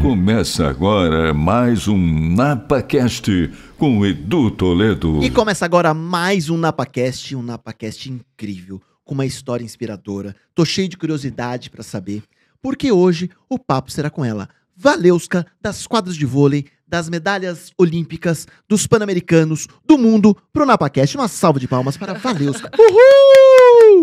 [0.00, 5.22] Começa agora mais um NapaCast com Edu Toledo.
[5.22, 10.34] E começa agora mais um NapaCast, um NapaCast incrível, com uma história inspiradora.
[10.54, 12.22] Tô cheio de curiosidade para saber,
[12.62, 18.46] porque hoje o papo será com ela, Valeuska, das quadras de vôlei, das medalhas olímpicas,
[18.68, 21.16] dos pan-americanos, do mundo, pro NapaCast.
[21.16, 22.70] Uma salva de palmas para Valeuska.
[22.78, 24.00] Uhul!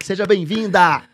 [0.00, 1.11] Seja bem-vinda!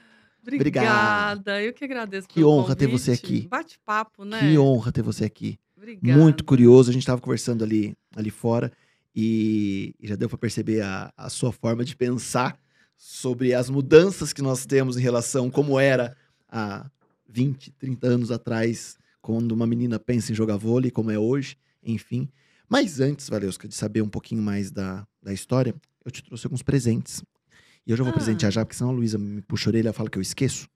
[0.57, 2.29] Obrigada, eu que agradeço.
[2.29, 3.25] Que honra ter você convite.
[3.25, 3.49] aqui.
[3.49, 4.41] Bate-papo, né?
[4.41, 5.59] Que honra ter você aqui.
[5.77, 6.19] Obrigada.
[6.19, 6.91] Muito curioso.
[6.91, 8.73] A gente estava conversando ali, ali fora
[9.15, 12.59] e, e já deu para perceber a, a sua forma de pensar
[12.97, 16.17] sobre as mudanças que nós temos em relação como era
[16.49, 16.91] há
[17.29, 22.29] 20, 30 anos atrás, quando uma menina pensa em jogar vôlei, como é hoje, enfim.
[22.69, 25.75] Mas antes, Valeuska, de saber um pouquinho mais da, da história,
[26.05, 27.23] eu te trouxe alguns presentes.
[27.89, 28.15] E eu já vou Ah.
[28.17, 30.69] presentear já, porque senão a Luísa me puxa a orelha e fala que eu esqueço.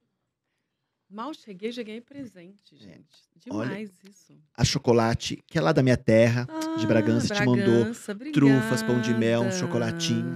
[1.07, 2.77] Mal cheguei, já ganhei presente, É.
[2.79, 3.05] gente.
[3.45, 4.33] Demais isso.
[4.57, 6.47] A chocolate, que é lá da minha terra,
[6.79, 9.59] de Bragança, te mandou Bragança, trufas, pão de mel, um obrigada.
[9.67, 10.35] chocolatinho.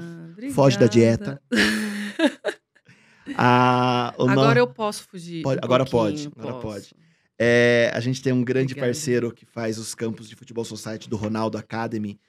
[0.54, 1.42] Foge da dieta.
[3.36, 5.42] A, o no- Agora eu posso fugir.
[5.42, 6.62] Pode- um agora pode, agora posso.
[6.62, 6.96] pode.
[7.40, 8.88] É, a gente tem um grande Obrigada.
[8.94, 12.20] parceiro que faz os campos de futebol society do Ronaldo Academy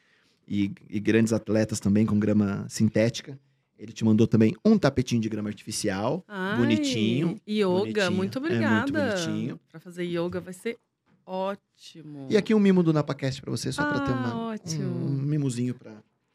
[0.47, 3.39] e, e grandes atletas também com grama sintética.
[3.79, 6.25] Ele te mandou também um tapetinho de grama artificial.
[6.27, 7.93] Ai, Bonitinho, Yoga, bonitinho.
[7.93, 9.15] muito É, muito obrigada.
[9.15, 9.61] bonitinho.
[9.71, 10.77] Pra fazer yoga vai ser
[11.25, 12.27] ótimo.
[12.31, 14.85] E aqui um mimo do NapaCast pra você, só pra ter Ah, uma, ótimo.
[15.07, 15.93] um mimozinho pra,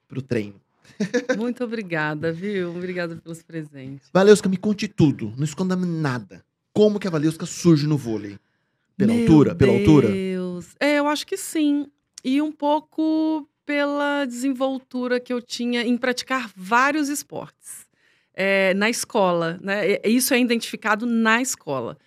[0.08, 0.56] pro treino.
[1.38, 2.70] Muito obrigada, viu?
[2.76, 4.10] Obrigada pelos presentes.
[4.14, 6.44] Valeuska, me conte tudo, não esconda nada.
[6.74, 8.38] Como que a Valeuska surge no vôlei?
[8.98, 9.56] Pela Meu altura?
[9.56, 10.08] Pela altura?
[10.12, 10.76] Deus.
[10.80, 11.88] É, eu acho que sim.
[12.24, 17.88] E um pouco pela desenvoltura que eu tinha em praticar vários esportes.
[18.36, 20.00] É, na escola, né?
[20.04, 21.98] Isso é identificado na escola.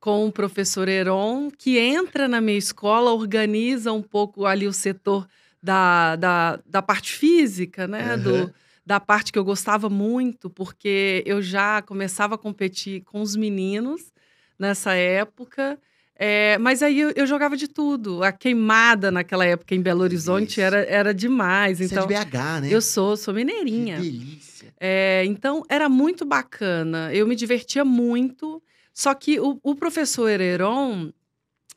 [0.00, 5.28] Com o professor Heron, que entra na minha escola, organiza um pouco ali o setor
[5.62, 8.14] da, da, da parte física, né?
[8.14, 8.22] Aham.
[8.22, 8.54] Do,
[8.86, 14.12] da parte que eu gostava muito, porque eu já começava a competir com os meninos
[14.58, 15.78] nessa época.
[16.18, 18.22] É, mas aí eu, eu jogava de tudo.
[18.22, 20.60] A queimada naquela época em Belo Horizonte Isso.
[20.62, 21.78] era, era demais.
[21.78, 22.68] Você Então, é de BH, né?
[22.70, 24.00] eu sou, sou Que mineirinha.
[24.00, 24.72] delícia.
[24.80, 27.12] É, então, era muito bacana.
[27.12, 28.62] Eu me divertia muito.
[28.94, 31.12] Só que o, o professor Heron,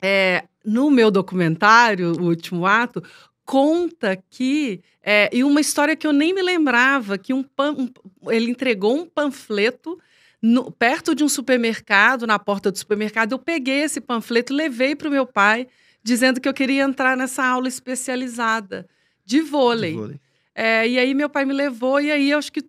[0.01, 3.03] é, no meu documentário, O Último Ato,
[3.45, 4.81] conta que...
[5.03, 8.95] é, e uma história que eu nem me lembrava, que um, pan- um- ele entregou
[8.95, 9.99] um panfleto
[10.41, 13.31] no- perto de um supermercado, na porta do supermercado.
[13.33, 15.67] Eu peguei esse panfleto e levei para o meu pai,
[16.03, 18.87] dizendo que eu queria entrar nessa aula especializada
[19.25, 19.91] de vôlei.
[19.91, 20.19] De vôlei.
[20.55, 22.63] É, e aí meu pai me levou, e aí eu acho que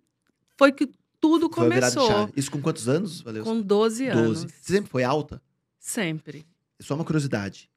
[0.57, 0.89] foi que
[1.19, 2.29] tudo começou.
[2.35, 3.49] Isso com quantos anos, Valeuska?
[3.49, 4.27] Com 12 anos.
[4.27, 4.47] 12.
[4.61, 5.41] Você sempre foi alta?
[5.79, 6.45] Sempre.
[6.79, 7.69] Só uma curiosidade.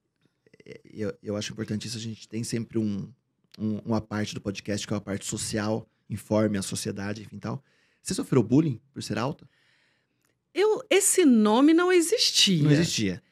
[0.65, 1.97] É, Eu, eu acho importante isso.
[1.97, 3.09] A gente tem sempre um,
[3.59, 7.63] um- uma parte do podcast que é uma parte social, informe a sociedade, enfim tal.
[8.03, 9.49] Você sofreu bullying por ser alta?
[10.55, 12.63] Eu, esse nome não existia.
[12.63, 13.23] Não existia.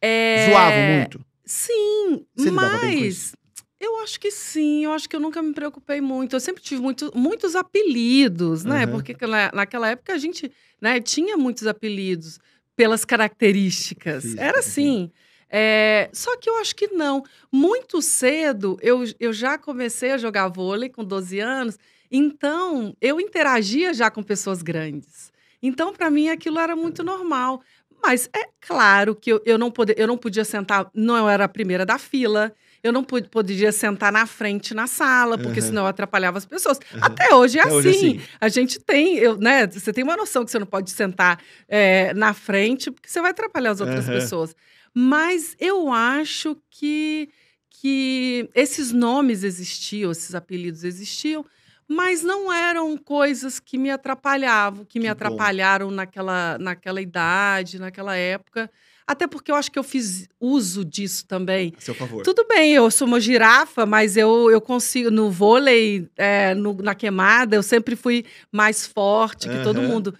[0.00, 1.24] É, Zoavam muito.
[1.44, 3.34] Sim, Você mas
[3.78, 6.34] eu acho que sim, eu acho que eu nunca me preocupei muito.
[6.36, 8.84] Eu sempre tive muito, muitos apelidos, né?
[8.84, 8.90] Aham.
[8.92, 10.50] Porque na- naquela época a gente
[10.80, 12.38] né, tinha muitos apelidos
[12.76, 14.22] pelas características.
[14.22, 15.10] Física, Era assim.
[15.50, 17.22] É, só que eu acho que não.
[17.50, 21.78] Muito cedo eu, eu já comecei a jogar vôlei com 12 anos,
[22.10, 25.30] então eu interagia já com pessoas grandes.
[25.62, 27.62] Então, para mim, aquilo era muito normal.
[28.02, 31.86] Mas é claro que eu, eu, não, eu não podia sentar, não era a primeira
[31.86, 32.52] da fila,
[32.82, 35.68] eu não pu- podia sentar na frente na sala, porque Aham.
[35.68, 36.78] senão eu atrapalhava as pessoas.
[36.94, 37.00] Aham.
[37.12, 37.78] Até hoje é Até assim.
[37.78, 38.20] hoje é assim.
[38.40, 39.68] A gente tem, eu, né?
[39.68, 43.30] Você tem uma noção que você não pode sentar é, na frente, porque você vai
[43.30, 44.14] atrapalhar as outras Aham.
[44.14, 44.56] pessoas.
[44.92, 47.28] Mas eu acho que,
[47.70, 51.44] que esses nomes existiam, esses apelidos existiam,
[51.88, 55.12] mas não eram coisas que me atrapalhavam, que me Que bom.
[55.12, 58.70] atrapalharam naquela, naquela idade, naquela época.
[59.06, 61.72] Até porque eu acho que eu fiz uso disso também.
[61.76, 62.22] A seu favor.
[62.22, 65.10] Tudo bem, eu sou uma girafa, mas eu, eu consigo.
[65.10, 69.88] No vôlei, é, no- na queimada, eu sempre fui mais forte que todo Aham.
[69.88, 70.14] mundo.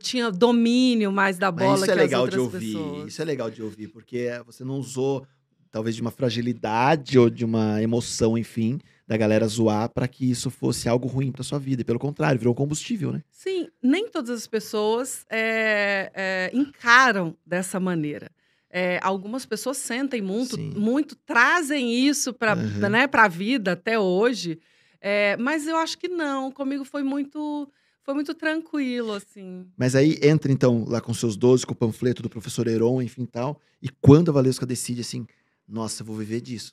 [0.00, 2.74] Tinha domínio mais da Mas bola isso que é legal de ouvir.
[2.74, 3.08] pessoas.
[3.12, 5.24] Isso é legal de ouvir, porque você não usou,
[5.70, 10.50] talvez, de uma fragilidade ou de uma emoção, enfim, da galera zoar pra que isso
[10.50, 11.82] fosse algo ruim pra sua vida.
[11.82, 13.22] E pelo contrário, virou combustível, né?
[13.30, 18.30] Sim, nem todas as pessoas é, é, encaram dessa maneira.
[18.70, 20.72] É, algumas pessoas sentem muito, Sim.
[20.74, 22.88] muito trazem isso para Uhum.
[22.88, 24.58] né, a vida até hoje.
[25.00, 26.50] É, mas eu acho que não.
[26.50, 27.70] Comigo foi muito,
[28.02, 29.66] foi muito tranquilo, assim.
[29.76, 33.26] Mas aí entra, então, lá com seus 12, com o panfleto do professor Heron, enfim
[33.26, 33.60] tal.
[33.82, 35.26] E quando a Valesca decide assim,
[35.68, 36.72] nossa, eu vou viver disso.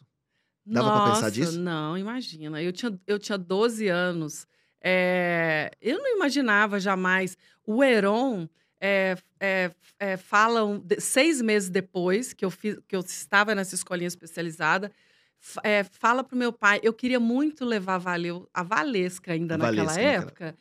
[0.66, 1.60] Dava Nossa, pra pensar disso?
[1.60, 2.62] Não, imagina.
[2.62, 4.46] Eu tinha, eu tinha 12 anos.
[4.84, 7.38] É, eu não imaginava jamais.
[7.66, 8.48] O Heron
[8.80, 9.16] é,
[10.00, 14.92] é, fala um- seis meses depois que eu, fiz, que eu estava nessa escolinha especializada.
[15.64, 19.58] é, fala pro meu pai, eu queria muito levar a, Valeu, a Valesca ainda A
[19.58, 20.56] naquela Valesca época,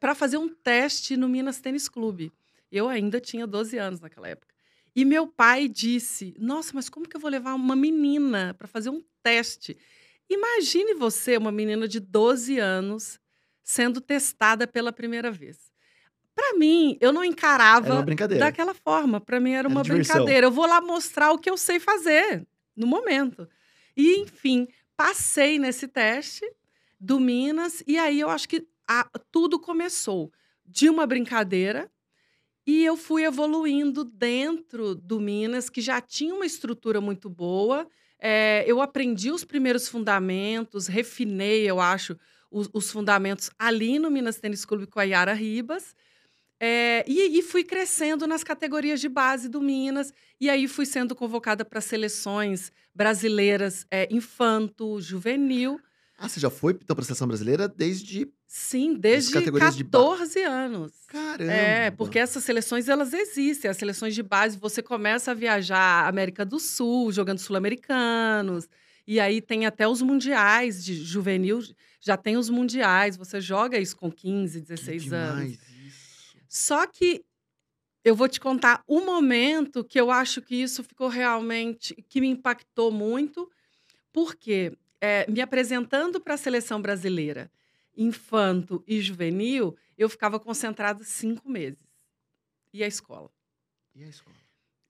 [0.00, 2.32] para fazer um teste no Minas Tênis Clube.
[2.70, 4.49] Eu ainda tinha 12 anos naquela época.
[4.94, 8.90] E meu pai disse: Nossa, mas como que eu vou levar uma menina para fazer
[8.90, 9.76] um teste?
[10.28, 13.18] Imagine você, uma menina de 12 anos,
[13.62, 15.70] sendo testada pela primeira vez.
[16.34, 18.02] Para mim, eu não encarava Era
[18.38, 19.20] daquela forma.
[19.20, 20.16] Para mim era Era uma diversão.
[20.16, 20.46] brincadeira.
[20.46, 22.46] Eu vou lá mostrar o que eu sei fazer
[22.76, 23.48] no momento.
[23.96, 26.44] E, enfim, passei nesse teste
[26.98, 30.32] do Minas e aí eu acho que a- tudo começou
[30.64, 31.90] de uma brincadeira
[32.66, 37.86] e eu fui evoluindo dentro do Minas, que já tinha uma estrutura muito boa.
[38.18, 42.16] É, eu aprendi os primeiros fundamentos, refinei, eu acho,
[42.50, 45.94] os, os fundamentos ali no Minas Tênis Clube com a Yara Ribas.
[46.62, 50.12] É, e, e fui crescendo nas categorias de base do Minas.
[50.38, 55.80] E aí fui sendo convocada para seleções brasileiras é, infanto, juvenil.
[56.18, 58.30] Ah, você já foi então pra seleção brasileira desde.
[58.52, 60.90] Sim, desde categorias de ba- 14 anos.
[61.06, 61.52] Caramba!
[61.52, 66.44] É, porque essas seleções elas existem, as seleções de base, você começa a viajar América
[66.44, 68.68] do Sul, jogando sul-americanos,
[69.06, 71.60] e aí tem até os mundiais de juvenil,
[72.00, 75.52] já tem os mundiais, você joga isso com 15, Que 16 anos.
[75.52, 76.36] demais isso.
[76.48, 77.22] Só que
[78.04, 82.26] eu vou te contar um momento que eu acho que isso ficou realmente, que me
[82.26, 83.48] impactou muito,
[84.12, 87.48] porque é, me apresentando para a seleção brasileira,
[87.96, 91.84] infanto e juvenil, eu ficava concentrada cinco meses.
[92.72, 93.30] E a escola?
[93.94, 94.36] E a escola?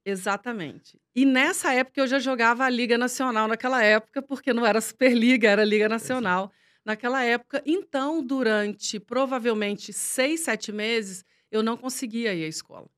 [0.05, 1.00] Exatamente.
[1.14, 5.49] E nessa época eu já jogava a Liga Nacional naquela época, porque não era Superliga,
[5.49, 6.52] era Liga Nacional
[6.85, 7.62] naquela época.
[7.67, 12.88] Então, durante provavelmente seis, sete meses, eu não conseguia ir à escola.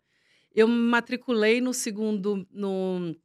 [0.55, 3.17] Eu me matriculei no segundo, no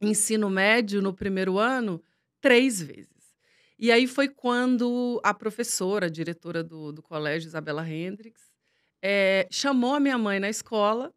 [0.00, 2.02] ensino médio, no primeiro ano,
[2.40, 3.17] três vezes.
[3.78, 8.50] E aí foi quando a professora, a diretora do, do colégio, Isabela Hendricks,
[9.00, 11.14] eh, chamou a minha mãe na escola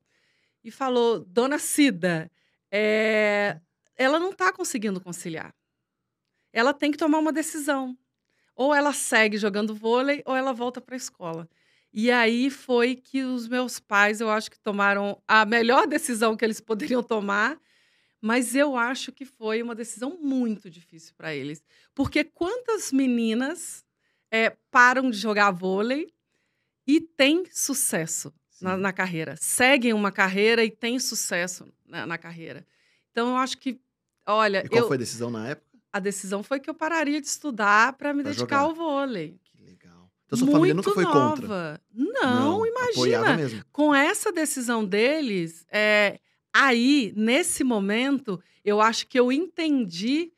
[0.64, 2.30] e falou: Dona Cida,
[2.72, 3.60] é,
[3.96, 5.54] ela não está conseguindo conciliar.
[6.54, 7.98] Ela tem que tomar uma decisão.
[8.56, 11.50] Ou ela segue jogando vôlei, ou ela volta para a escola.
[11.94, 16.46] E aí foi que os meus pais, eu acho que tomaram a melhor decisão que
[16.46, 17.60] eles poderiam tomar,
[18.22, 21.64] mas eu acho que foi uma decisão muito difícil para eles.
[21.96, 23.84] Porque quantas meninas
[24.32, 26.14] é, param de jogar vôlei
[26.88, 28.32] e têm sucesso
[28.62, 32.66] na, na carreira, seguem uma carreira e têm sucesso na, na carreira.
[33.12, 33.80] Então, eu acho que,
[34.28, 35.72] olha, E qual eu- foi a decisão na época?
[35.94, 38.70] a decisão foi que eu pararia de estudar para me Pra dedicar jogar.
[38.70, 39.38] ao vôlei.
[39.44, 40.10] Que legal.
[40.26, 41.48] Então sua família nunca foi contra.
[41.48, 41.82] nova.
[41.94, 43.66] Não, Apoiava imagina.
[43.74, 46.18] Com essa decisão deles, é,
[46.54, 50.32] aí, nesse momento, eu acho que eu entendi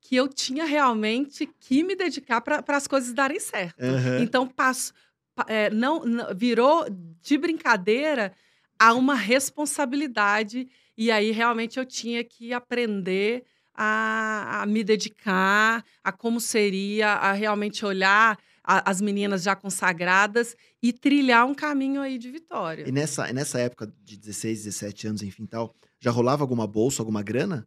[0.00, 3.80] que eu tinha realmente que me dedicar para as coisas darem certo.
[3.82, 4.18] Aham.
[4.20, 4.92] Então, passo,
[5.34, 6.86] pa- é, não, não- virou
[7.20, 8.32] de brincadeira
[8.78, 10.68] a uma responsabilidade.
[10.96, 17.32] E aí, realmente, eu tinha que aprender a, a me dedicar, a como seria, a
[17.32, 22.84] realmente olhar a- as meninas já consagradas e trilhar um caminho aí de vitória.
[22.88, 27.22] E nessa, nessa época de 16, 17 anos, enfim tal, já rolava alguma bolsa, alguma
[27.22, 27.66] grana?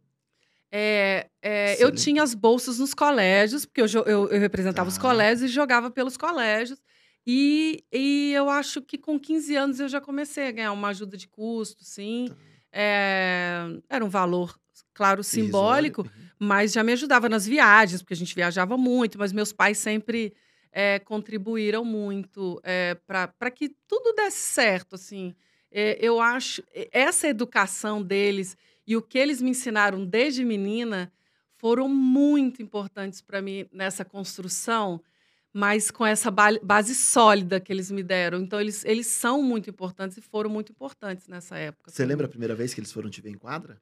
[0.70, 5.02] É, é, eu tinha as bolsas nos colégios, porque eu, eu- eu representava os Tá.
[5.02, 6.80] colégios e jogava pelos colégios.
[7.26, 11.16] E, e eu acho que com 15 anos eu já comecei a ganhar uma ajuda
[11.16, 12.26] de custo, sim.
[12.28, 12.36] Tá.
[12.72, 14.58] É, era um valor,
[14.92, 16.02] claro, simbólico.
[16.02, 16.26] Uhum.
[16.38, 20.34] mas já me ajudava nas viagens, porque a gente viajava muito, mas meus pais sempre
[20.78, 22.60] é, contribuíram muito
[23.06, 25.34] para que tudo desse certo, assim.
[25.72, 31.10] É, eu acho é, essa educação deles e o que eles me ensinaram desde menina
[31.54, 35.02] foram muito importantes para mim nessa construção,
[35.50, 38.40] mas com essa ba- base sólida que eles me deram.
[38.40, 41.90] Então, eles, eles são muito importantes e foram muito importantes nessa época.
[41.90, 43.80] Você lembra a primeira vez que eles foram te ver em quadra?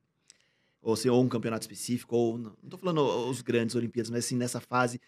[0.80, 2.38] Ou, se, ou um campeonato específico, ou.
[2.38, 5.00] Não tô falando os grandes Olimpíadas, mas assim, nessa fase.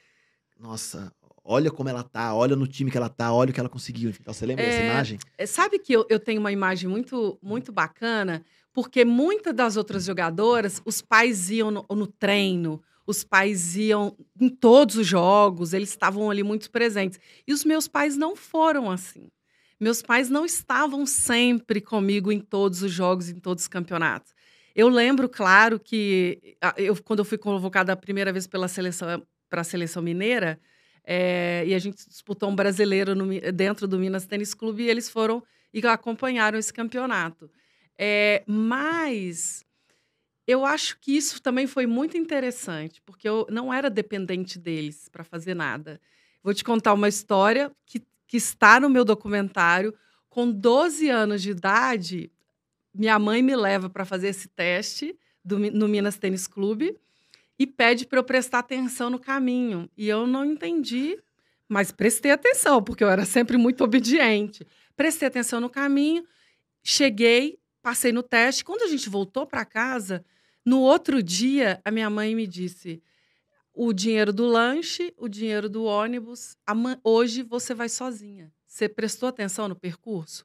[0.59, 1.13] Nossa,
[1.47, 4.11] olha como ela tá, olha no time que ela tá, olha o que ela conseguiu.
[4.11, 5.19] Enfim, você lembra dessa É, imagem?
[5.39, 10.05] É, Sabe que eu, eu tenho uma imagem muito, muito bacana, porque muitas das outras
[10.05, 15.91] jogadoras, os pais iam no, no treino, os pais iam em todos os jogos, eles
[15.91, 17.19] estavam ali muito presentes.
[17.47, 19.29] E os meus pais não foram assim.
[19.79, 24.35] Meus pais não estavam sempre comigo em todos os jogos, em todos os campeonatos.
[24.75, 29.61] Eu lembro, claro, que eu, quando eu fui convocada a primeira vez pela seleção para
[29.61, 30.59] a seleção mineira,
[31.07, 35.09] é, e a gente disputou um brasileiro no, dentro do Minas Tênis Clube, e eles
[35.09, 37.51] foram e acompanharam esse campeonato.
[37.97, 39.65] É, mas
[40.47, 45.25] eu acho que isso também foi muito interessante, porque eu não era dependente deles para
[45.25, 46.01] fazer nada.
[46.43, 49.95] Vou te contar uma história que que está no meu documentário.
[50.29, 52.31] Com 12 anos de idade,
[52.93, 56.99] minha mãe me leva para fazer esse teste do, no Minas Tênis Clube
[57.59, 59.91] e pede para eu prestar atenção no caminho.
[59.97, 61.19] E eu não entendi,
[61.69, 64.67] mas prestei atenção, porque eu era sempre muito obediente.
[64.97, 66.25] Prestei atenção no caminho,
[66.83, 68.65] cheguei, passei no teste.
[68.65, 70.25] Quando a gente voltou para casa,
[70.65, 73.03] no outro dia, a minha mãe me disse:
[73.73, 76.57] o dinheiro do lanche, o dinheiro do ônibus.
[77.05, 78.53] Hoje você vai sozinha.
[78.67, 80.45] Você prestou atenção no percurso?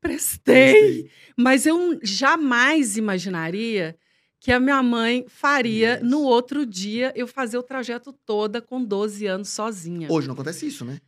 [0.00, 1.10] Prestei, Prestei.
[1.36, 3.98] mas eu jamais imaginaria
[4.40, 9.26] que a minha mãe faria no outro dia eu fazer o trajeto toda com 12
[9.26, 10.08] anos sozinha.
[10.10, 11.00] Hoje não acontece isso, né?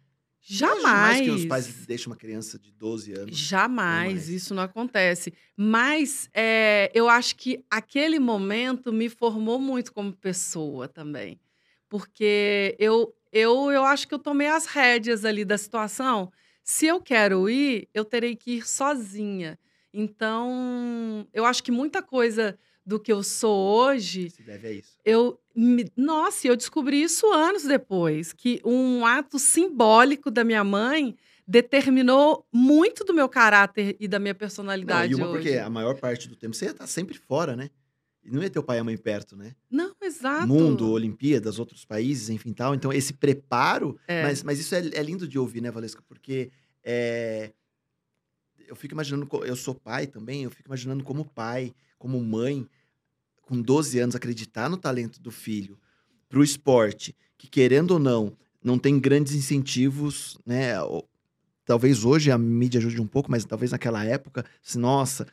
[0.51, 0.83] Jamais.
[0.83, 3.37] Jamais que os pais deixem uma criança de 12 anos.
[3.37, 5.35] Jamais, isso não acontece.
[5.55, 11.39] Mas é, eu acho que aquele momento me formou muito como pessoa também.
[11.87, 16.33] Porque eu, eu, eu acho que eu tomei as rédeas ali da situação.
[16.65, 19.59] Se eu quero ir, eu terei que ir sozinha.
[19.93, 24.31] Então, eu acho que muita coisa do que eu sou hoje.
[24.31, 24.97] Se deve a isso.
[25.05, 25.39] Eu,
[25.95, 31.15] nossa, eu descobri isso anos depois, que um ato simbólico da minha mãe
[31.47, 35.13] determinou muito do meu caráter e da minha personalidade.
[35.13, 35.43] Não, e uma hoje.
[35.43, 37.69] porque a maior parte do tempo você ia estar sempre fora, né?
[38.25, 39.55] E não ia ter o pai e a mãe perto, né?
[39.71, 40.49] Não, exato.
[40.49, 42.75] Mundo, Olimpíadas, outros países, enfim tal.
[42.75, 43.99] Então, esse preparo.
[44.09, 44.23] É.
[44.23, 46.03] Mas, mas isso é, é, lindo de ouvir, né, Valesca?
[46.07, 46.51] Porque
[46.83, 47.53] é,
[48.67, 49.29] eu fico imaginando.
[49.45, 52.67] Eu sou pai também, eu fico imaginando como pai, como mãe
[53.49, 55.79] com 12 anos, acreditar no talento do filho
[56.29, 60.75] para o esporte, que querendo ou não, não tem grandes incentivos, né?
[61.65, 65.27] Talvez hoje a mídia ajude um pouco, mas talvez naquela época, se, nossa,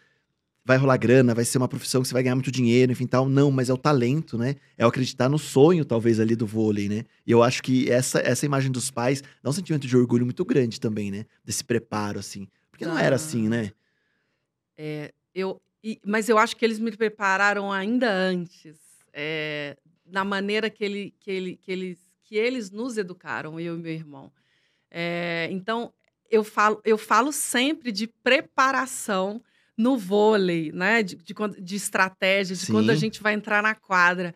[0.64, 3.28] vai rolar grana, vai ser uma profissão que você vai ganhar muito dinheiro, enfim tal.
[3.28, 4.56] Não, mas é o talento, né?
[4.78, 7.04] É o acreditar no sonho, talvez, ali do vôlei, né?
[7.28, 10.46] E eu acho que essa, essa imagem dos pais dá um sentimento de orgulho muito
[10.46, 11.26] grande também, né?
[11.44, 12.48] Desse preparo, assim.
[12.72, 13.72] Porque não era assim, né?
[14.78, 18.76] É, eu, e, mas eu acho que eles me prepararam ainda antes,
[19.14, 23.78] é, na maneira que, ele, que, ele, que, eles, que eles nos educaram, eu e
[23.78, 24.32] meu irmão.
[24.90, 25.94] É, então,
[26.28, 29.40] eu falo, eu falo sempre de preparação
[29.78, 31.04] no vôlei, né?
[31.04, 32.74] De, de, de estratégia, de Sim.
[32.74, 34.34] quando a gente vai entrar na quadra.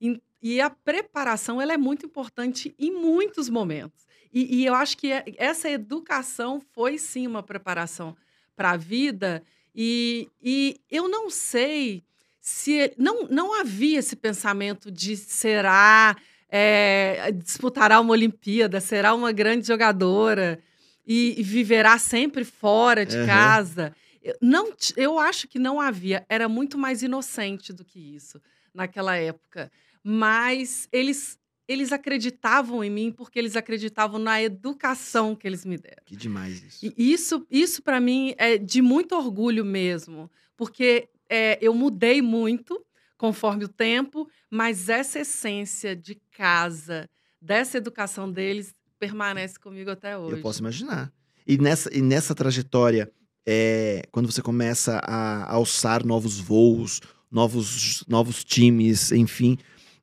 [0.00, 4.06] E, e, a preparação ela é muito importante em muitos momentos.
[4.32, 8.16] E, e eu acho que é, essa educação foi sim uma preparação
[8.54, 9.42] para a vida
[9.74, 12.02] e, e eu não sei
[12.40, 12.92] se.
[12.98, 16.16] Não, não havia esse pensamento de será.
[16.54, 20.60] É, disputará uma Olimpíada, será uma grande jogadora
[21.06, 23.26] e, e viverá sempre fora de uhum.
[23.26, 23.94] casa.
[24.22, 28.38] Eu, não, eu acho que não havia, era muito mais inocente do que isso
[28.74, 29.70] naquela época.
[30.04, 31.38] Mas eles
[31.68, 36.02] eles acreditavam em mim porque eles acreditavam na educação que eles me deram.
[36.04, 36.86] Que demais isso.
[36.96, 42.84] E isso, isso para mim é de muito orgulho mesmo, porque é, eu mudei muito
[43.16, 47.08] conforme o tempo, mas essa essência de casa,
[47.40, 50.36] dessa educação deles, permanece comigo até hoje.
[50.36, 51.12] Eu posso imaginar.
[51.46, 53.10] E nessa, e nessa trajetória,
[53.46, 57.00] é, quando você começa a alçar novos voos,
[57.30, 59.56] novos, novos times, enfim,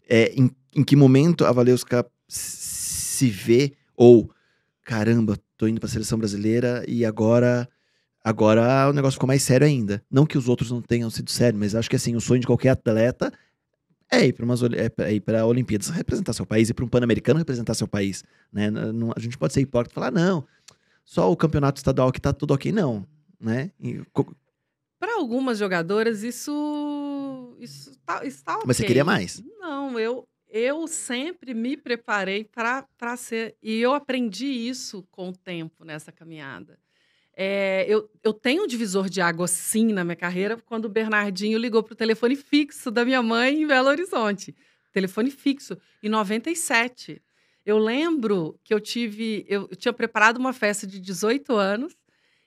[0.10, 4.30] é, em em que momento a Valeuska se vê ou
[4.84, 7.68] caramba, tô indo para a seleção brasileira e agora
[8.24, 10.04] agora o negócio ficou mais sério ainda.
[10.10, 12.48] Não que os outros não tenham sido sérios, mas acho que assim, o sonho de
[12.48, 13.32] qualquer atleta
[14.12, 17.39] é ir para umas é ir para Olimpíadas representar seu país, ir para um Pan-Americano
[17.39, 18.70] representar seu país, né?
[18.70, 20.46] Não, a gente pode ser hipócrita e falar não,
[21.06, 23.06] só o campeonato estadual que tá tudo OK não,
[23.39, 23.72] né?
[25.00, 26.51] Para algumas jogadoras isso
[27.60, 28.68] isso tá, isso tá okay.
[28.68, 29.42] Mas você queria mais?
[29.60, 33.56] Não, eu eu sempre me preparei para ser.
[33.62, 36.80] E eu aprendi isso com o tempo nessa caminhada.
[37.42, 41.58] É, eu, eu tenho um divisor de água, sim, na minha carreira, quando o Bernardinho
[41.58, 44.56] ligou para o telefone fixo da minha mãe em Belo Horizonte.
[44.92, 47.22] Telefone fixo, em 97.
[47.63, 49.46] Eu lembro que eu tive.
[49.48, 51.96] Eu, eu tinha preparado uma festa de 18 anos.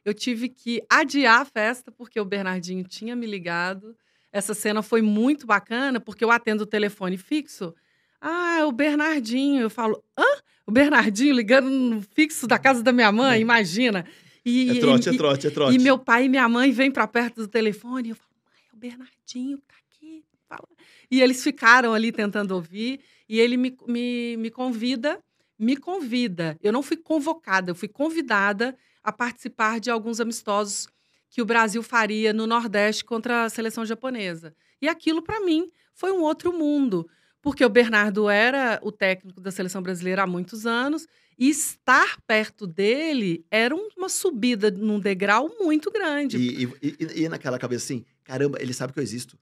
[0.05, 3.97] Eu tive que adiar a festa porque o Bernardinho tinha me ligado.
[4.33, 7.75] Essa cena foi muito bacana, porque eu atendo o telefone fixo
[8.21, 9.63] Ah, é o Bernardinho.
[9.63, 10.25] Eu falo, hã?
[10.67, 14.07] O Bernardinho ligando no fixo da casa da minha mãe, imagina.
[14.45, 15.75] E, É trote, e- é trote, é trote.
[15.75, 18.61] E meu pai e minha mãe vêm para perto do telefone e eu falo, mãe,
[18.71, 20.25] é o Bernardinho que tá aqui.
[20.49, 20.69] Fala.
[21.11, 25.19] E eles ficaram ali tentando ouvir e ele me, me, me convida,
[25.59, 26.57] me convida.
[26.63, 30.87] Eu não fui convocada, eu fui convidada a participar de alguns amistosos
[31.33, 34.55] que o Brasil faria no Nordeste contra a seleção japonesa.
[34.83, 37.09] E aquilo, para mim, foi um outro mundo.
[37.41, 41.09] Porque o Bernardo era o técnico da seleção brasileira há muitos anos
[41.39, 46.37] e estar perto dele era um- uma subida num degrau muito grande.
[46.37, 49.37] E, e, e- e naquela cabeça assim, caramba, ele sabe que eu existo.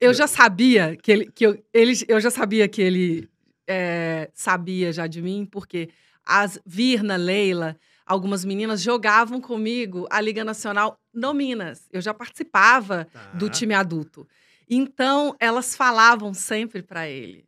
[0.00, 3.28] Eu já sabia que ele, que eu, ele, eu já sabia que ele
[3.66, 5.90] é, sabia já de mim, porque
[6.24, 7.76] as Virna, Leila,
[8.08, 11.88] algumas meninas jogavam comigo a Liga Nacional no Minas.
[11.92, 13.56] Eu já participava do Tá.
[13.58, 14.26] time adulto.
[14.68, 17.44] Então, elas falavam sempre para ele: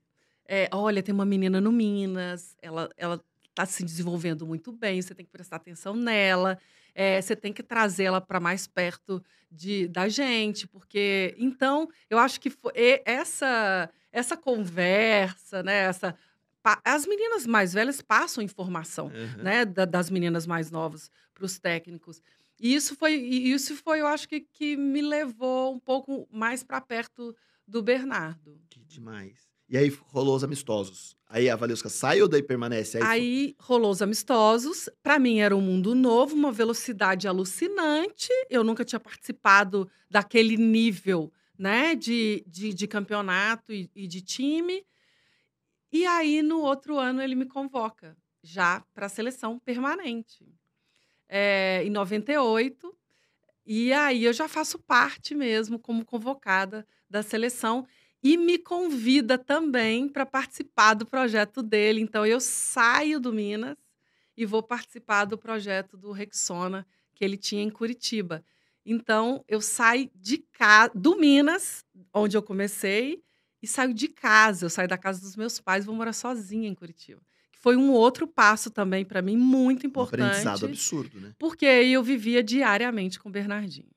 [0.48, 5.14] é, olha, tem uma menina no Minas, ela ela está se desenvolvendo muito bem, você
[5.14, 6.56] tem que prestar atenção nela,
[6.94, 12.40] é, você tem que trazê-la para mais perto de, da gente, porque então eu acho
[12.40, 16.16] que fo- e- essa essa conversa, né, essa
[16.84, 19.42] as meninas mais velhas passam informação Aham.
[19.42, 22.22] né, da- das meninas mais novas para os técnicos.
[22.58, 26.62] E isso foi, e isso foi, eu acho que, que me levou um pouco mais
[26.62, 27.34] para perto
[27.66, 28.60] do Bernardo.
[28.68, 29.48] Que demais.
[29.68, 31.16] E aí rolou os amistosos.
[31.28, 32.98] Aí a Valesca sai ou daí permanece?
[32.98, 34.88] Aí, Aí rolou os amistosos.
[35.02, 38.28] Para mim era um mundo novo, uma velocidade alucinante.
[38.50, 44.84] Eu nunca tinha participado daquele nível, né, de, de, de campeonato e, e de time.
[45.92, 50.46] E aí no outro ano ele me convoca já para a seleção permanente.
[51.28, 52.96] É, em 98.
[53.66, 57.86] E aí eu já faço parte mesmo como convocada da seleção
[58.22, 62.00] e me convida também para participar do projeto dele.
[62.00, 63.76] Então eu saio do Minas
[64.36, 68.44] e vou participar do projeto do Rexona que ele tinha em Curitiba.
[68.84, 73.22] Então eu saio de casa do Minas, onde eu comecei,
[73.62, 74.66] e saio de casa.
[74.66, 77.20] Eu saio da casa dos meus pais, vou morar sozinha em Curitiba.
[77.52, 81.34] Que foi um outro passo também para mim muito um importante aprendizado absurdo, né?
[81.38, 83.88] porque eu vivia diariamente com o Bernardinho.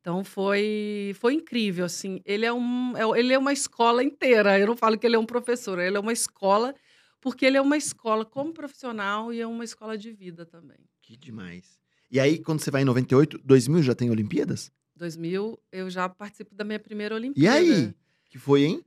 [0.00, 2.20] Então foi foi incrível assim.
[2.24, 4.58] Ele é um é- ele é uma escola inteira.
[4.58, 6.74] Eu não falo que ele é um professor, ele é uma escola
[7.20, 10.78] porque ele é uma escola como profissional e é uma escola de vida também.
[11.02, 11.80] Que demais.
[12.08, 14.70] E aí, quando você vai em 98, 2000 já tem Olimpíadas?
[14.94, 17.58] 2000 eu já participo da minha primeira E Olimpíada.
[17.58, 17.92] aí?
[18.30, 18.84] Que foi em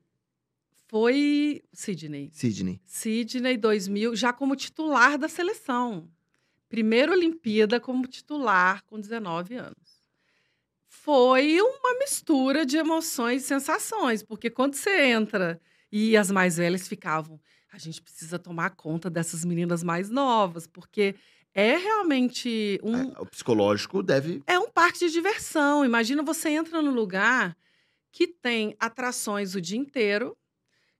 [0.89, 2.31] Foi Sydney.
[2.33, 2.81] Sydney.
[2.83, 6.09] Sydney 2000, já como titular da seleção.
[6.67, 9.99] Primeira Olimpíada como titular com 19 anos.
[10.87, 16.87] Foi uma mistura de emoções e sensações, porque quando você entra e as mais velhas
[16.87, 17.39] ficavam,
[17.71, 21.13] a gente precisa tomar conta dessas meninas mais novas, porque
[21.53, 24.41] é realmente um, Ah, o psicológico deve.
[24.47, 25.85] é um parque de diversão.
[25.85, 27.55] Imagina você entra num lugar
[28.11, 30.35] que tem atrações o dia inteiro,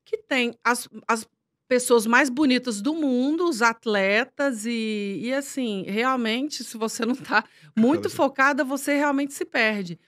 [0.10, 1.28] que tem as, as
[1.68, 7.44] pessoas mais bonitas do mundo, os atletas, e, e assim, realmente, se você não está
[7.78, 10.00] muito focada, você realmente se perde.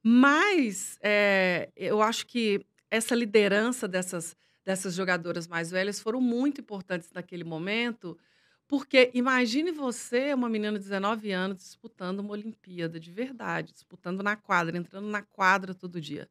[0.00, 7.10] Mas é, eu acho que essa liderança dessas, dessas jogadoras mais velhas foram muito importantes
[7.12, 8.16] naquele momento,
[8.68, 14.36] porque imagine você, uma menina de 19 anos, disputando uma Olimpíada de verdade, disputando na
[14.36, 16.28] quadra, entrando na quadra todo dia.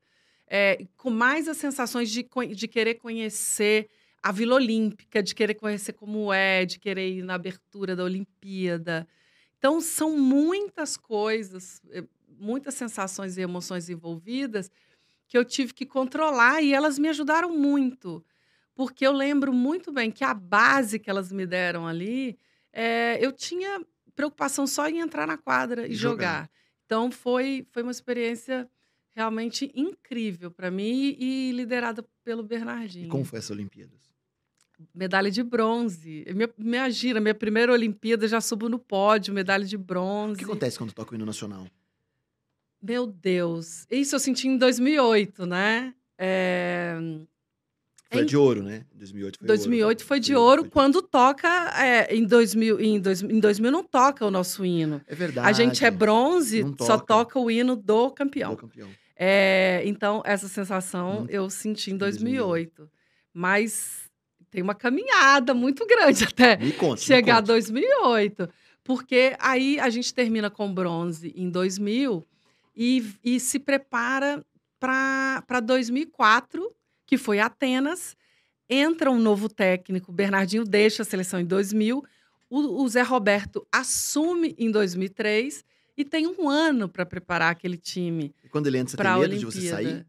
[0.50, 3.90] É, com mais as sensações de, de querer conhecer
[4.24, 9.08] a Vila Olímpica, de querer conhecer como é, de querer ir na abertura da Olimpíada.
[9.58, 12.04] Então, são muitas coisas, eh,
[12.40, 14.70] muitas sensações e emoções envolvidas
[15.28, 18.24] que eu tive que controlar e elas me ajudaram muito.
[18.76, 22.38] Porque eu lembro muito bem que a base que elas me deram ali,
[22.72, 23.82] eh, eu tinha
[24.16, 26.42] preocupação só em entrar na quadra e, E jogar.
[26.44, 26.52] jogar.
[26.86, 28.70] Então, foi, foi uma experiência
[29.18, 33.08] realmente incrível para mim e liderada pelo Bernardinho.
[33.08, 34.00] E como foi essa Olimpíadas?
[34.94, 36.24] Medalha de bronze.
[36.36, 40.38] Minha, imagina, minha primeira Olimpíada, já subo no pódio, medalha de O bronze.
[40.38, 41.66] que acontece quando toca o hino nacional?
[42.80, 43.88] Meu Deus.
[43.90, 45.96] Isso eu senti em 2008, né?
[46.16, 46.96] É,
[48.12, 48.86] Foi de ouro, né?
[48.94, 51.48] 2008 foi 2008 foi de ouro quando toca.
[51.84, 55.02] é, em, 2000, em, dois, em 2000 não toca o nosso hino.
[55.08, 55.48] É verdade.
[55.48, 57.06] A gente é bronze, Não só toca.
[57.08, 58.52] toca o hino do campeão.
[58.52, 58.90] Do campeão.
[59.20, 61.28] É, então, essa sensação Hum.
[61.30, 62.90] eu senti em Em 2008.
[63.34, 64.10] Mas
[64.50, 67.02] tem uma caminhada muito grande até conta.
[67.02, 67.54] chegar a conta.
[67.54, 68.50] 2008.
[68.84, 72.26] Porque aí a gente termina com bronze em 2000
[72.76, 74.46] e, e se prepara
[74.80, 76.72] para 2004,
[77.06, 78.16] que foi Atenas.
[78.70, 82.04] entra um novo técnico, Bernardinho deixa a seleção em 2000,
[82.50, 85.66] o, o Zé Roberto assume em 2003
[85.98, 88.34] e tem um ano para preparar aquele time.
[88.44, 89.78] E quando ele entra, você tem medo de Olimpíada.
[89.78, 90.08] você sair?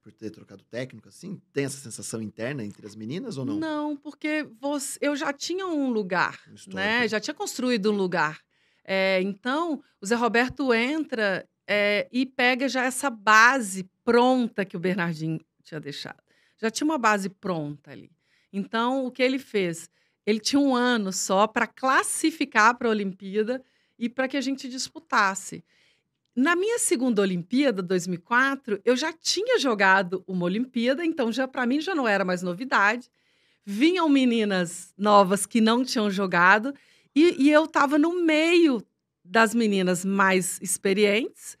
[0.00, 1.42] Por ter trocado técnico, assim?
[1.52, 3.58] Tem essa sensação interna entre as meninas ou não?
[3.96, 7.08] porque você, eu já tinha um lugar, Um né?
[7.08, 8.40] Já tinha construído um lugar.
[8.84, 14.80] É, então, o Zé Roberto entra é, e pega já essa base pronta que o
[14.80, 16.22] Bernardinho tinha deixado.
[16.56, 18.12] Já tinha uma base pronta ali.
[18.52, 19.90] Então, o que ele fez?
[20.24, 23.60] Ele tinha um ano só para classificar para a Olimpíada
[23.98, 25.64] e para que a gente disputasse.
[26.34, 31.80] Na minha segunda Olimpíada, 2004, eu já tinha jogado uma Olimpíada, então já para mim
[31.80, 33.10] já não era mais novidade.
[33.64, 36.74] Vinham meninas novas que não tinham jogado
[37.14, 38.82] e, e eu estava no meio
[39.24, 41.56] das meninas mais experientes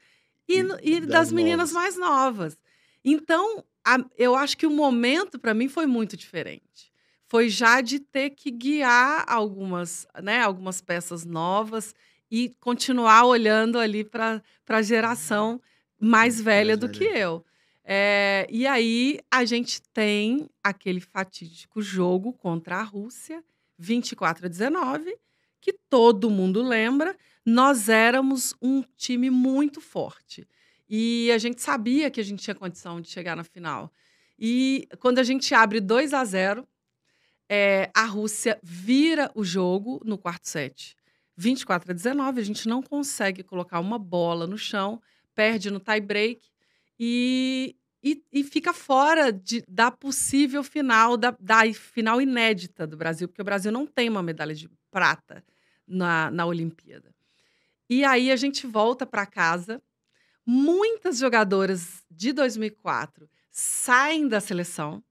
[0.48, 1.72] e, E e das das, meninas novas.
[1.72, 2.58] mais novas.
[3.04, 6.92] Então, a- eu acho que o momento para mim foi muito diferente.
[7.28, 11.94] Foi já de ter que guiar algumas, né, algumas peças novas
[12.30, 15.66] e continuar olhando ali para a geração mais
[15.98, 17.44] Mais velha do que eu.
[17.82, 23.42] É, e aí a gente tem aquele fatídico jogo contra a Rússia,
[23.78, 25.16] 24 a 19,
[25.60, 27.16] que todo mundo lembra.
[27.44, 30.46] Nós éramos um time muito forte.
[30.88, 33.92] E a gente sabia que a gente tinha condição de chegar na final.
[34.38, 36.66] E quando a gente abre 2 a 0,
[37.48, 40.96] é, a Rússia vira o jogo no quarto set.
[41.36, 45.00] 24 a 19, a gente não consegue colocar uma bola no chão,
[45.34, 46.48] perde no tie break
[46.98, 53.28] e, e, e fica fora de- da possível final, da, da final inédita do Brasil,
[53.28, 55.44] porque o Brasil não tem uma medalha de prata
[55.86, 57.14] na, na Olimpíada.
[57.88, 59.80] E aí a gente volta para casa.
[60.44, 65.02] Muitas jogadoras de 2004 saem da seleção,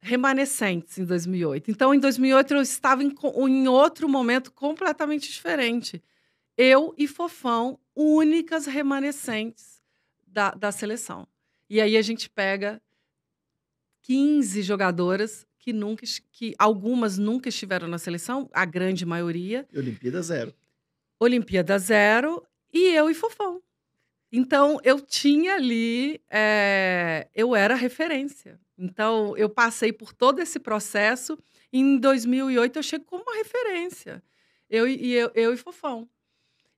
[0.00, 1.70] remanescentes em 2008.
[1.70, 3.14] Então, em 2008, eu estava em,
[3.48, 6.02] em outro momento completamente diferente.
[6.56, 9.82] Eu e Fofão, únicas remanescentes
[10.26, 11.26] da, da seleção.
[11.68, 12.80] E aí a gente pega
[14.02, 20.22] 15 jogadoras que nunca, que algumas nunca estiveram na seleção, a grande maioria, E Olimpíada
[20.22, 20.54] zero.
[21.18, 23.62] Olimpíada zero e eu e Fofão.
[24.32, 28.58] Então, eu tinha ali, é, eu era referência.
[28.80, 31.38] Então, eu passei por todo esse processo.
[31.72, 34.22] E em 2008, eu chego como uma referência.
[34.70, 36.08] Eu, e- eu, eu e Fofão.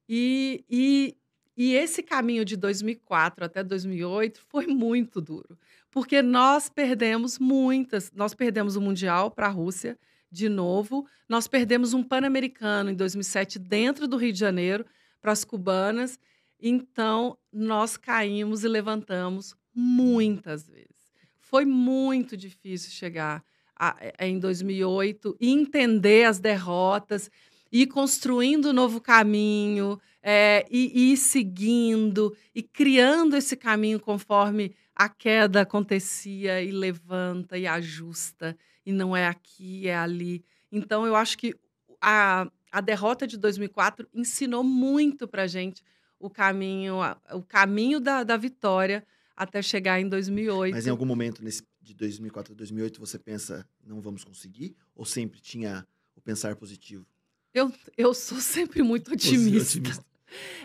[0.09, 1.17] E, e,
[1.57, 5.59] e esse caminho de 2004 até 2008 foi muito duro.
[5.91, 8.11] Porque nós perdemos muitas.
[8.13, 9.99] Nós perdemos o Mundial para a Rússia,
[10.31, 11.07] de novo.
[11.29, 14.85] Nós perdemos um Pan-Americano em 2007 dentro do Rio de Janeiro
[15.21, 16.19] para as cubanas.
[16.61, 20.92] Então, nós caímos e levantamos muitas vezes.
[21.53, 23.45] Foi muito difícil chegar
[23.79, 27.31] a- a- em 2008 e entender as derrotas
[27.71, 35.11] ir construindo um novo caminho é, e, ir seguindo e criando esse caminho conforme a
[35.11, 40.43] queda acontecia e levanta e ajusta e não é aqui, é ali.
[40.71, 41.55] Então, eu acho que
[42.01, 45.83] a, a derrota de 2004 ensinou muito para gente
[46.19, 46.95] o caminho,
[47.35, 49.05] o caminho da, da vitória
[49.43, 50.75] até chegar em 2008.
[50.75, 54.77] Mas em algum momento nesse, de 2004 a 2008 você pensa, não vamos conseguir?
[54.95, 57.07] Ou sempre tinha o pensar positivo?
[57.55, 59.79] Eu, eu sou sempre muito otimista.
[59.79, 60.13] Otimista.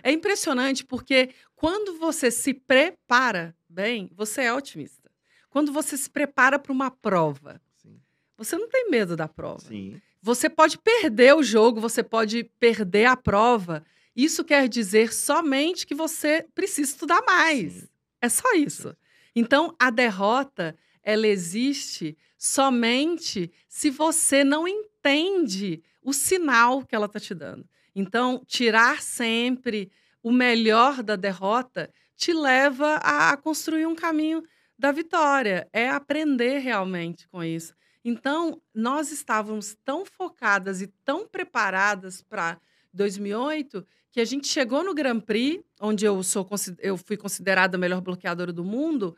[0.02, 5.12] É impressionante porque quando você se prepara bem, você é otimista.
[5.50, 8.00] Quando você se prepara para uma prova, Sim.
[8.38, 9.68] você não tem medo da prova.
[9.68, 10.00] Sim.
[10.22, 13.84] Você pode perder o jogo, você pode perder a prova.
[14.16, 17.74] Isso quer dizer somente que você precisa estudar mais.
[17.74, 17.88] Sim.
[18.22, 18.96] É só isso.
[19.36, 27.20] Então, a derrota, ela existe somente se você não entende o sinal que ela está
[27.20, 27.68] te dando.
[27.96, 29.92] Então, tirar sempre
[30.24, 34.44] o melhor da derrota te leva a, construir um caminho
[34.78, 35.68] da vitória.
[35.72, 37.76] É aprender realmente com isso.
[38.04, 42.60] Então, nós estávamos tão focadas e tão preparadas para
[42.94, 46.48] 2008 que a gente chegou no Grand Prix, onde eu, sou,
[46.80, 49.16] eu fui considerada a melhor bloqueadora do mundo,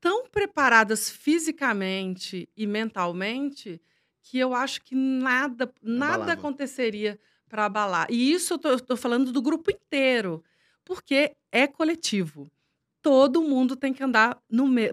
[0.00, 3.80] tão preparadas fisicamente e mentalmente
[4.22, 6.32] que eu acho que nada, nada Abalava.
[6.32, 8.06] aconteceria para abalar.
[8.10, 10.42] E isso eu estou falando do grupo inteiro,
[10.84, 12.50] porque é coletivo.
[13.00, 14.42] Todo mundo tem que andar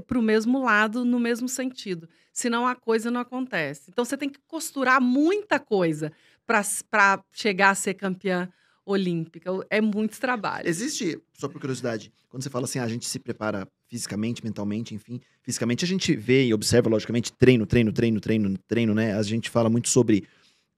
[0.06, 2.10] para o mesmo lado, no mesmo sentido.
[2.34, 3.90] Senão a coisa não acontece.
[3.90, 6.12] Então você tem que costurar muita coisa
[6.46, 8.52] para chegar a ser campeã
[8.86, 9.50] olímpica.
[9.70, 10.68] É muito trabalho.
[10.68, 14.96] Existe, só por curiosidade, quando você fala assim, ah, a gente se prepara fisicamente, mentalmente,
[14.96, 19.16] enfim, fisicamente a gente vê e observa, logicamente, treino, treino, treino, treino, treino, né?
[19.16, 20.24] A gente fala muito sobre,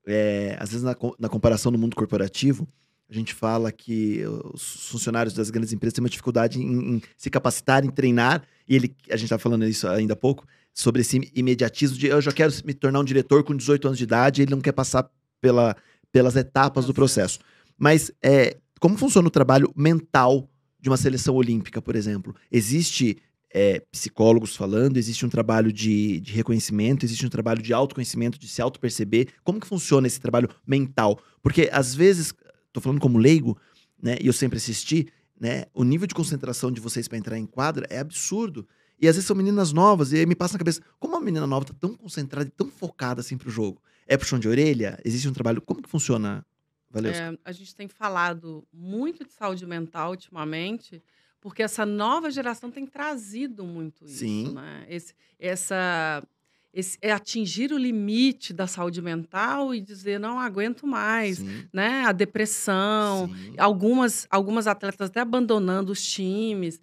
[0.06, 2.68] é, às vezes na, na comparação no mundo corporativo,
[3.10, 7.30] a gente fala que os funcionários das grandes empresas têm uma dificuldade em, em se
[7.30, 11.32] capacitar, em treinar, e ele, a gente estava falando isso ainda há pouco, sobre esse
[11.36, 14.52] imediatismo de eu já quero me tornar um diretor com 18 anos de idade, ele
[14.52, 15.08] não quer passar
[15.40, 15.76] pela,
[16.12, 17.40] pelas etapas do processo.
[17.78, 22.36] Mas é, como funciona o trabalho mental de uma seleção olímpica, por exemplo?
[22.52, 23.18] Existe
[23.54, 28.48] é, psicólogos falando, existe um trabalho de, de, reconhecimento, existe um trabalho de autoconhecimento, de
[28.48, 29.30] se auto-perceber.
[29.44, 31.20] Como que funciona esse trabalho mental?
[31.42, 32.34] Porque, às vezes,
[32.74, 33.58] tô falando como leigo,
[34.02, 35.08] né, e eu sempre assisti,
[35.40, 38.68] né, o nível de concentração de vocês para entrar em quadra é absurdo.
[39.00, 41.46] E às vezes são meninas novas, e aí me passa na cabeça, como uma menina
[41.46, 43.82] nova tá tão concentrada e tão focada assim pro jogo?
[44.08, 45.00] É puxão de orelha?
[45.06, 45.62] Existe um trabalho.
[45.62, 46.46] Como que funciona,
[46.94, 47.12] Valeu?
[47.12, 51.02] É, a gente tem falado muito de saúde mental ultimamente,
[51.42, 54.20] porque essa nova geração tem trazido muito isso.
[54.20, 54.54] Sim.
[54.54, 54.86] Né?
[54.88, 56.24] Esse, essa,
[56.72, 61.68] esse, é atingir o limite da saúde mental e dizer não aguento mais, Sim.
[61.74, 62.06] né?
[62.06, 63.56] A depressão, Sim.
[63.58, 66.80] algumas, algumas atletas até abandonando os times.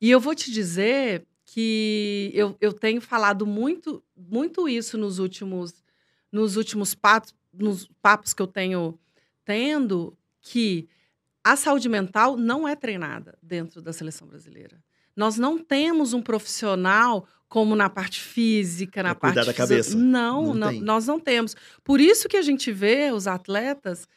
[0.00, 5.84] E eu vou te dizer que eu, eu tenho falado muito, muito isso nos últimos,
[6.32, 8.98] nos últimos papos, nos papos que eu tenho
[9.44, 10.88] tendo, que
[11.42, 14.82] a saúde mental não é treinada dentro da seleção brasileira.
[15.16, 19.96] Nós não temos um profissional como na parte física, na Pra cuidar parte da cabeça.
[19.96, 21.54] Não, Não não- nós não temos.
[21.84, 24.08] Por isso que a gente vê os atletas.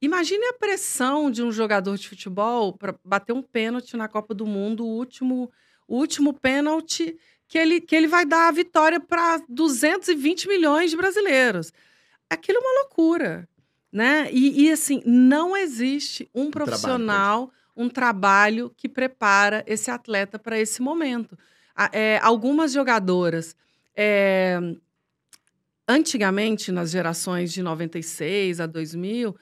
[0.00, 4.44] Imagine a pressão de um jogador de futebol para bater um pênalti na Copa do
[4.44, 5.50] Mundo, o último,
[5.88, 7.16] o último pênalti
[7.48, 11.72] que ele, que ele vai dar a vitória para 220 milhões de brasileiros.
[12.28, 13.48] Aquilo é uma loucura,
[13.92, 14.28] né?
[14.32, 20.58] E, e, assim, não existe um trabalho profissional, um trabalho que prepara esse atleta para
[20.58, 21.38] esse momento.
[21.92, 23.54] É, algumas jogadoras,
[23.94, 24.58] é,
[25.86, 29.36] antigamente, nas gerações de 96 a 2000,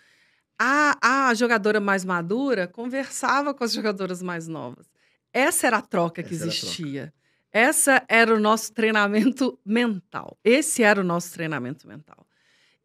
[0.58, 4.90] a, a jogadora mais madura conversava com as jogadoras mais novas.
[5.32, 6.66] Essa era a troca que Essa era a troca.
[6.66, 7.14] existia.
[7.52, 10.36] Essa era o nosso treinamento mental.
[10.44, 12.26] Esse era o nosso treinamento mental.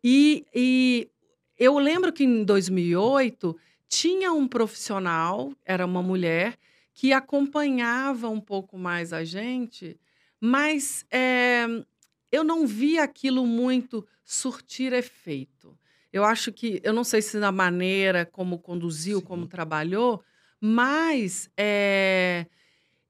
[0.04, 1.10] E, e
[1.58, 3.56] eu lembro que em 2008
[3.88, 6.58] tinha um profissional, era uma mulher,
[6.94, 10.00] que acompanhava um pouco mais a gente,
[10.39, 11.65] mas é,
[12.32, 15.78] eu não vi aquilo muito surtir efeito.
[16.12, 19.26] Eu acho que, eu não sei se na maneira como conduziu, Sim.
[19.26, 20.24] como trabalhou,
[20.60, 22.46] mas é,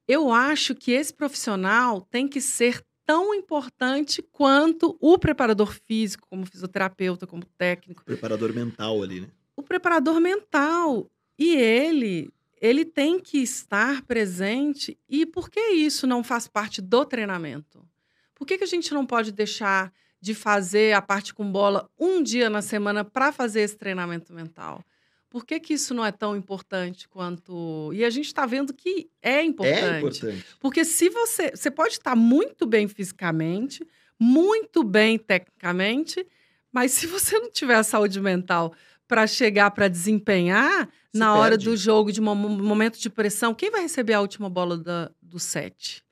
[0.08, 6.44] eu acho que esse profissional tem que ser tão importante quanto o preparador físico, como
[6.44, 9.28] fisioterapeuta, como técnico Preparador mental ali, né?
[9.56, 11.10] o preparador mental.
[11.38, 14.98] E ele, ele tem que estar presente.
[15.08, 17.82] E por que isso não faz parte do treinamento?
[18.34, 22.22] Por que, que a gente não pode deixar de fazer a parte com bola um
[22.22, 24.84] dia na semana para fazer esse treinamento mental?
[25.36, 27.90] Por que, que isso não é tão importante quanto.
[27.92, 29.84] E a gente está vendo que é importante.
[29.84, 30.46] É importante.
[30.58, 31.50] Porque se você.
[31.54, 33.86] Você pode estar muito bem fisicamente,
[34.18, 36.26] muito bem tecnicamente,
[36.72, 38.72] mas se você não tiver a saúde mental
[39.06, 41.66] para chegar para desempenhar Se na hora perde.
[41.66, 45.10] do jogo, de um mo- momento de pressão, quem vai receber a última bola da-
[45.20, 46.02] do set?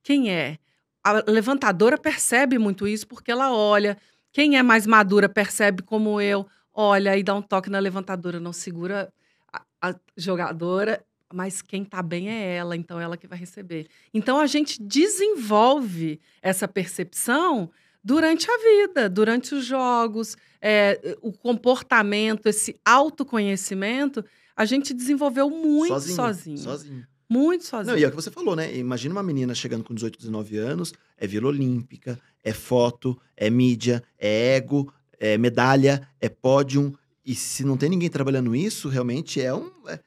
[0.00, 0.58] Quem é?
[1.02, 3.98] A levantadora percebe muito isso porque ela olha.
[4.32, 8.52] Quem é mais madura percebe como eu, olha e dá um toque na levantadora, não
[8.52, 9.12] segura
[9.52, 13.86] a, a jogadora, mas quem tá bem é ela, então ela que vai receber.
[14.12, 17.70] Então a gente desenvolve essa percepção
[18.02, 26.00] durante a vida, durante os jogos, é, o comportamento, esse autoconhecimento, a gente desenvolveu muito
[26.00, 26.58] sozinho.
[26.58, 27.06] Sozinho.
[27.28, 27.94] Muito sozinho.
[27.94, 28.76] Não, e é o que você falou, né?
[28.76, 34.02] Imagina uma menina chegando com 18, 19 anos, é Vila Olímpica, é foto, é mídia,
[34.18, 34.92] é ego,
[35.24, 36.96] é medalha, é pódio.
[37.24, 39.70] E se não tem ninguém trabalhando isso, realmente é um.
[39.88, 39.98] é-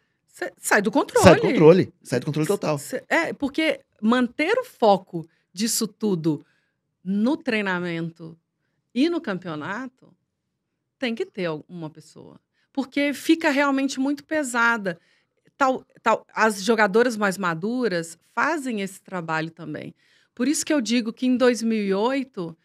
[0.59, 1.23] sai do controle.
[1.23, 1.93] sai do controle.
[2.03, 2.79] Sai do controle total.
[3.09, 6.45] É, porque manter o foco disso tudo
[7.03, 8.37] no treinamento
[8.93, 10.15] e no campeonato
[10.99, 12.39] tem que ter uma pessoa.
[12.71, 14.99] Porque fica realmente muito pesada.
[15.57, 19.95] Tal, tal, as jogadoras mais maduras fazem esse trabalho também.
[20.35, 22.55] Por isso que eu digo que em 2008,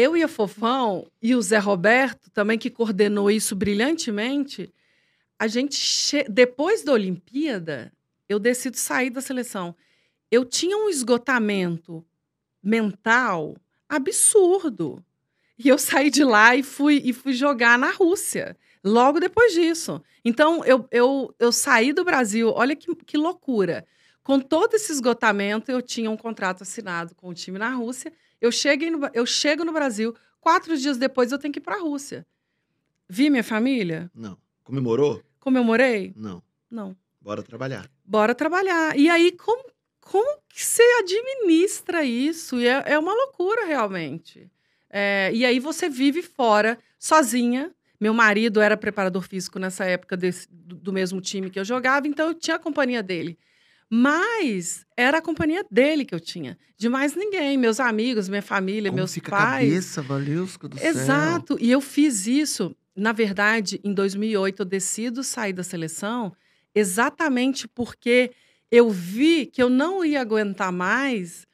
[0.00, 4.72] eu e a Fofão e o Zé Roberto, também que coordenou isso brilhantemente,
[5.38, 7.92] a gente, che- depois da Olimpíada,
[8.28, 9.74] eu decido sair da seleção.
[10.30, 12.04] Eu tinha um esgotamento
[12.62, 13.56] mental
[13.88, 15.04] absurdo.
[15.58, 18.56] E eu saí de lá e fui, e fui jogar na Rússia.
[18.82, 20.02] Logo depois disso.
[20.24, 23.84] Então, eu, eu, eu saí do Brasil, olha que, que loucura.
[24.22, 28.12] Com todo esse esgotamento, eu tinha um contrato assinado com o time na Rússia.
[28.40, 31.76] Eu, cheguei no, eu chego no Brasil, quatro dias depois eu tenho que ir para
[31.76, 32.26] a Rússia.
[33.08, 34.10] Vi minha família?
[34.14, 34.38] Não.
[34.62, 35.22] Comemorou?
[35.38, 36.12] Comemorei?
[36.16, 36.42] Não.
[36.70, 36.96] Não.
[37.20, 37.90] Bora trabalhar.
[38.04, 38.96] Bora trabalhar.
[38.96, 39.64] E aí, como,
[40.00, 42.58] como que você administra isso?
[42.58, 44.50] E é, é uma loucura, realmente.
[44.88, 47.74] É, e aí você vive fora, sozinha.
[48.00, 52.08] Meu marido era preparador físico nessa época desse, do, do mesmo time que eu jogava,
[52.08, 53.38] então eu tinha a companhia dele.
[53.90, 56.56] Mas era a companhia dele que eu tinha.
[56.76, 57.58] De mais ninguém.
[57.58, 59.68] Meus amigos, minha família, Como meus fica pais.
[59.68, 60.88] a cabeça, Valesca do céu.
[60.88, 61.58] Exato.
[61.60, 66.32] E eu fiz isso, na verdade, em 2008 eu decido sair da seleção
[66.72, 68.30] exatamente porque
[68.70, 71.44] eu vi que eu não ia aguentar mais.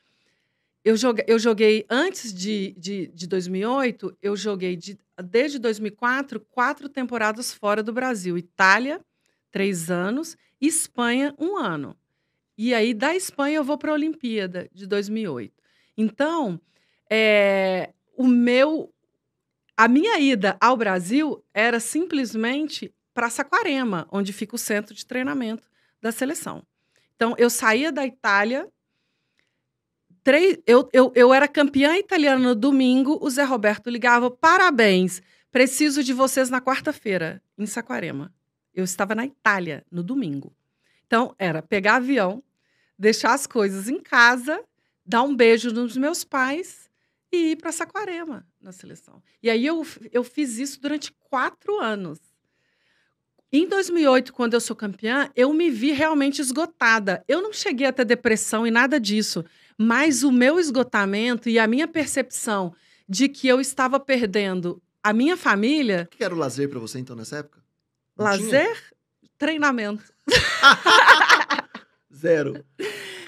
[0.84, 6.88] Eu joguei, eu joguei antes de, de, de 2008, eu joguei de, desde 2004 quatro
[6.88, 8.36] temporadas fora do Brasil.
[8.36, 9.00] Itália,
[9.50, 11.96] três anos, Espanha, um ano.
[12.58, 15.52] E aí, da Espanha, eu vou para a Olimpíada de 2008.
[15.96, 16.60] Então,
[17.10, 18.92] é, o meu,
[19.76, 25.68] a minha ida ao Brasil era simplesmente para Saquarema, onde fica o centro de treinamento
[26.00, 26.62] da seleção.
[27.14, 28.66] Então, eu saía da Itália.
[30.24, 33.18] Três, eu, eu, eu era campeã italiana no domingo.
[33.20, 35.20] O Zé Roberto ligava: parabéns,
[35.52, 38.32] preciso de vocês na quarta-feira, em Saquarema.
[38.74, 40.55] Eu estava na Itália no domingo.
[41.06, 42.42] Então, era pegar avião,
[42.98, 44.62] deixar as coisas em casa,
[45.04, 46.90] dar um beijo nos meus pais
[47.32, 49.22] e ir para Saquarema na seleção.
[49.42, 52.18] E aí eu, eu fiz isso durante quatro anos.
[53.52, 57.24] Em 2008, quando eu sou campeã, eu me vi realmente esgotada.
[57.28, 59.44] Eu não cheguei a ter depressão e nada disso,
[59.78, 62.74] mas o meu esgotamento e a minha percepção
[63.08, 66.08] de que eu estava perdendo a minha família.
[66.12, 67.62] O que era o lazer para você, então, nessa época?
[68.18, 68.46] Não tinha?
[68.46, 68.82] lazer,
[69.38, 70.15] treinamento.
[72.14, 72.64] Zero.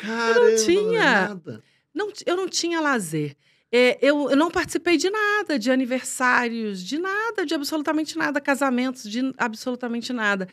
[0.01, 1.29] Caramba, tinha.
[1.29, 1.63] nada.
[1.95, 3.37] Não, eu não tinha lazer.
[3.71, 9.03] É, eu, eu não participei de nada, de aniversários, de nada, de absolutamente nada, casamentos,
[9.03, 10.49] de absolutamente nada.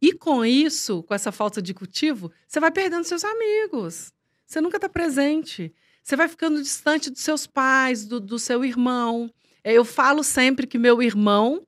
[0.00, 4.12] E com isso, com essa falta de cultivo, você vai perdendo seus amigos.
[4.46, 5.74] Você nunca está presente.
[6.02, 9.30] Você vai ficando distante dos seus pais, do, do seu irmão.
[9.62, 11.62] É, Eu falo sempre que meu irmão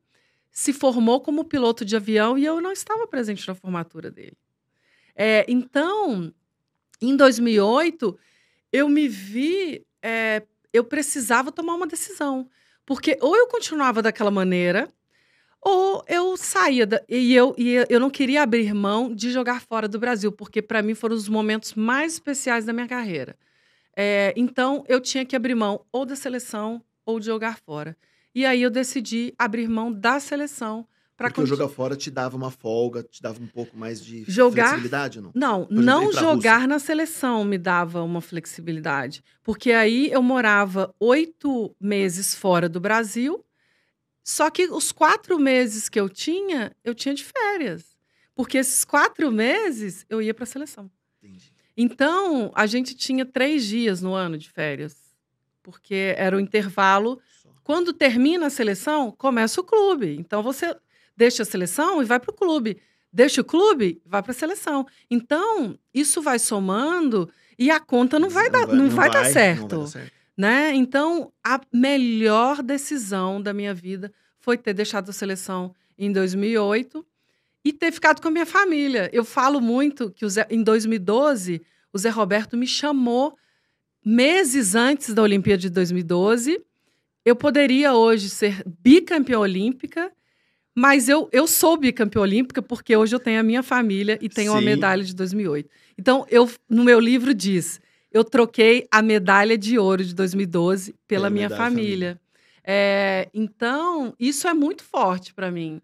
[0.53, 4.37] se formou como piloto de avião e eu não estava presente na formatura dele.
[5.17, 6.33] É, então,
[7.01, 8.17] em 2008,
[8.71, 9.85] eu me vi.
[10.03, 12.49] é, eu precisava tomar uma decisão.
[12.85, 14.89] Porque ou eu continuava daquela maneira,
[15.61, 16.87] ou eu saía.
[16.87, 20.61] Da, e eu, e eu não queria abrir mão de jogar fora do Brasil, porque
[20.61, 23.37] para mim foram os momentos mais especiais da minha carreira.
[23.97, 27.97] É, então, eu tinha que abrir mão ou da seleção ou de jogar fora.
[28.35, 32.37] E aí eu decidi abrir mão da seleção para Porque o jogar fora te dava
[32.37, 35.31] uma folga, te dava um pouco mais de Jogar- flexibilidade, não?
[35.35, 39.23] Não, exemplo, não jogar na seleção me dava uma flexibilidade.
[39.43, 43.45] Porque aí eu morava oito meses fora do Brasil,
[44.25, 47.97] só que os quatro meses que eu tinha, eu tinha de férias.
[48.35, 50.91] Porque esses quatro meses eu ia para a seleção.
[51.23, 51.53] Entendi.
[51.77, 54.97] Então, a gente tinha três dias no ano de férias.
[55.63, 57.21] Porque era o intervalo.
[57.65, 60.17] Quando termina a seleção, começa o clube.
[60.19, 60.75] Então, você
[61.17, 62.79] deixa a seleção e vai para o clube.
[63.13, 64.87] Deixa o clube, vai para a seleção.
[65.11, 69.61] Então, isso vai somando e a conta não vai, dar, não vai, dar não certo
[69.69, 70.09] vai dar certo.
[70.37, 70.73] né?
[70.75, 77.07] Então, a melhor decisão da minha vida foi ter deixado a seleção em 2008
[77.65, 79.09] e ter ficado com a minha família.
[79.13, 83.37] Eu falo muito que Zé- em 2012 o Zé Roberto me chamou
[84.05, 86.61] meses antes da Olimpíada de 2012.
[87.25, 90.11] Eu poderia hoje ser bicampeã olímpica,
[90.75, 94.53] mas eu, eu sou bicampeã olímpica porque hoje eu tenho a minha família e tenho
[94.53, 94.65] uma Sim.
[94.65, 95.69] medalha de 2008.
[95.97, 97.81] Então, eu no meu livro diz,
[98.11, 102.21] eu troquei a medalha de ouro de 2012 pela Pela minha medalha família.
[102.65, 105.81] É, então, isso é muito forte para mim.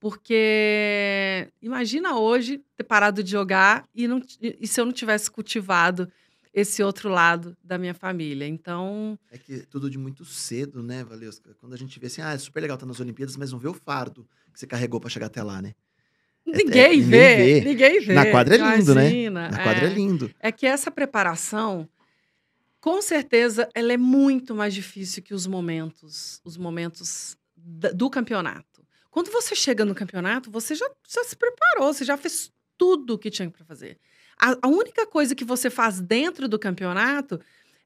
[0.00, 6.10] Porque imagina hoje ter parado de jogar e, não, e se eu não tivesse cultivado
[6.52, 8.46] esse outro lado da minha família.
[8.46, 11.54] Então, É que tudo de muito cedo, né, Valesca?
[11.54, 13.68] Quando a gente vê assim, ah, é super legal estar nas Olimpíadas, mas não vê
[13.68, 15.74] o fardo que você carregou pra chegar até lá, né?
[16.44, 17.60] ninguém, ninguém vê, vê.
[17.60, 18.14] ninguém vê.
[18.14, 19.02] Na quadra é lindo, né?
[19.04, 19.94] Imagina, Na quadra é é.
[19.94, 20.30] lindo.
[20.40, 21.88] É que essa preparação,
[22.80, 28.84] com certeza, ela é muito mais difícil que os momentos, os momentos do campeonato.
[29.10, 33.18] Quando você chega no campeonato, você já, já se preparou, você já fez tudo o
[33.18, 33.98] que tinha para fazer.
[34.42, 37.40] A, a única coisa que você faz dentro do campeonato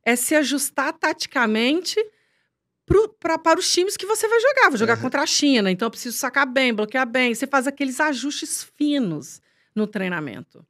[0.05, 1.97] é se ajustar taticamente
[2.87, 4.69] pro, pra, para os times que você vai jogar.
[4.71, 5.03] Vou jogar Uhum.
[5.03, 7.35] contra a China, então eu preciso sacar bem, bloquear bem.
[7.35, 9.41] Você faz aqueles ajustes finos
[9.75, 10.65] no treinamento.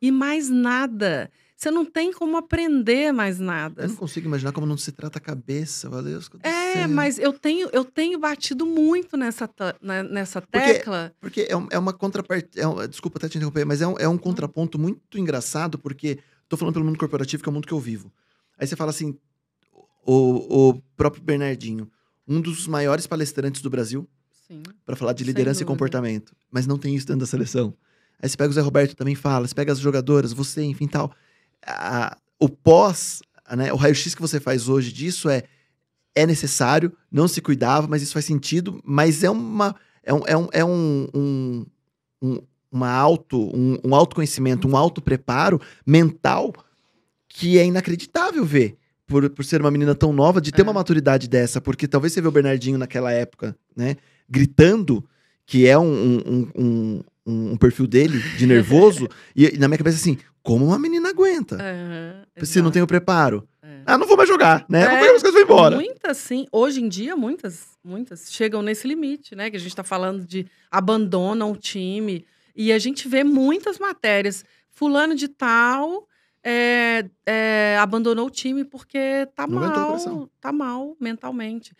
[0.00, 1.30] E mais nada.
[1.58, 3.82] Você não tem como aprender mais nada.
[3.82, 6.20] Eu não consigo imaginar como não se trata a cabeça, valeu?
[6.44, 9.50] É, mas eu tenho, eu tenho batido muito nessa,
[9.82, 11.12] na- nessa Porque- tecla.
[11.20, 12.48] Porque é, um- é uma contraparte.
[12.54, 16.20] É um- desculpa até te interromper, mas é um, é um contraponto muito engraçado, porque
[16.48, 18.12] tô falando pelo mundo corporativo, que é o mundo que eu vivo.
[18.56, 19.18] Aí você fala assim:
[20.06, 21.90] o, o próprio Bernardinho,
[22.28, 24.08] um dos maiores palestrantes do Brasil,
[24.46, 24.62] Sim.
[24.86, 27.74] para falar de liderança e comportamento, mas não tem isso dentro da seleção.
[28.22, 31.12] Aí você pega o Zé Roberto também fala, você pega as jogadoras, você, enfim, tal.
[31.66, 33.20] A- o pós,
[33.56, 35.42] né, o raio-x que você faz hoje disso é
[36.14, 40.36] é necessário, não se cuidava, mas isso faz sentido, mas é uma é um, é
[40.36, 41.66] um, é um, um,
[42.22, 42.42] um-
[42.72, 46.52] uma auto, um, um autoconhecimento, um auto-preparo mental
[47.28, 48.76] que é inacreditável ver.
[49.06, 50.64] Por, por ser uma menina tão nova, de ter É.
[50.64, 53.96] uma maturidade dessa, porque talvez você vê o Bernardinho naquela época, né?
[54.28, 55.02] Gritando,
[55.46, 59.78] que é um, um, um, um- um perfil dele, de nervoso, e, e na minha
[59.78, 61.56] cabeça assim, como uma menina aguenta?
[61.56, 63.46] Aham, Se não tem o preparo.
[63.62, 63.82] É.
[63.84, 64.82] Ah, não vou mais jogar, né?
[64.82, 65.76] É, pegar as coisas vou embora.
[65.76, 66.46] Muitas, sim.
[66.50, 69.50] Hoje em dia, muitas, muitas chegam nesse limite, né?
[69.50, 72.24] Que a gente está falando de abandonam o time.
[72.56, 74.44] E a gente vê muitas matérias.
[74.70, 76.06] Fulano de tal
[76.42, 81.72] é, é, abandonou o time porque tá Não mal, tá mal mentalmente.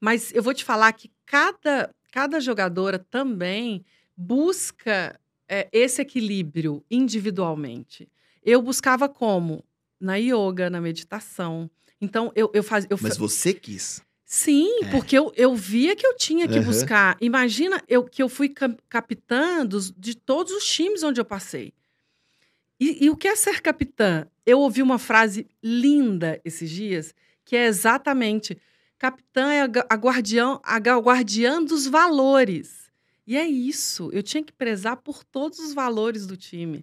[0.00, 3.84] Mas eu vou te falar que cada, cada jogadora também
[4.18, 8.08] busca é, esse equilíbrio individualmente.
[8.44, 9.64] Eu buscava como?
[10.00, 11.70] Na yoga, na meditação.
[12.00, 12.88] Então, eu, eu fazia.
[13.00, 14.02] Mas você quis.
[14.24, 14.90] Sim, É.
[14.90, 16.64] porque eu, eu via que eu tinha que Aham.
[16.66, 17.16] buscar.
[17.20, 21.72] Imagina eu, que eu fui cap- capitã dos- de todos os times onde eu passei.
[22.78, 24.26] E, e o que é ser capitã?
[24.44, 27.14] Eu ouvi uma frase linda esses dias,
[27.44, 28.56] que é exatamente:
[28.98, 32.87] capitã é a, a guardião, a guardiã dos valores.
[33.28, 34.08] E é isso.
[34.10, 36.82] Eu tinha que prezar por todos os valores do time.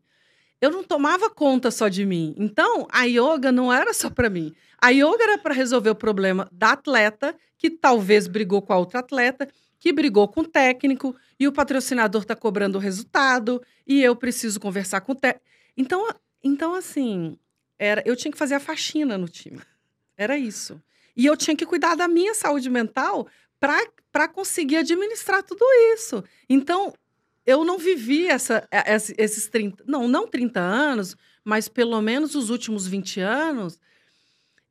[0.61, 2.35] Eu não tomava conta só de mim.
[2.37, 4.53] Então, a yoga não era só para mim.
[4.79, 8.99] A yoga era para resolver o problema da atleta, que talvez brigou com a outra
[8.99, 14.15] atleta, que brigou com o técnico, e o patrocinador está cobrando o resultado, e eu
[14.15, 15.47] preciso conversar com o técnico.
[15.75, 16.07] Então,
[16.43, 17.39] então, assim,
[17.79, 19.61] era, eu tinha que fazer a faxina no time.
[20.15, 20.79] Era isso.
[21.17, 23.27] E eu tinha que cuidar da minha saúde mental
[24.11, 25.63] para conseguir administrar tudo
[25.93, 26.23] isso.
[26.49, 26.93] Então,
[27.45, 32.49] eu não vivi essa, essa- esses 30, não, não 30 anos, mas pelo menos os
[32.49, 33.79] últimos 20 anos,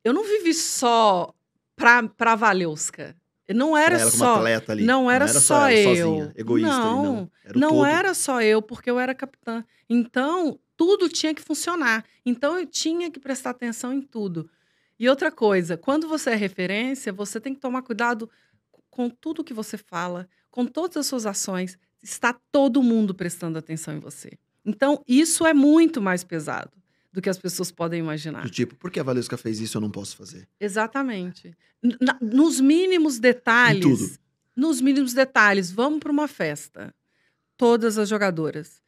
[0.03, 1.33] eu não vivi só
[1.75, 3.15] pra Valeuska.
[3.53, 4.43] Não era como só.
[4.71, 4.83] ali.
[4.83, 5.95] não era só ela eu.
[5.95, 7.31] sozinha, egoísta ali, Não, não.
[7.43, 7.85] Era Não todo.
[7.85, 9.63] era só eu, porque eu era capitã.
[9.87, 12.03] Então, tudo tinha que funcionar.
[12.25, 14.49] Então, eu tinha que prestar atenção em tudo.
[14.99, 18.27] E outra coisa, quando você é referência, você tem que tomar cuidado
[18.95, 21.77] com tudo que você fala, com todas as suas ações.
[22.01, 24.37] Está todo mundo prestando atenção em você.
[24.63, 26.71] Então, isso é muito mais pesado
[27.11, 28.43] do que as pessoas podem imaginar.
[28.43, 30.47] Do tipo, por que a Valesca fez isso eu não posso fazer?
[30.57, 31.53] Exatamente.
[31.99, 33.81] Na- nos mínimos Em detalhes.
[33.83, 34.19] tudo.
[34.55, 36.95] Nos mínimos detalhes, vamos para uma festa.
[37.57, 38.81] Todas as jogadoras.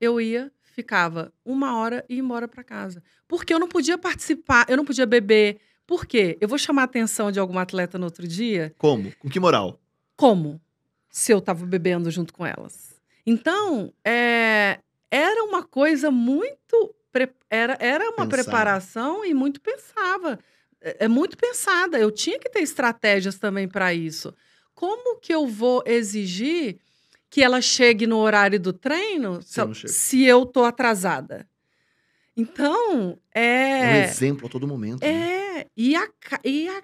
[0.00, 3.02] Eu ia, ficava uma hora e ia embora para casa.
[3.28, 5.60] Porque eu não podia participar, eu não podia beber.
[5.90, 6.38] Por quê?
[6.40, 8.72] Eu vou chamar a atenção de alguma atleta no outro dia.
[8.78, 9.12] Como?
[9.18, 9.76] Com que moral?
[10.16, 10.60] Como?
[11.08, 12.94] Se eu estava bebendo junto com elas.
[13.26, 14.78] Então, é,
[15.10, 16.94] era uma coisa muito.
[17.50, 18.28] Era, era uma Pensada.
[18.28, 20.38] preparação e muito pensava.
[20.80, 21.98] É, é muito pensada.
[21.98, 24.32] Eu tinha que ter estratégias também para isso.
[24.72, 26.78] Como que eu vou exigir
[27.28, 31.49] que ela chegue no horário do treino Se se eu tô atrasada?
[32.40, 34.04] Então, É, um é.
[34.04, 35.00] exemplo a todo momento.
[35.00, 35.60] né?
[35.60, 36.08] É, e a,
[36.44, 36.82] e a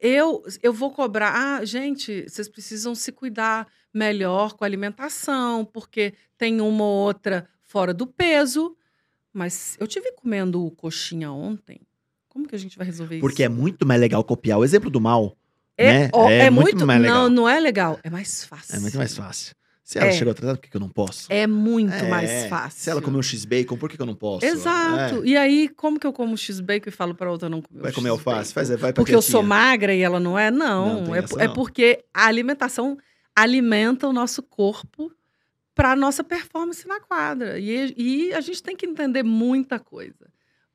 [0.00, 1.32] eu, eu vou cobrar.
[1.34, 7.48] Ah, gente, vocês precisam se cuidar melhor com a alimentação, porque tem uma ou outra
[7.64, 8.76] fora do peso.
[9.32, 11.80] Mas eu tive comendo coxinha ontem.
[12.28, 13.54] Como que a gente vai resolver Porque é isso?
[13.54, 15.36] muito mais legal copiar o exemplo do mal.
[15.76, 16.10] é, né?
[16.12, 16.86] ó, É é muito muito.
[16.86, 17.22] mais legal.
[17.24, 17.98] Não, não é legal.
[18.02, 18.76] É mais fácil.
[18.76, 19.54] É muito mais fácil.
[19.88, 20.12] Se ela É.
[20.12, 21.28] chegou atrasada, por que, que eu não posso?
[21.32, 22.80] É muito É, mais fácil.
[22.80, 24.44] Se ela comeu X-Bacon, por que, que eu não posso?
[24.44, 25.22] Exato.
[25.22, 25.26] É.
[25.28, 27.78] E aí, como que eu como X-Bacon e falo pra outra não comer?
[27.78, 28.52] o Vai comer alface?
[28.52, 30.50] Faz, vai pra Porque eu sou magra e ela não é?
[30.50, 31.14] Não, Não.
[31.14, 31.54] é, essa é não.
[31.54, 32.98] porque a alimentação
[33.32, 35.12] alimenta o nosso corpo
[35.72, 37.56] para nossa performance na quadra.
[37.56, 40.26] E, e a gente tem que entender muita coisa.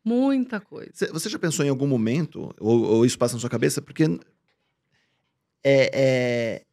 [0.06, 0.90] Muita coisa.
[0.94, 4.06] Cê- Você já pensou em algum momento, ou, ou isso passa na sua cabeça, porque
[5.64, 6.64] é,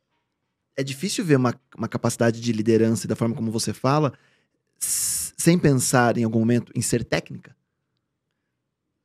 [0.79, 4.13] é, difícil ver uma, uma capacidade de liderança e da forma como você fala,
[4.79, 7.57] sem pensar em algum momento em ser técnica?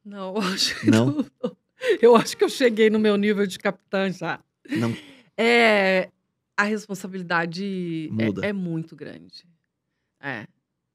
[0.05, 1.07] Não, acho que Não?
[1.41, 1.57] não.
[2.01, 4.39] Eu acho que eu cheguei no meu nível de capitã já.
[4.69, 4.95] Não.
[5.35, 6.09] É,
[6.55, 8.45] a responsabilidade Muda.
[8.45, 9.45] é, é muito grande.
[10.21, 10.47] É.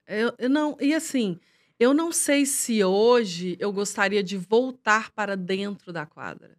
[0.07, 1.39] Eu, eu não, e assim,
[1.79, 6.57] eu não sei se hoje eu gostaria de voltar para dentro da quadra.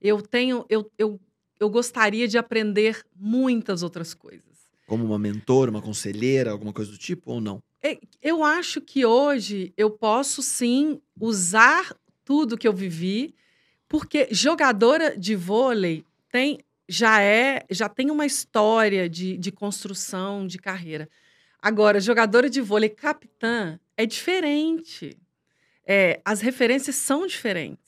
[0.00, 1.18] Eu tenho, eu, eu,
[1.62, 4.50] eu gostaria de aprender muitas outras coisas.
[4.86, 7.62] Como uma mentora, uma conselheira, alguma coisa do tipo, ou não?
[7.82, 11.94] É, Eu acho que hoje eu posso sim usar
[12.24, 13.34] tudo que eu vivi,
[13.88, 16.58] porque jogadora de vôlei tem
[16.88, 21.08] já é já tem uma história de, de construção de carreira.
[21.60, 25.16] Agora, jogadora de vôlei capitã é diferente.
[25.86, 27.81] É, as referências são diferentes.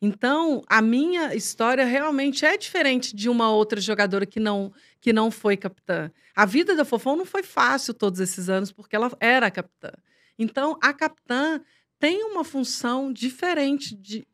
[0.00, 5.30] Então, a minha história realmente é diferente de uma outra jogadora que não que não
[5.30, 6.10] foi capitã.
[6.34, 9.92] A vida da Fofão não foi fácil todos esses anos porque ela era a capitã.
[10.38, 11.60] Então, a capitã
[11.98, 14.26] tem uma função diferente de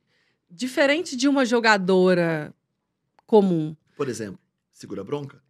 [0.50, 2.54] diferente de uma jogadora
[3.26, 3.74] comum.
[3.96, 4.38] Por exemplo,
[4.70, 5.42] segura a bronca?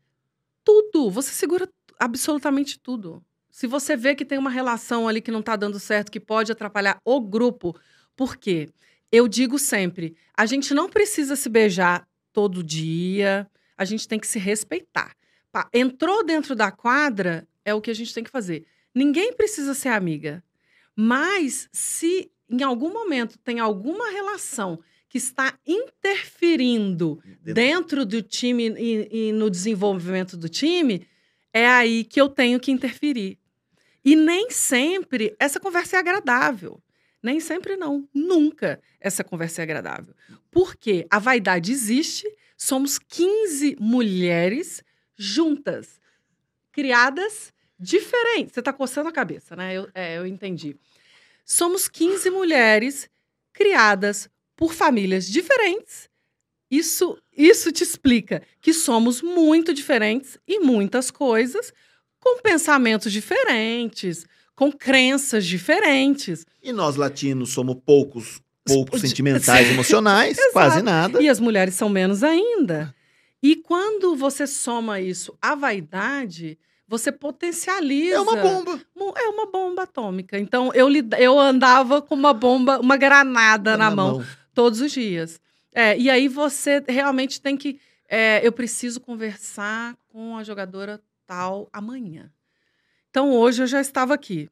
[0.64, 3.24] Tudo, você segura absolutamente tudo.
[3.50, 6.52] Se você vê que tem uma relação ali que não está dando certo, que pode
[6.52, 7.76] atrapalhar o grupo,
[8.16, 8.70] por quê?
[9.12, 13.46] Eu digo sempre, a gente não precisa se beijar todo dia,
[13.76, 15.14] a gente tem que se respeitar.
[15.52, 18.64] Pá, Entrou dentro da quadra, é o que a gente tem que fazer.
[18.94, 20.42] Ninguém precisa ser amiga.
[20.96, 28.68] Mas se em algum momento tem alguma relação que está interferindo Dentro- dentro do time
[28.78, 31.06] e, e no desenvolvimento do time,
[31.52, 33.38] é aí que eu tenho que interferir.
[34.04, 36.82] E nem sempre essa conversa é agradável.
[37.22, 38.08] Nem sempre não.
[38.12, 40.14] Nunca essa conversa é agradável.
[40.50, 44.82] Porque a vaidade existe, somos 15 mulheres
[45.16, 46.00] juntas,
[46.72, 48.54] criadas diferentes.
[48.54, 49.74] Você está coçando a cabeça, né?
[49.74, 50.76] Eu, é, eu entendi.
[51.44, 53.08] Somos 15 mulheres
[53.52, 56.08] criadas por famílias diferentes.
[56.70, 61.72] Isso, isso te explica que somos muito diferentes em muitas coisas,
[62.18, 64.24] com pensamentos diferentes,
[64.55, 66.44] com crenças diferentes.
[66.62, 71.22] E nós latinos somos poucos, poucos sentimentais, emocionais, quase nada.
[71.22, 72.94] E as mulheres são menos ainda.
[73.42, 78.16] E quando você soma isso à vaidade, você potencializa.
[78.16, 78.80] É uma bomba.
[79.16, 80.38] É uma bomba atômica.
[80.38, 80.88] Então, eu,
[81.18, 84.24] eu andava com uma bomba, uma granada na, mão,
[84.55, 85.40] todos os dias.
[85.74, 87.80] É, e aí você realmente tem que.
[88.09, 92.30] é, eu preciso conversar com a jogadora tal amanhã.
[93.12, 94.48] Então, hoje eu já estava aqui,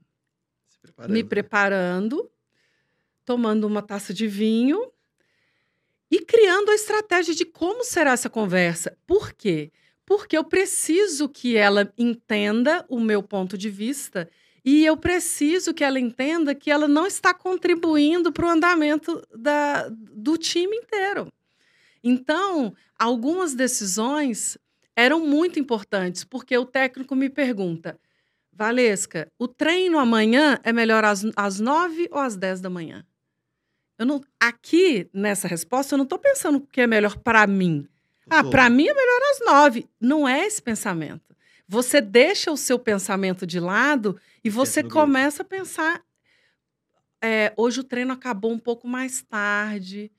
[0.82, 1.12] preparando.
[1.14, 2.30] me preparando,
[3.24, 4.92] tomando uma taça de vinho
[6.11, 8.94] e criando a estratégia de como será essa conversa.
[9.06, 9.72] Por quê?
[10.04, 14.28] Porque eu preciso que ela entenda o meu ponto de vista
[14.62, 19.88] e eu preciso que ela entenda que ela não está contribuindo para o andamento da,
[19.88, 21.32] do time inteiro.
[22.04, 24.58] Então, algumas decisões
[24.94, 27.98] eram muito importantes, porque o técnico me pergunta:
[28.61, 33.06] Valesca, o treino amanhã é melhor às, às 9 ou às 10 da manhã?
[33.98, 37.88] Eu não, aqui, nessa resposta, eu não estou pensando o que é melhor para mim.
[38.28, 39.88] Ah, para mim é melhor às 9.
[39.98, 41.34] Não é esse pensamento.
[41.66, 46.02] Você deixa o seu pensamento de lado e você começa a pensar.
[47.22, 50.12] é, hoje o treino acabou um pouco mais tarde.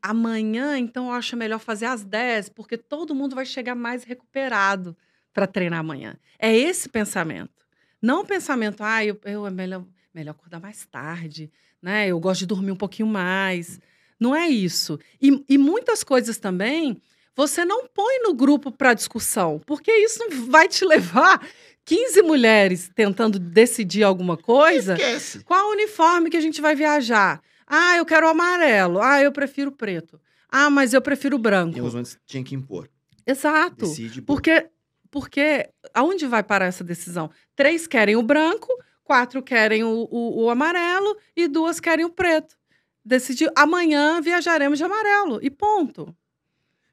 [0.00, 4.96] Amanhã, então, eu acho melhor fazer às 10, porque todo mundo vai chegar mais recuperado
[5.32, 6.16] para treinar amanhã.
[6.38, 7.55] É esse pensamento.
[8.00, 9.84] Não o pensamento, ah, eu, eu é melhor,
[10.14, 12.08] melhor acordar mais tarde, né?
[12.08, 13.80] Eu gosto de dormir um pouquinho mais.
[14.18, 14.98] Não é isso.
[15.20, 17.00] E, e muitas coisas também
[17.34, 21.46] você não põe no grupo para discussão, porque isso vai te levar
[21.84, 24.94] 15 mulheres tentando decidir alguma coisa.
[24.94, 25.44] Esquece.
[25.44, 27.42] Qual uniforme que a gente vai viajar?
[27.66, 29.00] Ah, eu quero o amarelo.
[29.02, 30.20] Ah, eu prefiro o preto.
[30.48, 31.76] Ah, mas eu prefiro branco.
[31.76, 32.88] alguns momentos tinha que impor.
[33.26, 33.86] Exato.
[33.86, 34.22] Decide.
[34.22, 34.68] Porque,
[35.10, 37.30] porque aonde vai parar essa decisão?
[37.54, 38.68] Três querem o branco,
[39.04, 42.56] quatro querem o, o, o amarelo e duas querem o preto.
[43.04, 46.14] Decidiu, amanhã viajaremos de amarelo e ponto.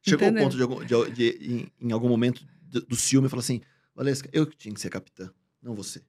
[0.02, 0.44] Chegou Entendeu?
[0.44, 3.62] o ponto de, algum- de- de- em, em algum momento do, do ciúme, falar assim:
[3.96, 6.04] Valesca, eu que tinha que ser capitã, não você.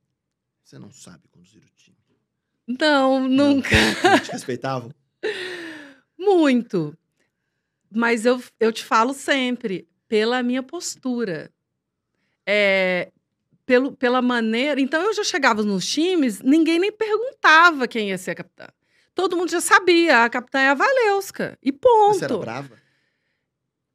[0.62, 1.96] Você não sabe conduzir o time.
[2.66, 3.68] Não, nunca.
[4.02, 4.90] Não te respeitavam?
[6.18, 6.96] Muito.
[7.90, 11.52] Mas eu, eu te falo sempre, pela minha postura.
[12.46, 13.10] É,
[13.66, 14.80] pelo, pela maneira.
[14.80, 18.66] Então eu já chegava nos times, ninguém nem perguntava quem ia ser a capitã.
[19.14, 21.56] Todo mundo já sabia, a capitã é a Valeuska.
[21.62, 22.18] E ponto.
[22.18, 22.84] Você era brava?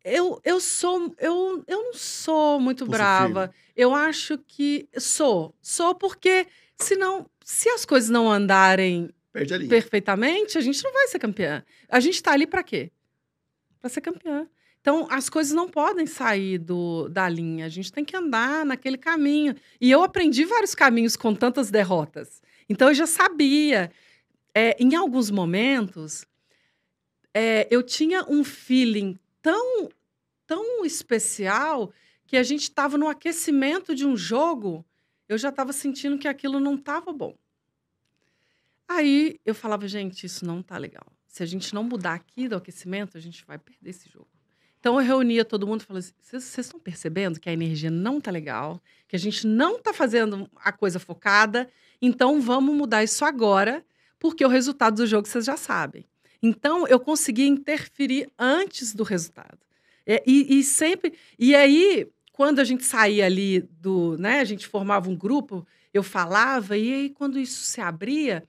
[0.03, 1.13] Eu, eu sou.
[1.19, 3.53] Eu, eu não sou muito Pulso brava.
[3.75, 4.87] Eu acho que.
[4.97, 5.53] Sou.
[5.61, 6.47] Sou porque,
[6.77, 11.63] senão, se as coisas não andarem a perfeitamente, a gente não vai ser campeã.
[11.89, 12.91] A gente tá ali para quê?
[13.79, 14.47] Para ser campeã.
[14.81, 17.65] Então, as coisas não podem sair do, da linha.
[17.65, 19.55] A gente tem que andar naquele caminho.
[19.79, 22.41] E eu aprendi vários caminhos com tantas derrotas.
[22.69, 23.91] Então, eu já sabia.
[24.55, 26.25] É, em alguns momentos,
[27.33, 29.89] é, eu tinha um feeling tão,
[30.47, 31.91] tão especial
[32.25, 34.85] que a gente estava no aquecimento de um jogo,
[35.27, 37.35] eu já estava sentindo que aquilo não estava bom.
[38.87, 41.05] Aí eu falava, gente, isso não tá legal.
[41.27, 44.38] Se a gente não mudar aqui do aquecimento, a gente vai perder esse jogo.
[44.79, 48.21] Então eu reunia todo mundo e falava assim: vocês estão percebendo que a energia não
[48.21, 51.69] tá legal, que a gente não tá fazendo a coisa focada,
[52.01, 53.83] então vamos mudar isso agora,
[54.17, 56.05] porque o resultado do jogo vocês já sabem.
[56.41, 59.59] Então eu conseguia interferir antes do resultado.
[60.05, 61.13] É, e, e sempre.
[61.37, 64.17] E aí, quando a gente saía ali do.
[64.17, 68.47] Né, a gente formava um grupo, eu falava, e aí quando isso se abria,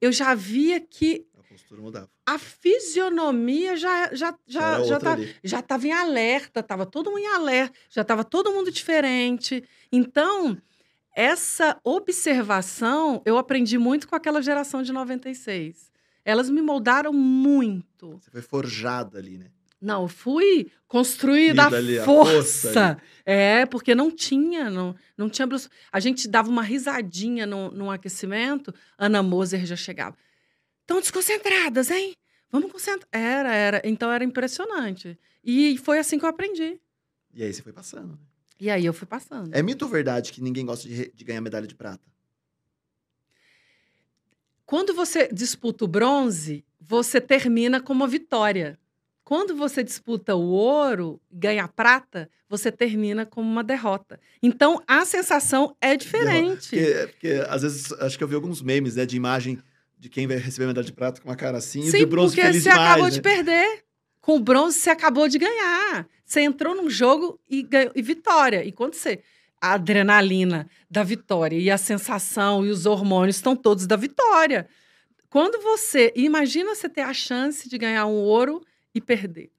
[0.00, 2.10] eu já via que postura mudava.
[2.26, 7.20] a fisionomia já já Já já já, tá, já estava em alerta, estava todo mundo
[7.20, 9.62] em alerta, já estava todo mundo diferente.
[9.90, 10.56] Então,
[11.14, 15.92] essa observação eu aprendi muito com aquela geração de 96.
[16.24, 18.18] Elas me moldaram muito.
[18.18, 19.46] Você foi forjada ali, né?
[19.80, 22.98] Não, fui construída ali, força força.
[23.26, 25.46] É, porque não tinha, não, não tinha.
[25.92, 30.16] A gente dava uma risadinha no, no aquecimento, Ana Moser já chegava.
[30.84, 32.14] Estão desconcentradas, hein?
[32.52, 33.08] Vamos concentrar.
[33.10, 33.82] Era, era.
[33.84, 35.18] Então era impressionante.
[35.42, 36.78] E foi assim que eu aprendi.
[37.32, 38.12] E aí você foi passando.
[38.12, 38.18] né?
[38.60, 39.52] E aí eu fui passando.
[39.54, 42.04] É mito ou verdade que ninguém gosta de, de ganhar medalha de prata?
[44.66, 48.78] Quando você disputa o bronze, você termina com uma vitória.
[49.24, 54.20] Quando você disputa o ouro, ganha a prata, você termina com uma derrota.
[54.42, 56.76] Então a sensação é diferente.
[56.76, 59.58] Porque, porque às vezes acho que eu vi alguns memes, né, de imagem
[60.04, 62.34] de quem vai receber medalha de prata com uma cara assim e Sim, de bronze
[62.36, 63.10] porque feliz você acabou né?
[63.10, 63.84] de perder.
[64.20, 66.06] Com o bronze, você acabou de ganhar.
[66.26, 68.62] Você entrou num jogo e ganhou e vitória.
[68.64, 69.20] E quando você.
[69.62, 74.68] A adrenalina da vitória e a sensação e os hormônios estão todos da vitória.
[75.30, 76.12] Quando você.
[76.14, 78.60] Imagina você ter a chance de ganhar um ouro
[78.94, 79.50] e perder.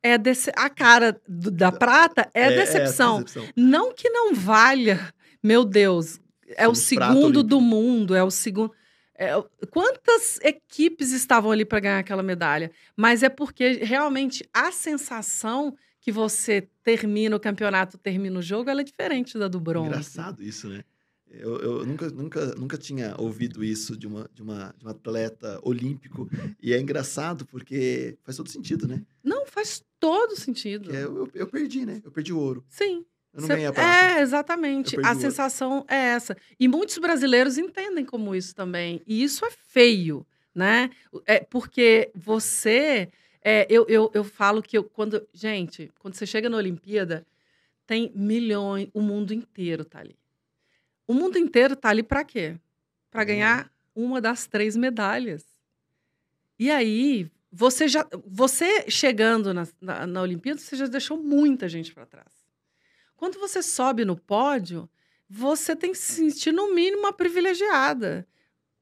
[0.00, 3.22] É dece- a cara do- da prata é, decepção.
[3.22, 3.52] decepção.
[3.56, 5.12] Não que não valha,
[5.42, 8.72] meu Deus, é o Somos prata segundo do mundo, é o segundo.
[9.18, 9.32] É
[9.70, 12.70] quantas equipes estavam ali para ganhar aquela medalha?
[12.96, 18.80] Mas é porque realmente a sensação que você termina o campeonato, termina o jogo, ela
[18.80, 19.88] é diferente da do bronze.
[19.88, 20.84] Engraçado isso, né?
[21.28, 25.58] Eu, eu nunca, nunca, nunca tinha ouvido isso de uma, de, uma, de um atleta
[25.62, 26.28] olímpico.
[26.62, 29.02] E é engraçado porque faz todo sentido, né?
[29.24, 30.94] Não faz todo sentido.
[30.94, 32.00] É, eu, eu perdi, né?
[32.04, 32.64] Eu perdi o ouro.
[32.68, 33.04] Sim.
[33.36, 34.18] Eu não Cê- ganhei a prata.
[34.18, 34.96] É, exatamente.
[35.04, 36.34] A sensação é essa.
[36.58, 39.02] E muitos brasileiros entendem como isso também.
[39.06, 40.88] E isso é feio, né?
[41.26, 43.10] É porque você.
[43.44, 45.28] é, eu, eu, eu falo que eu, quando.
[45.34, 47.26] Gente, quando você chega na Olimpíada,
[47.86, 48.88] tem milhões.
[48.94, 50.16] O mundo inteiro tá ali.
[51.06, 52.56] O mundo inteiro tá ali para quê?
[53.10, 55.44] Para ganhar uma das três medalhas.
[56.58, 58.06] E aí, você já.
[58.26, 62.35] Você chegando na, na, na Olimpíada, você já deixou muita gente para trás.
[63.16, 64.88] Quando você sobe no pódio,
[65.28, 68.26] você tem que se sentir, no mínimo, uma privilegiada.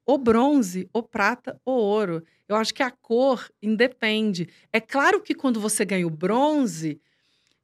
[0.06, 2.22] O bronze, o prata, o ouro.
[2.46, 4.48] Eu acho que a cor independe.
[4.72, 7.00] É claro que quando você ganha o bronze,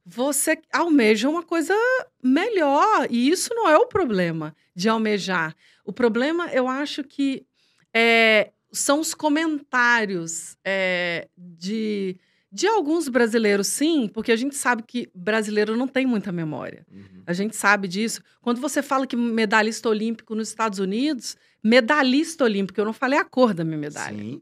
[0.03, 1.75] você almeja uma coisa
[2.23, 3.07] melhor.
[3.09, 5.55] E isso não é o problema de almejar.
[5.85, 7.45] O problema, eu acho que
[7.93, 12.17] é, são os comentários é, de,
[12.51, 16.85] de alguns brasileiros, sim, porque a gente sabe que brasileiro não tem muita memória.
[16.91, 17.23] Uhum.
[17.25, 18.21] A gente sabe disso.
[18.41, 23.23] Quando você fala que medalhista olímpico nos Estados Unidos, medalhista olímpico, eu não falei a
[23.23, 24.17] cor da minha medalha.
[24.17, 24.41] Sim.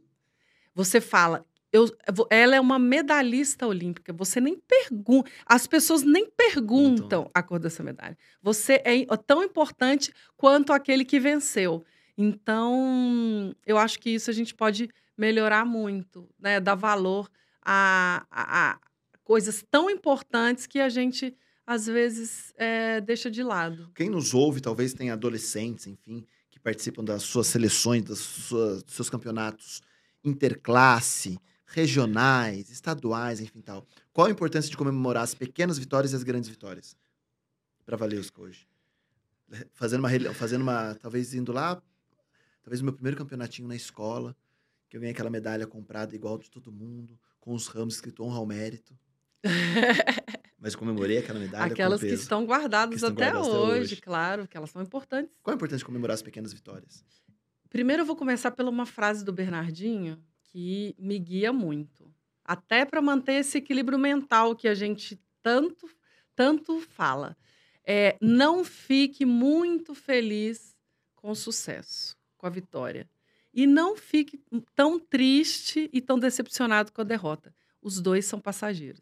[0.74, 1.88] Você fala, eu,
[2.32, 4.12] ela é uma medalhista olímpica.
[4.14, 8.18] Você nem pergunta, as pessoas nem perguntam a cor dessa medalha.
[8.42, 11.86] Você é tão importante quanto aquele que venceu.
[12.18, 16.60] Então, eu acho que isso a gente pode melhorar muito, né?
[16.60, 17.30] Dar valor
[17.72, 18.80] a, a-
[19.24, 23.92] coisas tão importantes que a gente às vezes é, deixa de lado.
[23.94, 28.96] Quem nos ouve, talvez tenha adolescentes, enfim, que participam das suas seleções, das suas, dos
[28.96, 29.82] seus campeonatos
[30.24, 33.86] interclasse, regionais, estaduais, enfim tal.
[34.12, 36.98] Qual a importância de comemorar as pequenas vitórias e as grandes vitórias?
[37.86, 38.68] Para Valesca hoje.
[39.74, 41.82] Fazendo uma, fazendo uma, talvez indo lá,
[42.64, 44.36] talvez o meu primeiro campeonatinho na escola,
[44.90, 48.38] que eu ganhei aquela medalha comprada igual de todo mundo, com os ramos escrito honra
[48.38, 48.96] ao mérito.
[50.60, 54.02] Mas comemorei aquela medalha Aquelas que estão guardadas Que estão até, guardadas até hoje, hoje.
[54.02, 55.36] claro, que elas são importantes.
[55.42, 57.04] Qual a importância de comemorar as pequenas vitórias?
[57.68, 62.14] Primeiro eu vou começar pela uma frase do Bernardinho que me guia muito,
[62.46, 65.90] até para manter esse equilíbrio mental que a gente tanto
[66.36, 67.36] tanto fala.
[67.84, 70.76] É, não fique muito feliz
[71.16, 73.10] com o sucesso, com a vitória.
[73.54, 74.40] E não fique
[74.76, 77.54] tão triste e tão decepcionado com a derrota.
[77.82, 79.02] Os dois são passageiros.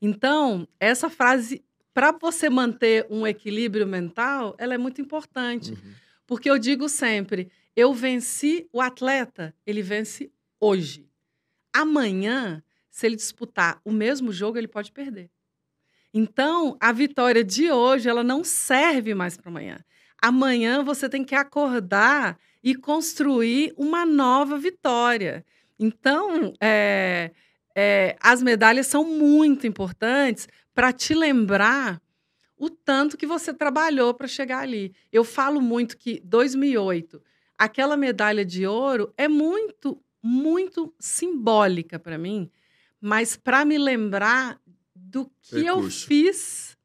[0.00, 5.72] Então, essa frase, para você manter um equilíbrio mental, ela é muito importante.
[5.72, 5.94] Uhum.
[6.26, 11.08] Porque eu digo sempre, eu venci o atleta, ele vence hoje.
[11.72, 15.30] Amanhã, se ele disputar o mesmo jogo, ele pode perder.
[16.12, 19.84] Então, a vitória de hoje, ela não serve mais para amanhã.
[20.22, 25.44] Amanhã você tem que acordar e construir uma nova vitória.
[25.78, 27.30] Então, é,
[27.74, 32.00] é, as medalhas são muito importantes para te lembrar
[32.56, 34.94] o tanto que você trabalhou para chegar ali.
[35.10, 37.22] Eu falo muito que 2008,
[37.56, 42.50] aquela medalha de ouro é muito, muito simbólica para mim,
[43.00, 44.60] mas para me lembrar
[44.94, 46.06] do que eu Percurso.
[46.06, 46.76] fiz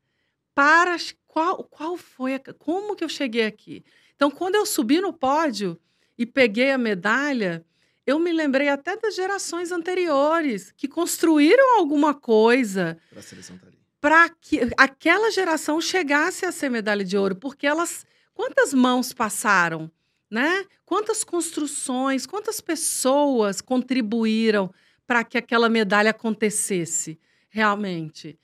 [0.53, 0.95] para
[1.36, 3.83] qual, qual foi a, como que eu cheguei aqui.
[4.15, 5.77] Então, quando eu subi no pódio
[6.17, 7.65] e peguei a medalha,
[8.07, 13.67] eu me lembrei até das gerações anteriores que construíram alguma coisa seleção tá
[13.99, 19.91] para que aquela geração chegasse a ser medalha de ouro, porque elas quantas mãos passaram,
[20.31, 20.65] né?
[20.86, 24.73] Quantas construções, quantas pessoas contribuíram
[25.05, 27.19] para que aquela medalha acontecesse
[27.49, 28.39] realmente.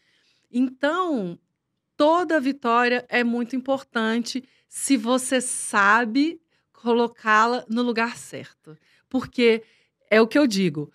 [0.51, 1.39] Então,
[2.01, 6.41] toda vitória é muito importante se você sabe
[6.73, 8.75] colocá-la no lugar certo.
[9.07, 9.61] Porque
[10.09, 10.91] é o que eu digo,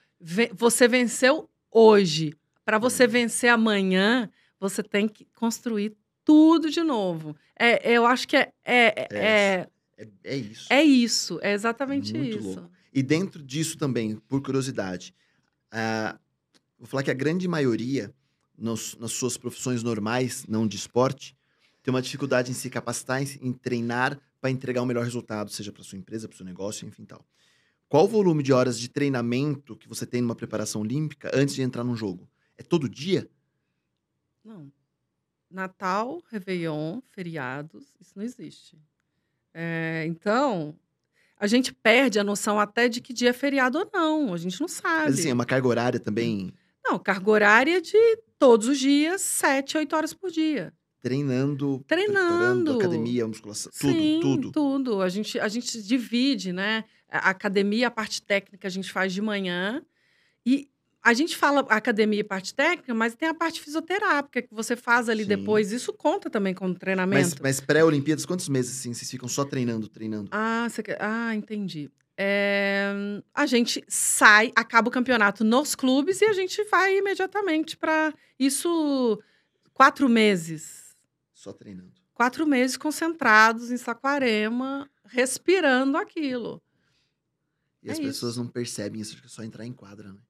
[0.52, 2.34] você venceu hoje.
[2.64, 4.28] Para você vencer amanhã,
[4.58, 7.36] você tem que construir tudo de novo.
[7.56, 10.66] É, eu acho que é, é, é, É, é isso.
[10.72, 12.48] é isso, é exatamente Muito isso.
[12.48, 12.70] louco.
[12.92, 15.14] E dentro disso também, por curiosidade,
[15.70, 16.18] ah,
[16.76, 18.12] vou falar que a grande maioria,
[18.58, 21.36] nos- nas suas profissões normais, não de esporte,
[21.82, 25.82] tem uma dificuldade em se capacitar, em, treinar para entregar o melhor resultado, seja para
[25.84, 27.24] sua empresa, para seu negócio, enfim tal.
[27.88, 31.62] Qual o volume de horas de treinamento que você tem numa preparação olímpica antes de
[31.62, 32.28] entrar num jogo?
[32.58, 33.28] É todo dia?
[34.44, 34.70] Não.
[35.50, 38.78] Natal, Réveillon, feriados, isso não existe.
[39.54, 40.74] É, então,
[41.38, 44.34] a gente perde a noção até de que dia é feriado ou não.
[44.34, 45.10] A gente não sabe.
[45.10, 46.52] Mas assim, é uma carga horária também
[46.84, 47.96] Não, carga horária de
[48.38, 50.72] todos os dias, sete, oito horas por dia.
[51.02, 52.72] treinando, Treinando.
[52.78, 54.50] academia, musculação, tudo, Sim, tudo.
[54.52, 55.02] tudo.
[55.02, 56.84] A gente, a gente divide, né?
[57.08, 59.82] A academia, a parte técnica a gente faz de manhã.
[60.44, 60.68] E
[61.02, 65.08] a gente fala academia e parte técnica, mas tem a parte fisioterápica que você faz
[65.08, 65.28] ali Sim.
[65.28, 65.70] depois.
[65.70, 67.36] Isso conta também como Mas, treinamento.
[67.40, 70.28] mas pré-Olimpíadas, quantos meses assim, vocês ficam só treinando, treinando?
[70.32, 70.98] Ah, você quer...
[71.00, 71.88] ah, entendi.
[72.18, 72.92] É,
[73.34, 79.20] A gente sai, acaba o campeonato nos clubes e a gente vai imediatamente para isso
[79.74, 80.94] quatro meses.
[81.32, 81.92] Só treinando.
[82.14, 86.62] Quatro meses concentrados em Saquarema, respirando aquilo.
[87.82, 88.08] E É as isso.
[88.08, 90.20] pessoas não percebem isso, que é só entrar em quadra, né?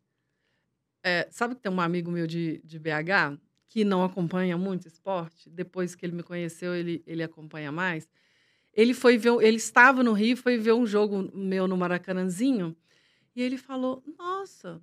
[1.03, 5.49] É, sabe que tem um amigo meu de, de BH que não acompanha muito esporte?
[5.49, 8.09] Depois que ele me conheceu, ele, ele acompanha mais.
[8.77, 12.77] Ele foi ver, ele estava no Rio, foi ver um jogo meu no Maracanãzinho,
[13.35, 14.81] e ele falou: Nossa,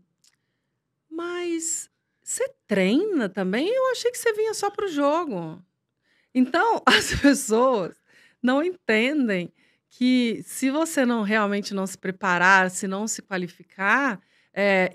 [1.10, 1.90] mas
[2.24, 3.70] você treina também?
[3.70, 5.64] Eu achei que você vinha só para o jogo.
[6.34, 7.96] Então, as pessoas
[8.42, 9.54] não entendem
[9.88, 14.20] que se você não realmente não se preparar, se não se qualificar,
[14.52, 14.92] é,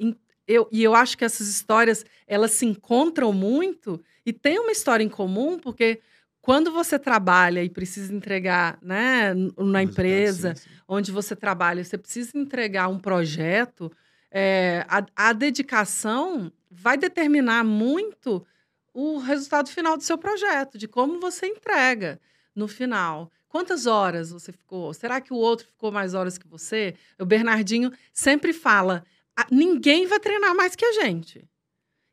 [0.47, 5.05] eu, e eu acho que essas histórias elas se encontram muito e tem uma história
[5.05, 6.01] em comum, porque
[6.49, 10.77] quando você trabalha e precisa entregar né, na empresa, sim, sim.
[10.89, 13.93] onde você trabalha, você precisa entregar um projeto,
[14.31, 18.47] é, a, a dedicação vai determinar muito
[18.95, 22.19] o resultado final do seu projeto, de como você entrega
[22.57, 23.31] no final.
[23.47, 24.95] Quantas horas você ficou?
[24.95, 26.95] Será que o outro ficou mais horas que você?
[27.21, 29.05] O Bernardinho sempre fala:
[29.37, 31.47] "Ah, ninguém vai treinar mais que a gente.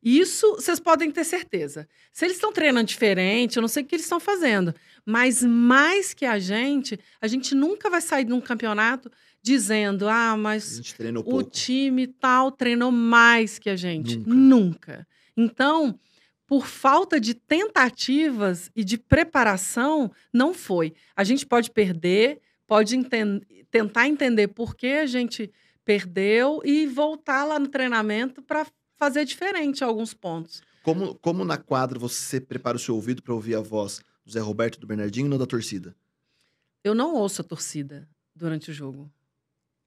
[0.06, 1.88] Isso vocês podem ter certeza.
[2.12, 6.14] Se eles estão treinando diferente, eu não sei o que eles estão fazendo, mas mais
[6.14, 10.80] que a gente, a gente nunca vai sair de um campeonato dizendo: ah, mas
[11.20, 11.50] o pouco.
[11.50, 14.18] time tal treinou mais que a gente.
[14.18, 14.30] Nunca.
[14.36, 15.08] Nunca.
[15.36, 16.00] Então,
[16.46, 20.94] por falta de tentativas e de preparação, não foi.
[21.16, 23.42] A gente pode perder, pode enten-
[23.72, 25.52] tentar entender por que a gente
[25.84, 28.66] perdeu e voltar lá no treinamento para
[28.98, 30.62] fazer diferente alguns pontos.
[30.84, 34.40] Como, como na quadra você prepara o seu ouvido para ouvir a voz do Zé
[34.40, 35.96] Roberto e do Bernardinho e não da torcida?
[36.84, 39.12] Eu não ouço a torcida durante o jogo.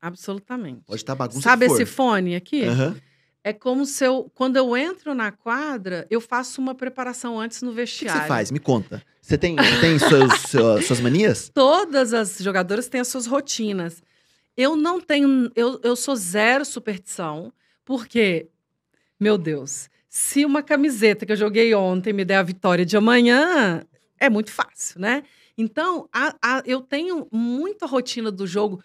[0.00, 0.82] Absolutamente.
[0.86, 2.64] Pode estar bagunça Sabe esse fone aqui?
[2.64, 2.96] Aham.
[3.44, 7.68] É como se eu, quando eu entro na quadra, eu faço uma preparação antes no
[7.68, 8.22] O que que vestiário.
[8.22, 8.50] você faz?
[8.50, 9.02] Me conta.
[9.22, 11.48] Você tem, tem seus, seu- suas manias?
[11.54, 14.02] Todas as jogadoras têm as suas rotinas.
[14.56, 17.52] Eu não tenho, eu, eu sou zero superstição,
[17.84, 18.48] porque,
[19.18, 23.82] meu Deus, se uma camiseta que eu joguei ontem me der a vitória de amanhã,
[24.18, 25.22] é muito fácil, né?
[25.56, 28.82] Então, a- a- eu tenho muita rotina do jogo.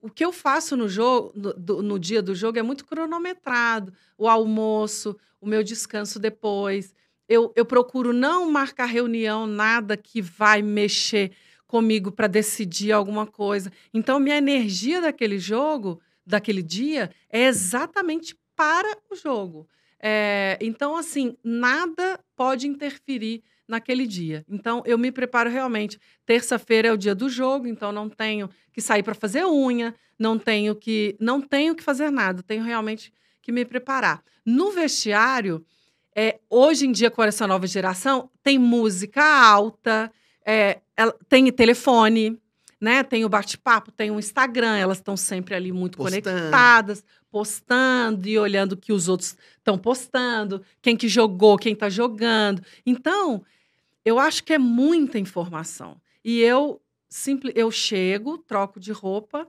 [0.00, 3.92] O que eu faço no jogo, no, do- no dia do jogo, é muito cronometrado.
[4.16, 6.94] O almoço, o meu descanso depois.
[7.28, 11.32] Eu, eu procuro não marcar reunião, nada que vai mexer
[11.66, 13.70] comigo para decidir alguma coisa.
[13.92, 19.68] Então, minha energia daquele jogo, daquele dia, é exatamente para o jogo.
[20.00, 24.44] É, então, assim, nada pode interferir naquele dia.
[24.48, 25.98] Então, eu me preparo realmente.
[26.24, 30.38] Terça-feira é o dia do jogo, então não tenho que sair para fazer unha, não
[30.38, 34.22] tenho que não tenho que fazer nada, tenho realmente que me preparar.
[34.44, 35.64] No vestiário,
[36.14, 40.10] é, hoje em dia com essa nova geração, tem música alta,
[40.44, 42.38] é, ela- tem telefone,
[42.80, 43.02] né?
[43.02, 46.22] Tem o bate-papo, tem o Instagram, elas estão sempre ali muito Postando.
[46.22, 47.04] conectadas,
[47.36, 52.62] postando e olhando o que os outros estão postando, quem que jogou, quem está jogando.
[52.86, 53.44] Então,
[54.04, 56.00] eu acho que é muita informação.
[56.24, 59.46] E eu simple, eu chego, troco de roupa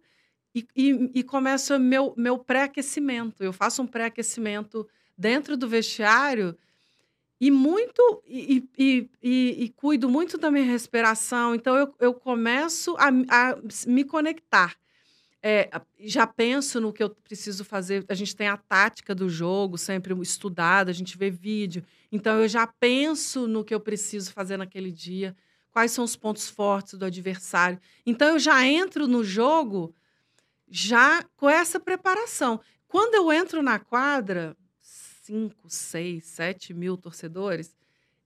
[0.54, 3.44] e, e, e começo meu, meu pré-aquecimento.
[3.44, 6.58] Eu faço um pré-aquecimento dentro do vestiário
[7.40, 11.56] e muito e, e- e- e cuido muito da minha respiração.
[11.56, 13.58] Então eu, eu começo a, a
[13.88, 14.76] me conectar.
[15.42, 15.70] É,
[16.00, 18.04] já penso no que eu preciso fazer.
[18.10, 21.84] A gente tem a tática do jogo sempre estudada, a gente vê vídeo.
[22.12, 25.36] Então eu já penso no que eu preciso fazer naquele dia,
[25.72, 27.80] quais são os pontos fortes do adversário.
[28.06, 29.94] Então eu já entro no jogo
[30.70, 32.60] já com essa preparação.
[32.88, 37.76] Quando eu entro na quadra, 5, 6, 7 mil torcedores,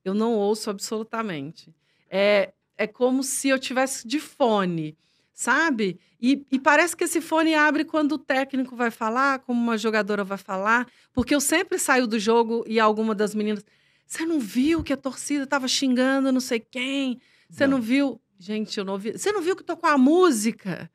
[0.06, 1.74] eu não ouço absolutamente.
[2.10, 4.98] É, é como se eu tivesse de fone,
[5.42, 6.00] sabe?
[6.22, 10.24] E, e parece que esse fone abre quando o técnico vai falar, como uma jogadora
[10.24, 13.66] vai falar, porque eu sempre saio do jogo e alguma das meninas.
[14.06, 17.20] Você não viu que a torcida estava xingando não sei quem?
[17.50, 17.80] Você não.
[17.80, 17.84] Não.
[17.84, 18.22] viu?
[18.38, 19.14] Gente, eu não vi.
[19.14, 20.92] Você não viu que tocou a música?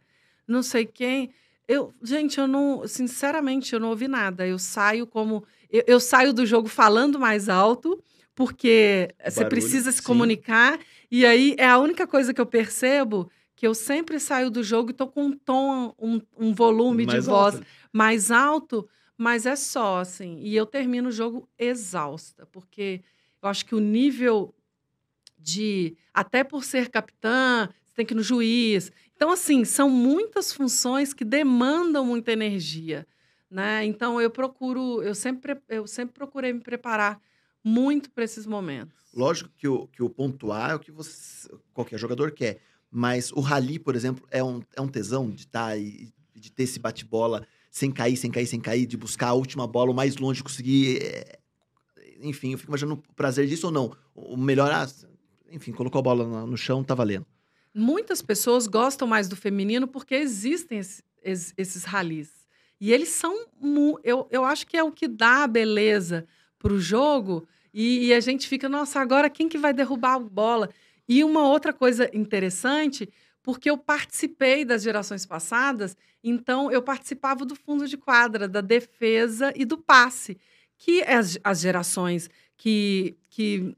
[0.46, 1.30] Não sei quem.
[1.66, 4.46] Eu, gente, eu não, sinceramente, eu não ouvi nada.
[4.46, 5.42] Eu saio como.
[5.68, 8.00] Eu, eu saio do jogo falando mais alto,
[8.32, 10.04] porque você Barulho, precisa se sim.
[10.04, 10.78] comunicar.
[11.10, 14.90] E aí é a única coisa que eu percebo que eu sempre saio do jogo
[14.90, 17.66] e tô com um tom, um, um volume de Mais voz alto.
[17.90, 20.38] mais alto, mas é só, assim.
[20.40, 23.02] E eu termino o jogo exausta, porque
[23.42, 24.54] eu acho que o nível
[25.38, 25.96] de.
[26.12, 28.92] Até por ser capitã, você tem que ir no juiz.
[29.14, 33.06] Então, assim, são muitas funções que demandam muita energia.
[33.50, 33.86] Né?
[33.86, 37.18] Então, eu procuro, eu sempre, eu sempre procurei me preparar
[37.64, 38.94] muito para esses momentos.
[39.14, 42.60] Lógico que o, que o pontuar é o que você, qualquer jogador quer.
[42.98, 46.62] Mas o rally, por exemplo, é um, é um tesão de estar e de ter
[46.62, 50.16] esse bate-bola sem cair, sem cair, sem cair, de buscar a última bola o mais
[50.16, 51.02] longe conseguir.
[51.02, 51.38] é,
[52.22, 53.94] Enfim, eu fico imaginando o prazer disso ou não.
[54.14, 54.86] O melhor, ah,
[55.52, 57.26] enfim, colocou a bola no, chão, tá valendo.
[57.74, 62.30] Muitas pessoas gostam mais do feminino porque existem esse- es- esses ralis.
[62.80, 63.46] E eles são.
[64.02, 66.26] Eu, eu acho que é o que dá a beleza
[66.58, 67.46] para o jogo.
[67.74, 70.70] E, e a gente fica, nossa, agora quem que vai derrubar a bola?
[71.08, 73.08] E uma outra coisa interessante,
[73.42, 79.52] porque eu participei das gerações passadas, então eu participava do fundo de quadra, da defesa
[79.54, 80.36] e do passe.
[80.76, 83.76] Que as, as gerações que, que,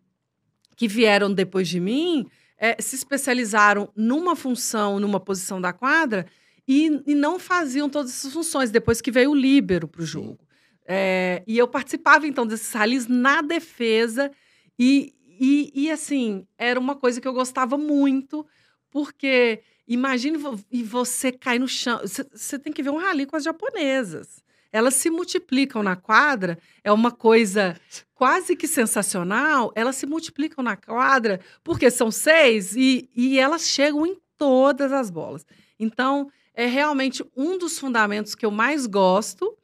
[0.75, 2.27] que vieram depois de mim
[2.57, 6.27] eh, se especializaram numa função, numa posição da quadra,
[6.67, 10.39] e, e não faziam todas essas funções, depois que veio o líbero para o jogo.
[10.87, 14.31] É, e eu participava, então, desses ralis na defesa,
[14.79, 18.47] e, e, e, assim, era uma coisa que eu gostava muito,
[18.91, 20.39] porque imagine
[20.71, 22.01] e você cai no chão.
[22.03, 24.43] Você- tem que ver um rali com as japonesas.
[24.71, 27.75] Elas se multiplicam na quadra, é uma coisa
[28.15, 29.73] quase que sensacional.
[29.75, 35.11] Elas se multiplicam na quadra, porque são seis, e, e elas chegam em todas as
[35.11, 35.47] bolas.
[35.81, 39.57] Então, é realmente um dos fundamentos que eu mais gosto.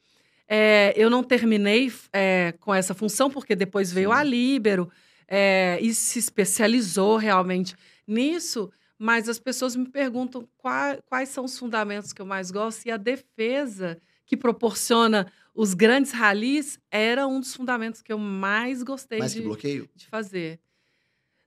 [0.49, 4.91] É, eu não terminei é, com essa função, porque depois veio a Líbero
[5.29, 7.75] é, e se especializou realmente
[8.07, 8.71] nisso.
[8.99, 12.91] Mas as pessoas me perguntam qua- quais são os fundamentos que eu mais gosto, e
[12.91, 19.19] a defesa que proporciona os grandes ralis era um dos fundamentos que eu mais gostei
[19.19, 19.89] Mais de, bloqueio?
[19.95, 20.61] de fazer.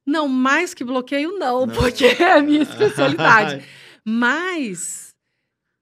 [0.05, 1.75] Não, mais que bloqueio, não, Não.
[1.75, 3.65] porque é a minha especialidade.
[4.05, 5.15] Mas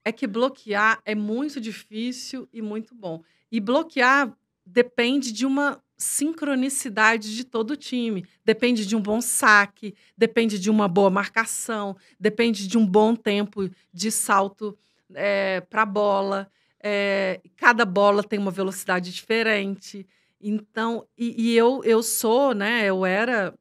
[0.04, 3.24] É que bloquear é muito difícil e muito bom.
[3.52, 4.32] E bloquear
[4.66, 8.26] depende de uma sincronicidade de todo o time.
[8.44, 13.70] Depende de um bom saque, depende de uma boa marcação, depende de um bom tempo
[13.94, 14.78] de salto
[15.14, 16.52] é, para a bola.
[16.82, 20.06] É, cada bola tem uma velocidade diferente.
[20.40, 22.86] Então, e, e, eu, eu sou, né?
[22.86, 23.54] Eu era.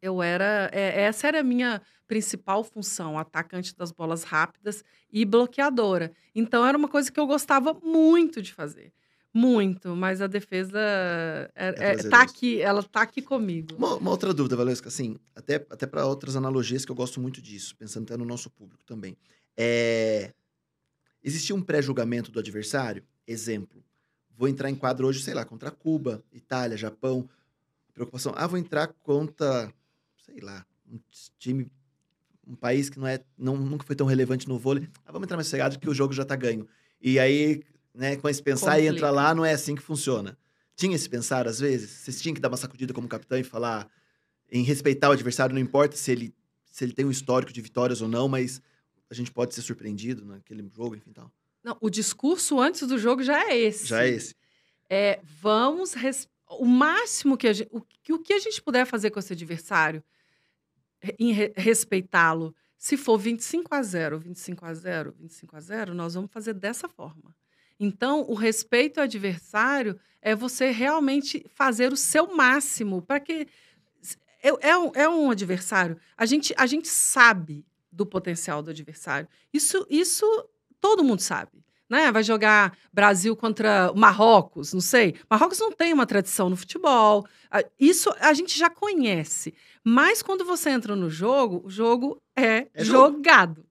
[0.00, 0.70] Eu era.
[0.72, 6.12] É, essa era a minha principal função, atacante das bolas rápidas e bloqueadora.
[6.34, 8.92] Então, era uma coisa que eu gostava muito de fazer.
[9.32, 13.76] Muito, mas a defesa é, é, é tá aqui, ela tá aqui comigo.
[13.76, 17.40] Uma, uma outra dúvida, Valesca, assim, até, até para outras analogias que eu gosto muito
[17.40, 19.16] disso, pensando até no nosso público também.
[19.56, 20.32] É,
[21.22, 23.04] existia um pré-julgamento do adversário?
[23.24, 23.84] Exemplo,
[24.36, 27.28] vou entrar em quadro hoje, sei lá, contra Cuba, Itália, Japão.
[27.94, 29.72] Preocupação, ah, vou entrar contra,
[30.24, 30.98] sei lá, um
[31.38, 31.70] time,
[32.44, 34.88] um país que não é, não, nunca foi tão relevante no vôlei.
[35.06, 36.66] Ah, vamos entrar mais cegado que o jogo já tá ganho.
[37.00, 37.62] E aí
[37.94, 38.16] né?
[38.16, 38.92] Com esse pensar Complica.
[38.92, 40.36] e entrar lá, não é assim que funciona.
[40.74, 41.90] Tinha esse pensar, às vezes?
[41.90, 43.88] Vocês tinham que dar uma sacudida como capitão e falar
[44.50, 46.34] em respeitar o adversário, não importa se ele,
[46.70, 48.60] se ele tem um histórico de vitórias ou não, mas
[49.10, 51.30] a gente pode ser surpreendido naquele jogo, enfim tal.
[51.62, 53.86] Não, o discurso antes do jogo já é esse.
[53.86, 54.34] Já é esse.
[54.88, 56.28] É, vamos res...
[56.48, 59.32] o máximo que a gente, o, que o que a gente puder fazer com esse
[59.32, 60.02] adversário
[61.18, 61.52] em re...
[61.56, 62.54] respeitá-lo.
[62.76, 66.88] Se for 25 a 0, 25 a 0, 25 a 0, nós vamos fazer dessa
[66.88, 67.36] forma.
[67.80, 73.48] Então, o respeito ao adversário é você realmente fazer o seu máximo para que.
[74.42, 75.96] É, é, um, é um adversário.
[76.16, 79.26] A gente, a gente sabe do potencial do adversário.
[79.52, 80.26] Isso, isso
[80.78, 81.52] todo mundo sabe.
[81.88, 82.12] Né?
[82.12, 85.16] Vai jogar Brasil contra Marrocos, não sei.
[85.28, 87.26] Marrocos não tem uma tradição no futebol.
[87.78, 89.54] Isso a gente já conhece.
[89.82, 93.64] Mas quando você entra no jogo, o jogo é, é jogado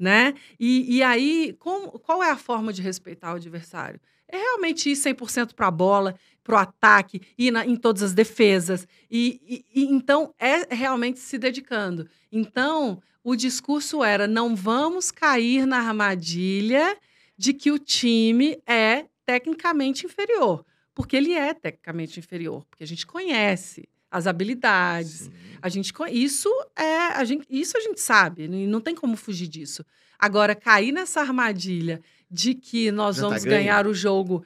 [0.00, 0.34] né?
[0.58, 4.00] E, e aí, como, qual é a forma de respeitar o adversário?
[4.26, 8.14] É realmente ir 100% para a bola, para o ataque, ir na, em todas as
[8.14, 8.88] defesas.
[9.10, 9.40] E,
[9.74, 12.08] e, e, então, é realmente se dedicando.
[12.32, 16.96] Então, o discurso era: não vamos cair na armadilha
[17.36, 20.64] de que o time é tecnicamente inferior.
[20.94, 25.10] Porque ele é tecnicamente inferior, porque a gente conhece as habilidades.
[25.10, 25.32] Sim.
[25.62, 29.84] A gente isso é a gente isso a gente sabe, não tem como fugir disso.
[30.18, 32.00] Agora cair nessa armadilha
[32.30, 34.44] de que nós Já tá vamos tá ganhar o jogo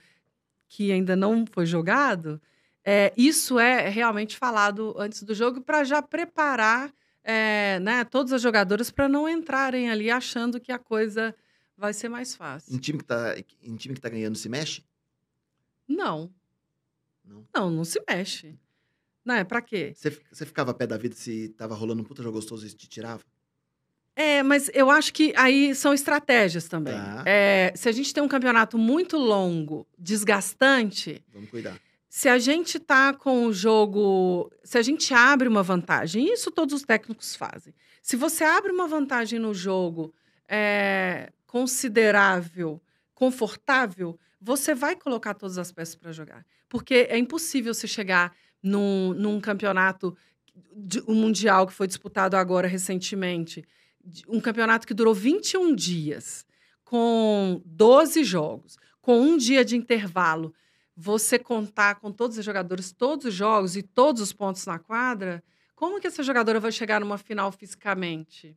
[0.69, 2.41] que ainda não foi jogado,
[2.85, 6.93] é, isso é realmente falado antes do jogo para já preparar
[7.23, 11.35] é, né, todas as jogadoras para não entrarem ali achando que a coisa
[11.77, 12.75] vai ser mais fácil.
[12.75, 14.85] Em time que está em time que tá ganhando se mexe?
[15.89, 16.31] Não.
[17.25, 18.55] Não, não, não se mexe.
[19.25, 19.93] Não, é pra quê?
[19.95, 22.71] Você, você ficava a pé da vida se tava rolando um puta jogo gostoso e
[22.71, 23.23] te tirava?
[24.17, 26.95] É, mas eu acho que aí são estratégias também.
[26.95, 27.25] Tá.
[27.27, 31.25] É, se a gente tem um campeonato muito longo, desgastante.
[31.33, 31.81] Vamos cuidar.
[32.09, 34.53] Se a gente tá com o jogo.
[34.63, 37.75] Se a gente abre uma vantagem, isso todos os técnicos fazem.
[38.01, 40.15] Se você abre uma vantagem no jogo
[40.49, 42.81] é, considerável,
[43.15, 46.47] confortável, você vai colocar todas as peças para jogar.
[46.69, 48.33] Porque é impossível você chegar
[48.65, 50.17] num, num campeonato
[50.75, 53.63] de, um mundial que foi disputado agora recentemente,
[54.27, 56.47] um campeonato que durou 21 dias,
[56.83, 60.55] com 12 jogos, com um dia de intervalo,
[60.97, 65.43] você contar com todos os jogadores, todos os jogos e todos os pontos na quadra,
[65.75, 68.57] como que essa jogadora vai chegar numa final fisicamente?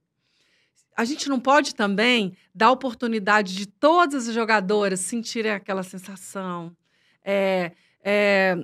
[0.95, 6.76] A gente não pode também dar oportunidade de todas as jogadoras sentirem aquela sensação.
[7.24, 7.72] É,
[8.03, 8.64] é,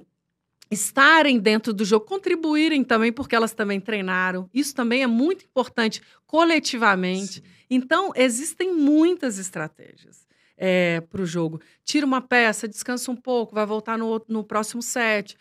[0.74, 4.50] estarem dentro do jogo, contribuírem também, porque elas também treinaram.
[4.54, 7.36] Isso também é muito importante coletivamente.
[7.36, 7.44] Sim.
[7.70, 11.62] Então, existem muitas estratégias é, para o jogo.
[11.84, 15.38] Tira uma peça, descansa um pouco, vai voltar no, no próximo set.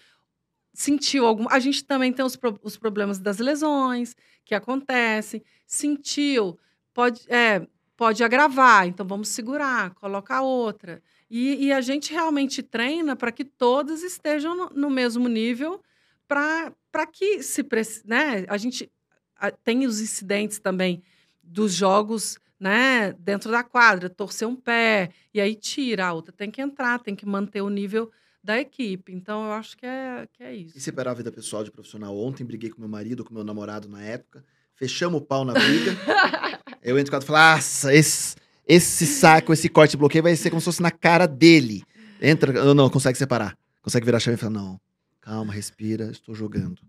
[0.73, 1.49] Sentiu algum.
[1.51, 2.59] A gente também tem os, pro...
[2.63, 4.15] os problemas das lesões
[4.45, 5.43] que acontecem.
[5.67, 6.59] Sentiu,
[6.95, 7.67] pode, é,
[7.97, 11.03] pode agravar, então vamos segurar, coloca outra.
[11.35, 15.81] E, e a gente realmente treina para que todas estejam no, no mesmo nível,
[16.29, 17.67] para que se
[18.05, 18.93] né, a gente
[19.35, 21.03] a, tem os incidentes também
[21.43, 26.51] dos jogos né, dentro da quadra, torcer um pé, e aí tira, a outra tem
[26.51, 28.13] que entrar, tem que manter o nível
[28.45, 29.11] da equipe.
[29.11, 30.77] Então, eu acho que é, que é isso.
[30.77, 32.15] E separar a vida pessoal de profissional.
[32.15, 35.93] Ontem briguei com meu marido, com meu namorado na época, fechamos o pau na briga.
[36.85, 38.37] eu entro em casa e falo, nossa, esse,
[38.67, 41.83] esse saco, esse corte bloqueio vai ser como se fosse na cara dele.
[42.21, 43.57] Entra, não, consegue separar.
[43.83, 44.81] Consegue virar a chave e falar, não,
[45.21, 46.81] calma, respira, estou jogando.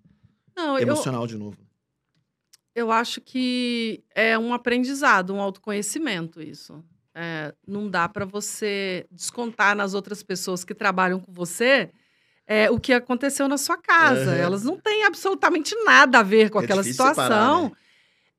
[0.55, 1.57] Não, Emocional eu, de novo.
[2.75, 6.83] Eu acho que é um aprendizado, um autoconhecimento isso.
[7.15, 11.91] É, não dá para você descontar nas outras pessoas que trabalham com você
[12.47, 14.31] é, o que aconteceu na sua casa.
[14.31, 14.35] Aham.
[14.35, 17.63] Elas não têm absolutamente nada a ver com É aquela difícil separar, situação.
[17.69, 17.71] né?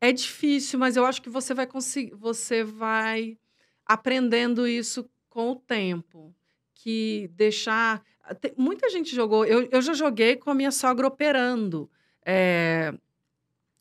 [0.09, 3.39] É difícil, mas eu acho que você vai conseguir, você vai
[3.87, 6.35] aprendendo isso com o tempo.
[6.75, 8.03] Que deixar.
[8.41, 9.45] tem- muita gente jogou.
[9.45, 11.91] Eu, eu já joguei com a minha sogra operando
[12.25, 12.93] é,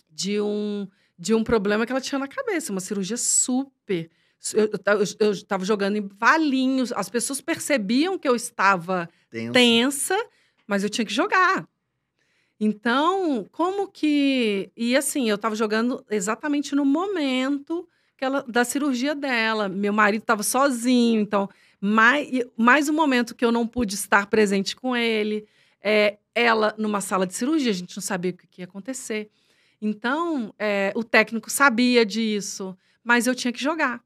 [0.09, 4.09] de, um, de um problema que ela tinha na cabeça, uma cirurgia super.
[4.53, 9.09] Eu, eu, ta- eu estava jogando em valinhos, as pessoas percebiam que eu estava
[9.53, 10.17] tensa,
[10.67, 11.67] mas eu tinha que jogar.
[12.64, 14.72] Então, como que.
[14.78, 17.86] E assim, eu estava jogando exatamente no momento
[18.16, 19.68] que ela, da cirurgia dela.
[19.68, 21.49] Meu marido estava sozinho, então,
[21.82, 25.45] mais, mais um momento que eu não pude estar presente com ele.
[25.82, 29.30] É, ela numa sala de cirurgia, a gente não sabia o que ia acontecer.
[29.82, 34.01] Então, é, o técnico sabia disso, mas eu tinha que jogar.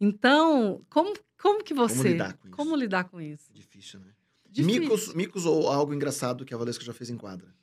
[0.00, 2.12] Então, como, como que você.
[2.12, 2.56] lidar com isso?
[2.56, 3.52] Como lidar com isso?
[3.52, 4.12] Difícil, né?
[4.48, 4.80] Difícil.
[4.80, 7.54] Micos, micos ou algo engraçado que a Valesca já fez em quadra?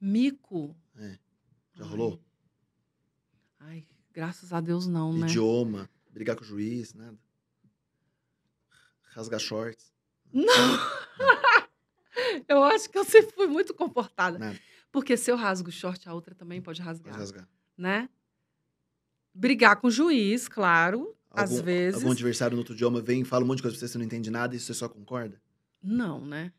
[0.00, 0.76] Mico.
[1.74, 1.90] Já Ai.
[1.90, 2.20] rolou?
[3.60, 5.26] Ai, graças a Deus não, né?
[5.26, 7.18] Idioma, brigar com o juiz, nada.
[9.14, 9.92] Rasgar shorts,
[10.32, 10.44] Não!
[12.48, 14.38] eu acho que eu sempre fui muito comportada.
[14.38, 14.60] nada.
[14.92, 17.48] Porque se eu rasgo short, a outra também pode Pode rasgar, rasgar.
[17.76, 18.08] né?
[19.34, 22.00] Brigar com o juiz, claro, às Algum- vezes.
[22.00, 23.98] Algum adversário no outro idioma vem e fala um monte de coisa pra você, você
[23.98, 25.40] não entende nada e você só concorda?
[25.82, 26.52] Não, né?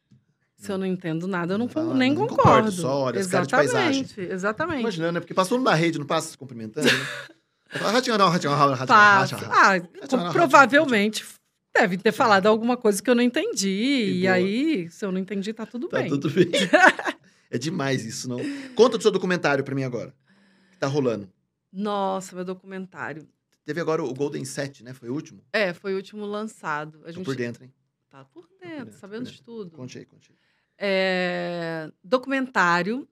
[0.57, 2.43] Se eu não entendo nada, eu não, nem não concordo.
[2.43, 4.01] concordo, só olha as caras de paisagem.
[4.01, 4.79] Exatamente, exatamente.
[4.81, 5.19] Imaginando, né?
[5.19, 7.07] Porque passou na rede, não passa se cumprimentando, né?
[7.69, 9.35] Fala, "Ratinho, não, ratinho, ratinho, ratinho, Passa.
[9.35, 11.23] ratinho, Ah, provavelmente
[11.75, 14.21] deve ter falado alguma coisa que eu não entendi.
[14.21, 16.09] E, aí, se eu não entendi, tá tudo Tá bem.
[16.09, 16.47] tudo bem.
[17.51, 18.39] é demais isso, não?
[18.73, 20.11] Conta do seu documentário pra mim agora.
[20.71, 21.29] Que tá rolando.
[21.71, 23.27] Nossa, meu documentário.
[23.63, 24.93] Teve agora o Golden 7, né?
[24.93, 25.43] Foi o último?
[25.53, 26.99] É, foi o último lançado.
[27.03, 27.73] A Tô gente por dentro, hein?
[28.09, 29.71] tá por por dentro, dentro, sabendo por de tudo.
[29.71, 30.37] Conte aí, conte aí.
[30.77, 33.07] É, documentário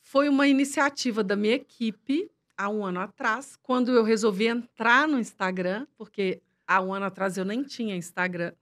[0.00, 5.18] foi uma iniciativa da minha equipe há um ano atrás, quando eu resolvi entrar no
[5.18, 8.52] Instagram, porque há um ano atrás eu nem tinha Instagram.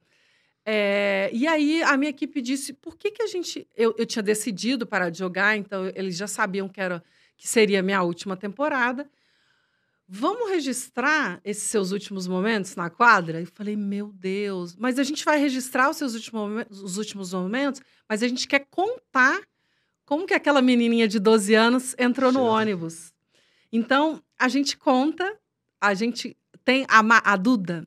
[0.64, 3.66] É, e aí a minha equipe disse: por que, que a gente.
[3.76, 7.02] Eu, eu tinha decidido parar de jogar, então eles já sabiam que, era,
[7.36, 9.10] que seria a minha última temporada.
[10.12, 13.40] Vamos registrar esses seus últimos momentos na quadra?
[13.40, 17.32] Eu falei, meu Deus, mas a gente vai registrar os seus últimos, momen- os últimos
[17.32, 19.40] momentos, mas a gente quer contar
[20.04, 23.12] como que aquela menininha de 12 anos entrou no ônibus.
[23.72, 25.38] Então, a gente conta,
[25.80, 27.86] a gente tem a, Ma- a Duda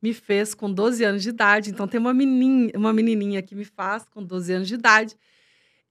[0.00, 3.64] me fez com 12 anos de idade, então tem uma menininha, uma menininha que me
[3.64, 5.16] faz com 12 anos de idade.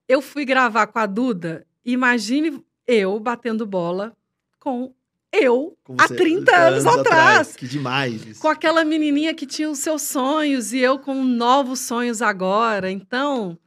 [0.08, 4.16] Eu fui gravar com a Duda, imagine eu batendo bola
[4.60, 4.94] com
[5.34, 7.56] eu há você, 30 anos atrás.
[7.56, 8.40] Que demais isso.
[8.42, 12.90] Com aquela menininha que tinha os seus sonhos e eu com novos sonhos agora.
[12.92, 13.58] Então,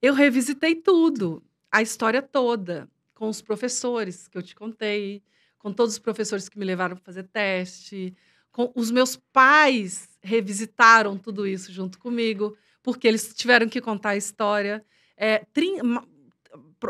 [0.00, 1.42] eu revisitei tudo,
[1.72, 5.22] a história toda, com os professores que eu te contei,
[5.58, 8.14] com todos os professores que me levaram para fazer teste,
[8.52, 14.16] com os meus pais revisitaram tudo isso junto comigo, porque eles tiveram que contar a
[14.16, 14.84] história.
[15.16, 15.78] É, trin-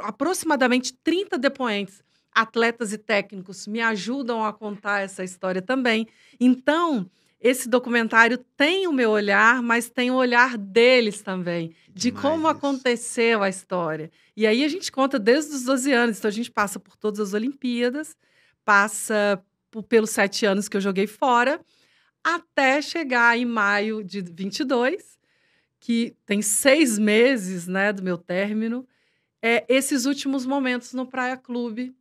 [0.02, 2.02] aproximadamente 30 depoentes,
[2.40, 6.06] atletas e técnicos, me ajudam a contar essa história também.
[6.38, 7.10] Então,
[7.40, 12.48] esse documentário tem o meu olhar, mas tem o olhar deles também, de Demais como
[12.48, 12.56] isso.
[12.56, 14.10] aconteceu a história.
[14.36, 17.18] E aí a gente conta desde os 12 anos, então a gente passa por todas
[17.18, 18.16] as Olimpíadas,
[18.64, 19.42] passa
[19.88, 21.60] pelos sete anos que eu joguei fora,
[22.22, 25.18] até chegar em maio de 22,
[25.80, 28.86] que tem seis meses né, do meu término,
[29.42, 31.94] é, esses últimos momentos no Praia Clube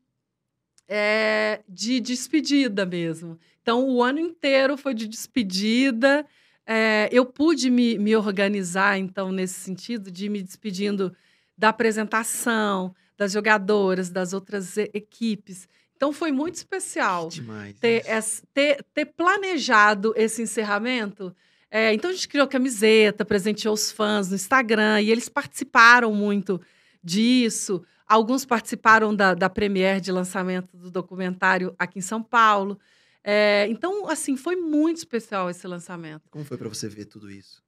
[0.88, 3.38] é, de despedida mesmo.
[3.62, 6.26] Então, o ano inteiro foi de despedida.
[6.66, 11.14] É, eu pude me, me organizar, então, nesse sentido, de ir me despedindo
[11.58, 15.68] da apresentação, das jogadoras, das outras equipes.
[15.96, 17.76] Então, foi muito especial demais.
[17.80, 18.10] ter, isso.
[18.12, 21.36] ess- ter, ter planejado esse encerramento.
[21.72, 26.62] É, então, a gente criou camiseta, presenteou os fãs no Instagram, e eles participaram muito
[27.04, 27.84] disso.
[28.08, 32.80] Alguns participaram da, da premiere de lançamento do documentário aqui em São Paulo.
[33.24, 36.30] É, então, assim, foi muito especial esse lançamento.
[36.30, 37.62] Como foi pra você ver tudo isso?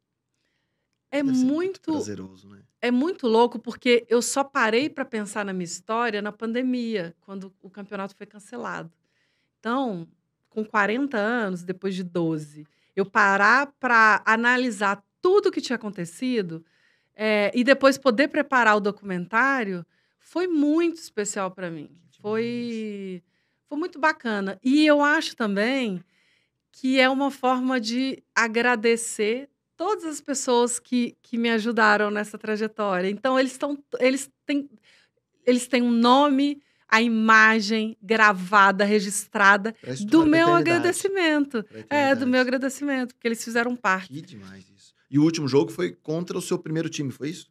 [1.12, 2.62] É ser muito, prazeroso, né?
[2.82, 7.52] é muito louco, porque eu só parei para pensar na minha história na pandemia, quando
[7.62, 8.92] o campeonato foi cancelado.
[9.60, 10.08] Então,
[10.50, 16.64] com 40 anos, depois de 12, eu parar para analisar tudo que tinha acontecido
[17.16, 19.86] é, e depois poder preparar o documentário
[20.30, 21.90] foi muito especial para mim.
[22.22, 23.24] Foi,
[23.68, 24.60] foi muito bacana.
[24.64, 26.04] E eu acho também
[26.72, 33.10] que é uma forma de agradecer todas as pessoas que, que me ajudaram nessa trajetória.
[33.10, 33.76] Então, eles estão.
[34.00, 34.70] Eles têm,
[35.48, 39.76] eles têm um nome, a imagem gravada, registrada
[40.06, 41.66] do meu agradecimento.
[41.90, 44.14] É, do meu agradecimento, porque eles fizeram parte.
[44.14, 44.94] Que demais isso.
[45.10, 47.50] E o último jogo foi contra o seu primeiro time, foi isso?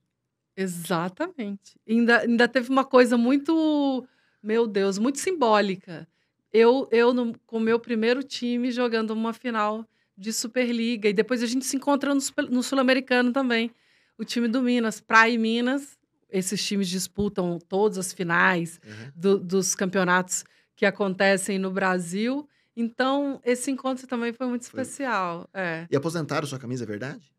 [0.63, 1.79] Exatamente.
[1.89, 4.07] Ainda, ainda teve uma coisa muito,
[4.43, 6.09] meu Deus, muito simbólica.
[6.53, 9.87] Eu, eu no, com o meu primeiro time jogando uma final
[10.17, 11.09] de Superliga.
[11.09, 12.21] E depois a gente se encontra no,
[12.51, 13.71] no Sul-Americano também.
[14.19, 15.97] O time do Minas, Praia e Minas.
[16.31, 19.13] Esses times disputam todas as finais Uhum.
[19.15, 20.45] do- dos campeonatos
[20.75, 22.49] que acontecem no Brasil.
[22.77, 24.83] Então, esse encontro também foi muito Foi.
[24.83, 25.49] especial.
[25.55, 25.87] É.
[25.91, 27.33] E aposentaram sua camisa, é verdade?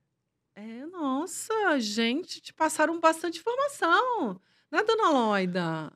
[0.99, 4.37] Nossa, gente, te passaram bastante informação.
[4.69, 5.93] Né, dona Loida?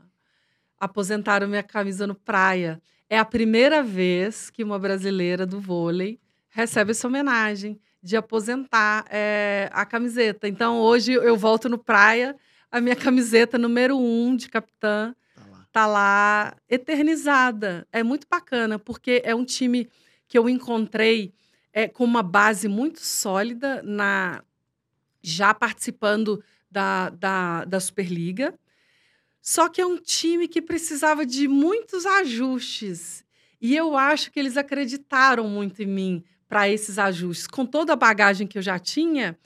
[0.79, 2.81] Aposentaram minha camisa no praia.
[3.09, 9.69] É a primeira vez que uma brasileira do vôlei recebe essa homenagem de aposentar é,
[9.73, 10.47] a camiseta.
[10.47, 12.33] Então, hoje eu volto no praia,
[12.71, 15.67] a minha camiseta número um de capitã Tá lá.
[15.73, 17.85] tá lá eternizada.
[17.91, 19.89] É muito bacana, porque é um time
[20.29, 21.33] que eu encontrei
[21.73, 24.41] é, com uma base muito sólida na
[25.23, 28.53] já participando da, da, da Superliga.
[29.41, 33.25] Só que é um time que precisava de muitos ajustes.
[33.61, 37.47] E eu acho que eles acreditaram muito em mim para esses ajustes.
[37.47, 39.37] Com toda a bagagem que eu já tinha,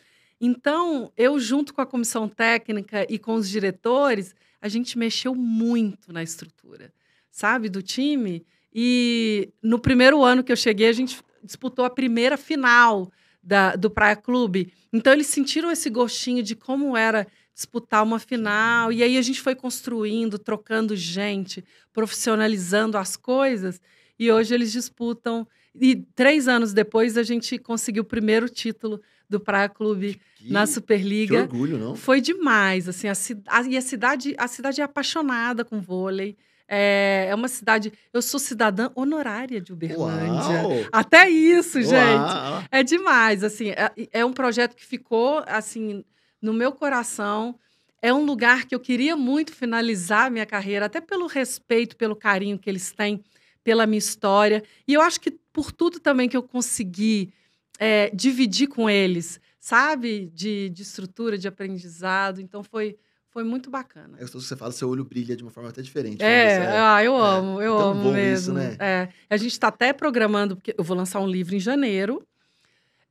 [0.42, 6.12] então eu, junto com a comissão técnica e com os diretores, a gente mexeu muito
[6.12, 6.92] na estrutura,
[7.32, 8.46] sabe, do time.
[8.74, 13.12] E no primeiro ano que eu cheguei, a gente disputou a primeira final
[13.48, 14.74] da, do Praia Clube.
[14.92, 17.26] Então, eles sentiram esse gostinho de como era
[17.56, 18.92] disputar uma final.
[18.92, 21.64] E aí a gente foi construindo, trocando gente,
[22.12, 23.80] profissionalizando as coisas.
[24.20, 25.48] E hoje eles disputam.
[25.80, 29.00] E três anos depois, a gente conseguiu o primeiro título
[29.30, 31.42] do Praia Clube Que, na que Superliga.
[31.42, 31.96] orgulho, não?
[31.96, 33.14] Foi demais, assim, a,
[33.48, 36.36] a- e a cidade, a cidade é apaixonada com vôlei.
[36.68, 37.94] É, é uma cidade.
[38.12, 40.68] Eu sou cidadã honorária de Uberlândia.
[40.68, 40.72] Uau!
[40.92, 41.94] Até isso, gente.
[41.96, 42.64] Uau!
[42.70, 46.04] É demais, assim, é, é um projeto que ficou assim
[46.42, 47.58] no meu coração.
[48.02, 52.16] É um lugar que eu queria muito finalizar a minha carreira, até pelo respeito, pelo
[52.16, 53.24] carinho que eles têm
[53.64, 54.64] pela minha história.
[54.88, 57.34] E eu acho que por tudo também que eu consegui
[57.80, 60.32] é, dividir com eles, sabe?
[60.34, 62.40] De, de estrutura, de aprendizado.
[62.40, 62.98] Então foi,
[63.38, 64.18] foi muito bacana.
[64.20, 66.24] É que você fala, seu olho brilha de uma forma até diferente.
[66.24, 66.66] É, né?
[66.66, 67.20] Você- ah, eu é.
[67.38, 68.34] amo, eu É tão amo bom mesmo.
[68.34, 68.76] isso, né?
[68.80, 69.10] É.
[69.30, 72.26] A gente está até programando, porque eu vou lançar um livro em janeiro.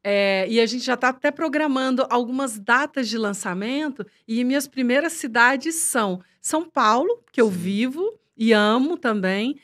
[0.09, 4.05] é, e a gente já está até programando algumas datas de lançamento.
[4.27, 7.57] E minhas primeiras cidades são São Paulo, que eu Sim.
[7.57, 9.61] vivo e amo também.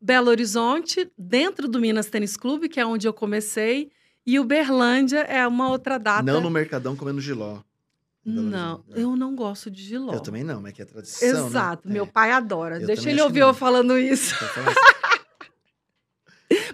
[0.00, 3.90] Belo Horizonte, dentro do Minas Tênis Clube, que é onde eu comecei.
[4.26, 6.22] E Uberlândia é uma outra data.
[6.22, 7.60] Não no Mercadão comendo giló.
[8.28, 8.94] Não, né?
[8.96, 10.12] eu não gosto de giló.
[10.12, 11.46] Eu também não, mas que é tradição, né?
[11.48, 11.92] Exato, É.
[11.92, 12.80] meu pai adora.
[12.80, 14.34] Eu Deixa ele ouvir eu falando isso.
[14.34, 14.74] Então, assim,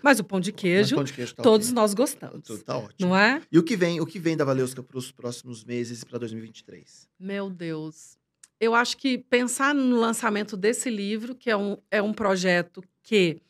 [0.03, 1.75] Mas o pão de queijo, pão de queijo tá todos ok.
[1.75, 2.47] nós gostamos.
[2.63, 3.09] Tá ótimo.
[3.09, 3.41] Não é?
[3.51, 6.19] E o que vem, o que vem da Valeuska para os próximos meses e para
[6.19, 7.09] 2023?
[7.19, 8.17] Meu Deus.
[8.61, 13.41] Eu acho que pensar no lançamento desse livro, que é um, é um projeto que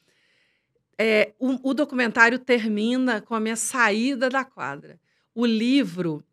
[0.98, 4.98] é, o, o documentário termina com a minha saída da quadra.
[5.34, 6.24] O livro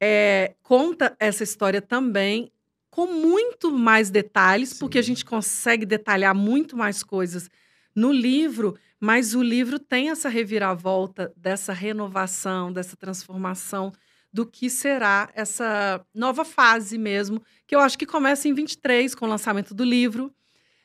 [0.00, 2.50] é, conta essa história também
[2.90, 5.08] com muito mais detalhes, porque a Sim.
[5.08, 7.50] gente consegue detalhar muito mais coisas
[7.94, 13.92] no livro, mas o livro tem essa reviravolta dessa renovação, dessa transformação
[14.32, 19.24] do que será essa nova fase mesmo, que eu acho que começa em 23 com
[19.24, 20.30] o lançamento do livro.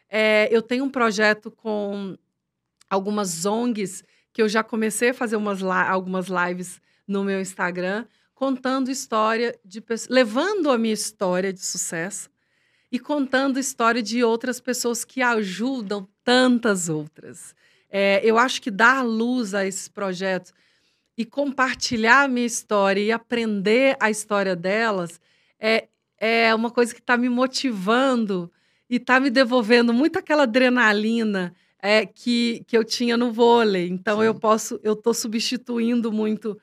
[0.10, 2.18] É, eu tenho um projeto com
[2.90, 8.06] algumas ONGs que eu já comecei a fazer umas algumas lives no meu Instagram
[8.42, 12.28] contando história de pessoas, levando a minha história de sucesso
[12.92, 17.54] e contando história de outras pessoas que ajudam tantas outras.
[17.88, 20.52] É, eu acho que dar luz a esses projetos
[21.16, 25.22] e compartilhar a minha história e aprender a história delas
[25.60, 25.88] é,
[26.18, 28.52] é uma coisa que está me motivando
[28.90, 33.88] e está me devolvendo muito aquela adrenalina é, que, que eu tinha no vôlei.
[33.88, 34.26] Então Sim.
[34.26, 36.60] eu posso, eu estou substituindo muito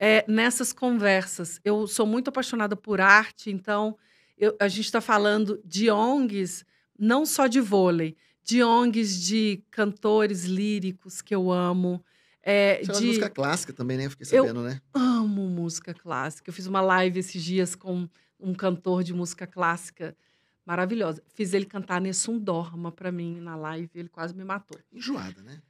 [0.00, 1.60] é, nessas conversas.
[1.64, 3.96] Eu sou muito apaixonada por arte, então
[4.36, 6.64] eu- a gente está falando de ONGs,
[6.98, 12.02] não só de vôlei, de ONGs de cantores líricos que eu amo.
[12.42, 14.08] É, Você de música clássica também, né?
[14.08, 14.80] Fiquei Eu- sabendo, né?
[14.94, 16.48] amo música clássica.
[16.48, 18.08] Eu fiz uma live esses dias com
[18.40, 20.16] um cantor de música clássica
[20.64, 21.22] maravilhosa.
[21.34, 24.78] Fiz ele cantar Nessun Dorma para mim na live, ele quase me matou.
[24.92, 25.60] Enjoada, né?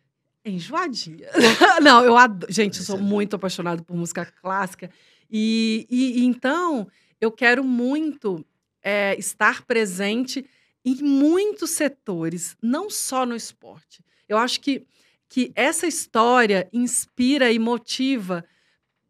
[0.48, 1.28] Enjoadinha.
[1.82, 2.52] Não, eu adoro.
[2.52, 4.90] Gente, eu sou é muito apaixonada por música clássica.
[5.30, 6.88] E, e- e então,
[7.20, 8.44] eu quero muito
[8.82, 10.44] é, estar presente
[10.84, 14.02] em muitos setores, não só no esporte.
[14.28, 14.86] Eu acho que,
[15.28, 18.44] que essa história inspira e motiva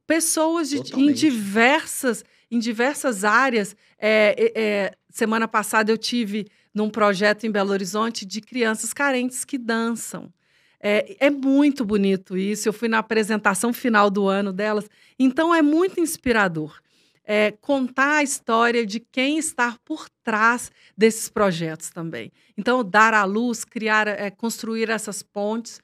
[0.06, 3.76] pessoas de- em diversas, em diversas áreas.
[3.98, 9.44] É, é, é, semana passada eu tive num projeto em Belo Horizonte de crianças carentes
[9.44, 10.32] que dançam.
[10.80, 12.68] É, é muito bonito isso.
[12.68, 14.88] Eu fui na apresentação final do ano delas.
[15.18, 16.80] Então é muito inspirador.
[17.24, 22.32] É, contar a história de quem está por trás desses projetos também.
[22.56, 25.78] Então, dar à luz, criar, é, construir essas pontes,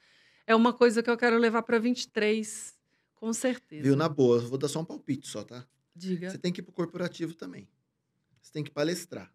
[0.47, 2.73] é uma coisa que eu quero levar para 23,
[3.13, 3.83] com certeza.
[3.83, 3.95] Viu?
[3.95, 5.67] Na boa, eu vou dar só um palpite só, tá?
[5.95, 6.31] Diga.
[6.31, 7.67] Você tem que ir pro corporativo também.
[8.41, 9.31] Você tem que palestrar.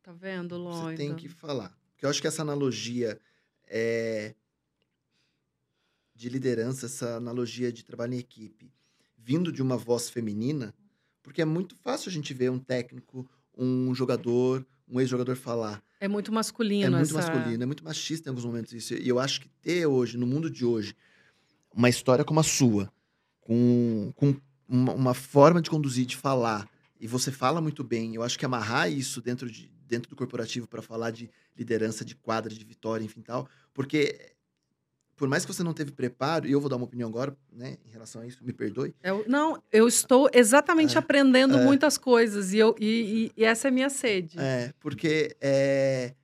[0.00, 0.96] Tá vendo, Você Loida?
[0.96, 1.76] tem que falar.
[1.90, 3.20] Porque eu acho que essa analogia
[3.66, 4.34] é,
[6.18, 8.72] de liderança, essa analogia de trabalho em equipe,
[9.16, 10.74] vindo de uma voz feminina,
[11.22, 13.24] porque é muito fácil a gente ver um técnico,
[13.56, 15.80] um jogador, um ex-jogador falar.
[16.00, 16.86] É muito masculino.
[16.86, 17.32] É muito essa...
[17.32, 18.94] masculino, é muito machista em alguns momentos isso.
[18.94, 20.96] E eu acho que ter hoje, no mundo de hoje,
[21.72, 22.92] uma história como a sua,
[23.40, 24.34] com, com
[24.68, 26.68] uma, uma forma de conduzir, de falar,
[27.00, 30.66] e você fala muito bem, eu acho que amarrar isso dentro, de, dentro do corporativo
[30.66, 34.36] para falar de liderança, de quadra, de vitória, enfim tal, porque
[35.18, 37.76] por mais que você não teve preparo, e eu vou dar uma opinião agora, né,
[37.84, 41.64] em relação a isso, me perdoe, Eu- não, eu estou exatamente É, aprendendo é.
[41.64, 44.38] muitas coisas e, eu, e, e- e essa é a minha sede.
[44.38, 46.14] É, porque é,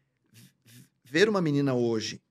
[1.04, 2.22] ver uma menina hoje,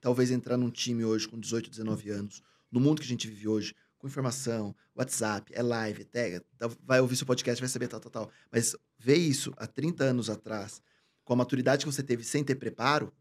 [0.00, 3.48] talvez entrar num time hoje com 18, 19 anos, no mundo que a gente vive
[3.48, 8.00] hoje, com informação, WhatsApp, é live, é, tá- vai ouvir seu podcast, vai saber tal,
[8.00, 8.30] tal, tal.
[8.50, 10.80] Mas ver isso há 30 anos atrás,
[11.24, 13.12] com a maturidade que você teve sem ter preparo,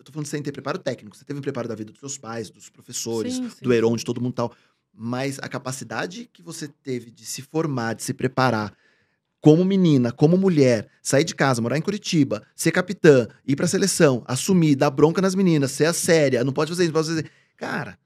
[0.00, 2.16] eu tô falando sem ter preparo técnico, você teve um preparo da vida dos seus
[2.18, 3.56] pais, dos professores, Sim, sim.
[3.62, 4.52] do Heron, de todo mundo e tal.
[4.92, 8.74] Mas a capacidade que você teve de se formar, de se preparar
[9.40, 14.22] como menina, como mulher, sair de casa, morar em Curitiba, ser capitã, ir pra seleção,
[14.26, 17.30] assumir, dar bronca nas meninas, ser a séria, não pode fazer isso, não pode fazer.
[17.56, 17.98] Cara,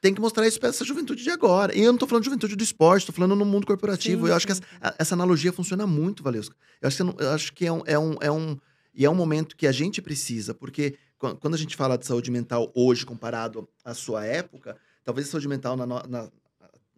[0.00, 1.74] tem que mostrar isso pra essa juventude de agora.
[1.76, 4.24] E eu não tô falando de juventude do esporte, tô falando no mundo corporativo.
[4.26, 4.62] Sim, eu acho que essa,
[4.98, 6.54] essa analogia funciona muito, Valesca.
[6.80, 8.58] Eu acho que, não- eu acho que é, um, é, um, é um.
[8.94, 12.30] E é um momento que a gente precisa, porque quando a gente fala de saúde
[12.30, 16.30] mental hoje comparado à sua época, talvez a saúde mental na, no- na,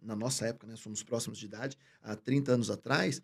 [0.01, 0.75] na nossa época, né?
[0.75, 3.21] Somos próximos de idade, há 30 anos atrás,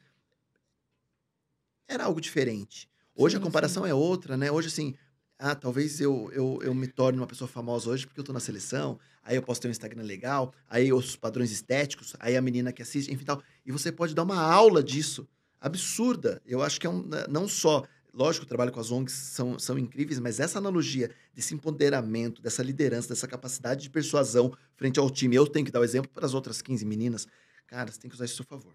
[1.88, 2.90] era algo diferente.
[3.16, 4.52] Hoje a Sim, comparação é outra, né?
[4.52, 4.96] Hoje, assim,
[5.38, 8.40] ah, talvez eu, eu, eu me torne uma pessoa famosa hoje porque eu tô na
[8.40, 12.72] seleção, aí eu posso ter um Instagram legal, aí os padrões estéticos, aí a menina
[12.72, 13.42] que assiste, enfim tal.
[13.66, 15.28] E você pode dar uma aula disso,
[15.60, 16.42] absurda.
[16.46, 17.84] Eu acho que é um, né, não só,
[18.20, 22.62] lógico, o trabalho com as ONGs são, são incríveis, mas essa analogia desse empoderamento, dessa
[22.62, 26.26] liderança, dessa capacidade de persuasão frente ao time, eu tenho que dar o exemplo para
[26.26, 27.26] as outras 15 meninas.
[27.66, 28.74] Cara, você tem que usar isso a seu favor.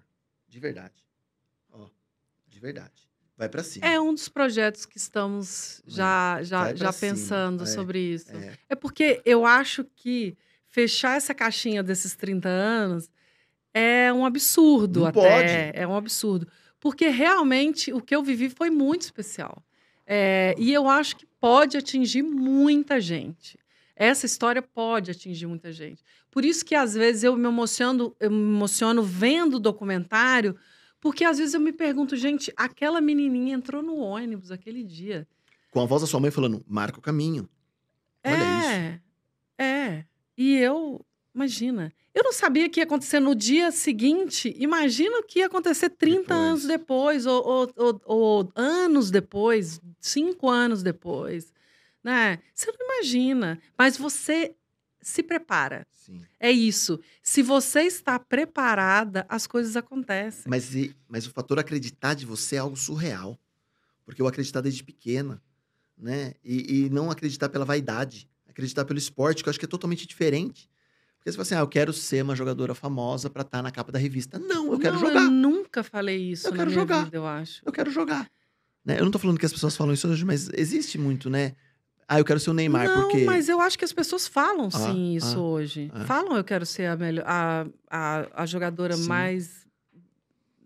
[0.49, 1.05] De verdade.
[1.71, 1.89] Ó,
[2.49, 3.07] de verdade.
[3.37, 3.85] Vai pra cima.
[3.85, 8.35] É um dos projetos que estamos já, já, pra já cima, pensando é, sobre isso.
[8.35, 8.57] É.
[8.71, 10.39] É porque eu acho que
[10.69, 13.11] fechar essa caixinha desses 30 anos
[13.75, 15.21] é um absurdo Não até.
[15.21, 15.79] pode.
[15.79, 16.47] É um absurdo.
[16.85, 19.65] Porque realmente o que eu vivi foi muito especial.
[20.07, 23.59] É, e eu acho que pode atingir muita gente.
[23.97, 26.05] Essa história pode atingir muita gente.
[26.31, 30.55] Por isso que às vezes eu me emociono, eu me emociono vendo o documentário,
[31.01, 35.27] porque às vezes eu me pergunto, gente, aquela menininha entrou no ônibus aquele dia.
[35.71, 37.49] Com a voz da sua mãe falando, marca o caminho.
[38.23, 38.69] Olha isso.
[38.69, 40.05] é, é.
[40.37, 41.03] E eu,
[41.35, 44.55] imagina, eu não sabia que ia acontecer no dia seguinte.
[44.59, 46.39] Imagina o que ia acontecer 30 Depois.
[46.41, 51.53] anos depois, ou, ou- ou- ou anos depois, cinco anos depois.
[52.03, 52.39] Né?
[52.55, 53.61] Você não imagina.
[53.77, 54.55] Mas você
[55.01, 55.87] se prepara.
[55.91, 56.23] Sim.
[56.39, 57.01] É isso.
[57.23, 60.45] Se você está preparada, as coisas acontecem.
[60.47, 63.39] Mas, e- mas o fator acreditar de você é algo surreal.
[64.05, 65.43] Porque eu acreditar desde pequena,
[65.97, 66.35] né?
[66.45, 68.29] E, e não acreditar pela vaidade.
[68.47, 70.69] Acreditar pelo esporte, que eu acho que é totalmente diferente.
[71.25, 73.91] Porque você fala assim, ah, eu quero ser uma jogadora famosa pra estar na capa
[73.91, 74.39] da revista.
[74.39, 75.23] Não, eu quero Não, jogar.
[75.25, 77.05] Eu nunca falei isso Eu na quero minha jogar.
[77.07, 77.63] vida, eu acho.
[77.65, 78.31] Eu quero jogar.
[78.85, 79.01] Né?
[79.01, 81.55] Eu não tô falando que as pessoas falam isso hoje, mas existe muito, né?
[82.07, 83.25] Ah, eu quero ser o Neymar, não, porque...
[83.25, 85.91] mas eu acho que as pessoas falam Ah, sim isso ah, hoje.
[85.95, 86.05] ah.
[86.05, 89.09] Falam, eu quero ser a melhor, a, a, a jogadora Sim.
[89.09, 89.65] mais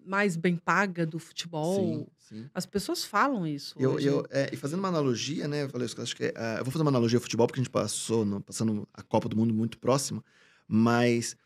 [0.05, 1.77] mais bem paga do futebol.
[1.77, 2.51] Sim, sim.
[2.55, 3.77] As pessoas falam isso.
[3.79, 4.07] Eu, hoje.
[4.09, 5.65] eu, é, e fazendo uma analogia, né?
[5.65, 7.61] Eu falei eu acho que é, ah, eu vou fazer uma analogia ao futebol, porque
[7.61, 10.25] a gente passou no- passando a Copa do Mundo muito próxima,
[10.69, 11.37] mas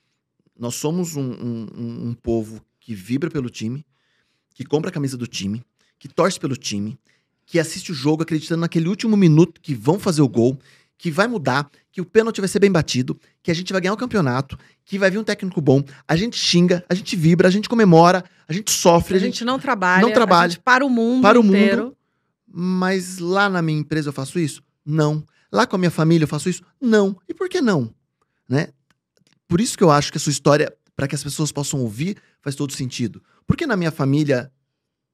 [0.58, 3.86] nós somos um, um- um- povo que vibra pelo time,
[4.54, 5.64] que compra a camisa do time,
[5.98, 6.98] que torce pelo time,
[7.46, 10.58] que assiste o jogo acreditando naquele último minuto que vão fazer o gol,
[10.98, 13.92] que vai mudar, que o pênalti vai ser bem batido, que a gente vai ganhar
[13.94, 17.50] o campeonato, que vai vir um técnico bom, a gente xinga, a gente vibra, a
[17.50, 20.02] gente comemora, a gente sofre, A gente não trabalha.
[20.02, 20.46] não trabalha.
[20.46, 21.56] A gente para o mundo Para o mundo.
[21.56, 21.96] inteiro.
[22.46, 24.62] Mas lá na minha empresa eu faço isso?
[24.84, 25.26] Não.
[25.50, 26.62] Lá com a minha família eu faço isso?
[26.80, 27.16] Não.
[27.28, 27.92] E por que não?
[28.48, 28.68] Né?
[29.52, 32.16] Por isso que eu acho que a sua história, para que as pessoas possam ouvir,
[32.40, 33.22] faz todo sentido.
[33.46, 34.50] Porque na minha família,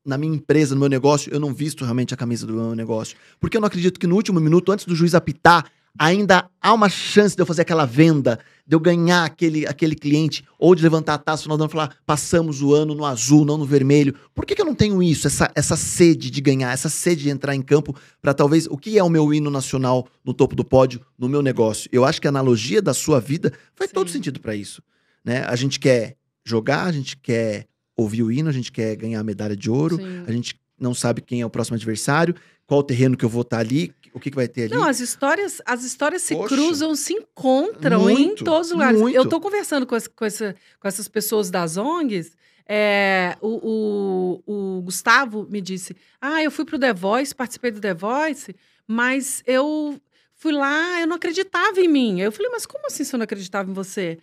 [0.07, 3.17] na minha empresa, no meu negócio, eu não visto realmente a camisa do meu negócio?
[3.41, 6.89] Porque eu não acredito que no último minuto, antes do juiz apitar, ainda há uma
[6.89, 11.15] chance de eu fazer aquela venda, de eu ganhar aquele, aquele cliente, ou de levantar
[11.15, 13.65] a taça no final do ano e falar, passamos o ano no azul, não no
[13.65, 14.15] vermelho.
[14.35, 17.31] Por que, que eu não tenho isso, essa, essa sede de ganhar, essa sede de
[17.31, 20.65] entrar em campo para talvez, o que é o meu hino nacional no topo do
[20.65, 21.89] pódio, no meu negócio?
[21.93, 23.95] Eu acho que a analogia da sua vida faz Sim.
[23.95, 24.83] todo sentido para isso.
[25.25, 25.45] Né?
[25.47, 27.67] A gente quer jogar, a gente quer
[27.97, 30.25] ouvir o hino, a gente quer ganhar a medalha de ouro, Sim.
[30.27, 32.35] a gente não sabe quem é o próximo adversário,
[32.69, 34.75] qual o terreno que eu vou estar ali, o que, que vai ter ali.
[34.75, 36.55] Não, as histórias, as histórias se Poxa.
[36.55, 39.01] cruzam, se encontram em Muito, todos os lugares.
[39.01, 39.17] muito.
[39.17, 42.37] Eu tô conversando com, esse- com, essa- com essas pessoas das ONGs.
[42.71, 47.81] é, o, o- o Gustavo me disse: Ah, eu fui pro The Voice, participei do
[47.81, 48.55] The Voice,
[48.87, 49.99] mas eu
[50.35, 52.21] fui lá, eu não acreditava em mim.
[52.21, 54.19] Eu falei, mas como assim você não acreditava em você?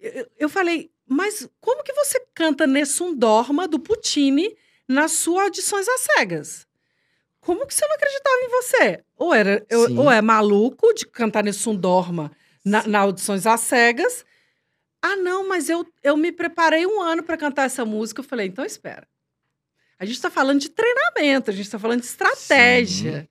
[0.00, 4.56] Eu, eu- falei, mas como que você canta Nessun Dorma do Puccini
[4.88, 6.66] nas suas audições às cegas?
[7.40, 9.04] Como que você não acreditava em você?
[9.16, 9.98] Ou, era, eu- Sim.
[9.98, 12.30] ou é maluco de cantar Nessun Dorma
[12.64, 14.24] na, na audições às cegas?
[15.02, 18.20] Ah, não, mas eu, eu me preparei um ano para cantar essa música.
[18.20, 19.08] Eu falei, então espera.
[19.98, 23.28] A gente está falando de treinamento, a gente está falando de estratégia.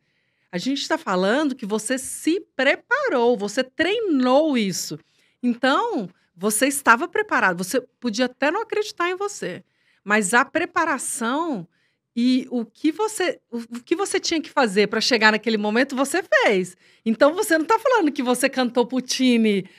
[0.52, 4.98] A gente está falando que você se preparou, você treinou isso.
[5.44, 7.64] Então, você estava preparado.
[7.64, 9.64] Você podia até não acreditar em você,
[10.04, 11.68] mas a preparação
[12.16, 16.22] e o que você, o que você tinha que fazer para chegar naquele momento, você
[16.24, 16.76] fez.
[17.06, 19.70] Então, você não está falando que você cantou Puccini,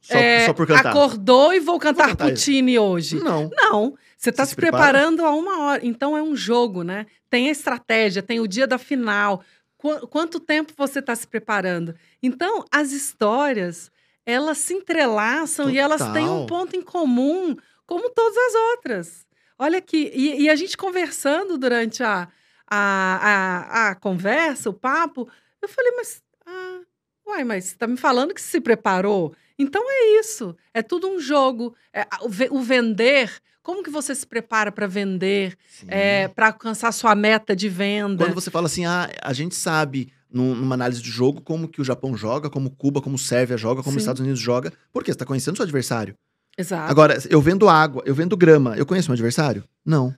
[0.00, 0.90] Só, é, só por cantar.
[0.90, 2.34] acordou e vou cantar, cantar isso.
[2.34, 3.16] Puccini hoje.
[3.18, 3.50] Não.
[3.52, 4.84] Não, você está se, se prepara.
[4.92, 5.84] preparando a uma hora.
[5.84, 7.06] Então é um jogo, né?
[7.28, 9.42] Tem a estratégia, tem o dia da final.
[9.76, 11.94] Qu- quanto tempo você está se preparando?
[12.22, 13.90] Então, as histórias,
[14.24, 16.46] elas se entrelaçam e elas têm um Total.
[16.46, 17.56] ponto em comum,
[17.86, 19.26] como todas as outras.
[19.58, 22.28] Olha aqui, e, e a gente conversando durante a,
[22.66, 25.28] a, a, a conversa, o papo,
[25.60, 26.22] eu falei, mas.
[26.46, 26.80] Ah,
[27.26, 29.34] uai, mas você está me falando que se preparou?
[29.58, 30.56] Então é isso.
[30.72, 31.74] É tudo um jogo.
[31.92, 33.30] É, o, o vender.
[33.60, 35.88] Como que você se prepara para vender, Sim.
[36.34, 38.24] para alcançar sua meta de venda?
[38.24, 41.78] Quando você fala assim, ah, a gente sabe num- numa análise de jogo como que
[41.78, 43.98] o Japão joga, como Cuba, como Sérvia joga, como Sim.
[43.98, 46.14] os Estados Unidos joga, porque você tá conhecendo seu adversário.
[46.58, 46.90] Exato.
[46.90, 49.62] Agora, eu vendo água, eu vendo grama, eu conheço meu adversário?
[49.86, 50.12] Não.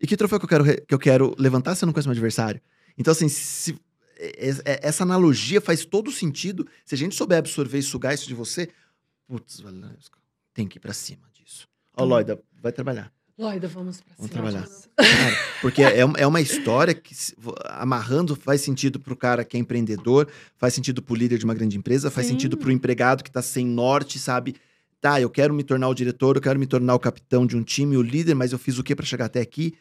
[0.00, 2.14] E que troféu que eu quero, que eu quero levantar se eu não conheço meu
[2.14, 2.60] adversário?
[2.98, 3.78] Então, assim, se,
[4.18, 6.66] é- é- essa analogia faz todo sentido.
[6.84, 8.68] Se a gente souber absorver e sugar isso de você,
[9.28, 9.62] putz,
[10.52, 11.68] tem que ir pra cima disso.
[11.96, 12.08] Ó, Hum.
[12.08, 13.12] Loida, vai trabalhar.
[13.38, 14.62] Loida, vamos Vamos cima trabalhar.
[14.64, 14.88] disso.
[14.96, 17.14] Cara, porque é, é uma história que,
[17.70, 21.76] amarrando, faz sentido pro cara que é empreendedor, faz sentido pro líder de uma grande
[21.76, 22.32] empresa, faz Sim.
[22.34, 24.54] sentido pro empregado que tá sem norte, sabe?
[25.04, 27.62] Tá, eu quero me tornar o diretor, eu quero me tornar o capitão de um
[27.62, 29.74] time, o líder, mas eu fiz o que pra chegar até aqui?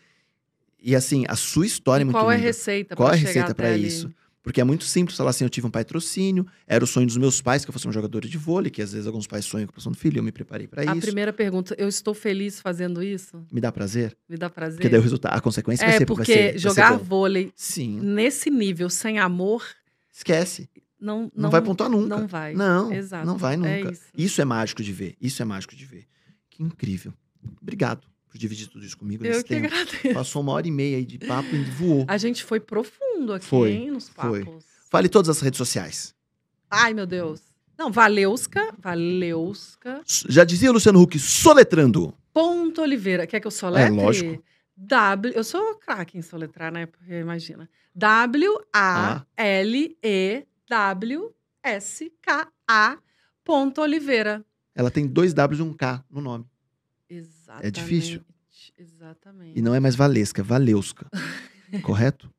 [0.81, 2.45] E assim, a sua história é muito Qual é a linda.
[2.45, 3.87] receita Qual para é a receita ali?
[3.87, 4.11] isso?
[4.43, 7.41] Porque é muito simples falar assim: eu tive um patrocínio, era o sonho dos meus
[7.41, 9.69] pais que eu fosse um jogador de vôlei, que às vezes alguns pais sonham com
[9.69, 10.99] a profissão do filho, eu me preparei pra A isso.
[10.99, 13.45] primeira pergunta, eu estou feliz fazendo isso?
[13.49, 14.17] Me dá prazer?
[14.27, 14.75] Me dá prazer?
[14.75, 16.97] Porque daí o resultado, a consequência vai é ser porque vai ser, vai ser jogar
[16.97, 19.63] vôlei Sim, nesse nível, sem amor,
[20.11, 20.69] esquece.
[21.03, 22.17] Não, Não, vai pontuar nunca.
[22.17, 22.53] Não vai.
[22.53, 23.25] Não, Exato.
[23.25, 23.91] não vai É nunca.
[23.91, 24.03] isso.
[24.17, 24.41] isso.
[24.41, 25.15] é mágico de ver.
[25.21, 26.05] Isso é mágico de ver.
[26.49, 27.13] Que incrível.
[27.61, 29.67] Obrigado por dividir tudo isso comigo Eu nesse que tempo.
[29.67, 30.13] agradeço.
[30.13, 32.05] Passou uma hora e meia aí de papo e voou.
[32.07, 34.43] A gente foi profundo aqui, Foi, hein, nos foi.
[34.45, 34.65] papos.
[34.89, 36.13] Fale todas as redes sociais.
[36.69, 37.41] Ai, meu Deus.
[37.77, 42.13] Não, Valeuska, Valeuska, Já dizia Luciano Huck, soletrando.
[42.31, 43.25] ponto Oliveira.
[43.27, 43.97] Quer que eu soletre?
[43.97, 44.43] É, lógico.
[44.77, 46.85] W, eu sou craque em soletrar, né?
[46.87, 47.69] Porque imagina.
[47.95, 50.52] W-A-L-E-W-S-K-A
[53.43, 54.43] ponto Oliveira.
[54.75, 56.45] Ela tem dois Ws e um K no nome.
[57.09, 57.71] Exatamente.
[57.71, 58.21] difícil.
[58.77, 59.57] Exatamente.
[59.57, 61.07] E não é mais Valesca, é Valeuska.
[61.83, 62.29] Correto?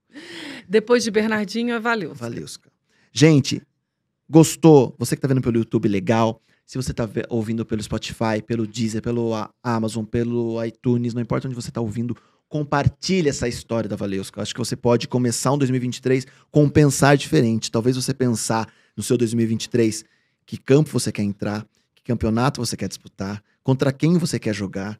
[0.69, 2.17] Depois de Bernardinho, é Valeuska.
[2.19, 2.73] Valeuska.
[3.13, 3.63] Gente,
[4.29, 4.95] gostou?
[4.99, 6.41] Você que tá vendo pelo YouTube, legal.
[6.67, 9.33] Se você tá ve- ouvindo pelo Spotify, pelo Deezer, pelo
[9.63, 12.17] Amazon, pelo iTunes, não importa onde você tá ouvindo,
[12.49, 14.39] compartilhe essa história da Valeuska.
[14.39, 17.71] Eu acho que você pode começar um 2023 com um pensar diferente.
[17.71, 20.05] Talvez você pensar no seu 2023
[20.47, 24.99] que campo você quer entrar, que campeonato você quer disputar, contra quem você quer jogar,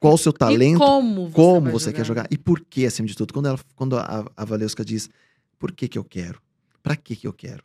[0.00, 3.06] qual o seu talento E como você, como você quer jogar e por que, acima
[3.06, 3.32] de tudo.
[3.32, 5.10] Quando, ela, quando a, a Valeuska diz
[5.58, 6.40] por que, que eu quero,
[6.82, 7.62] pra que, que eu quero.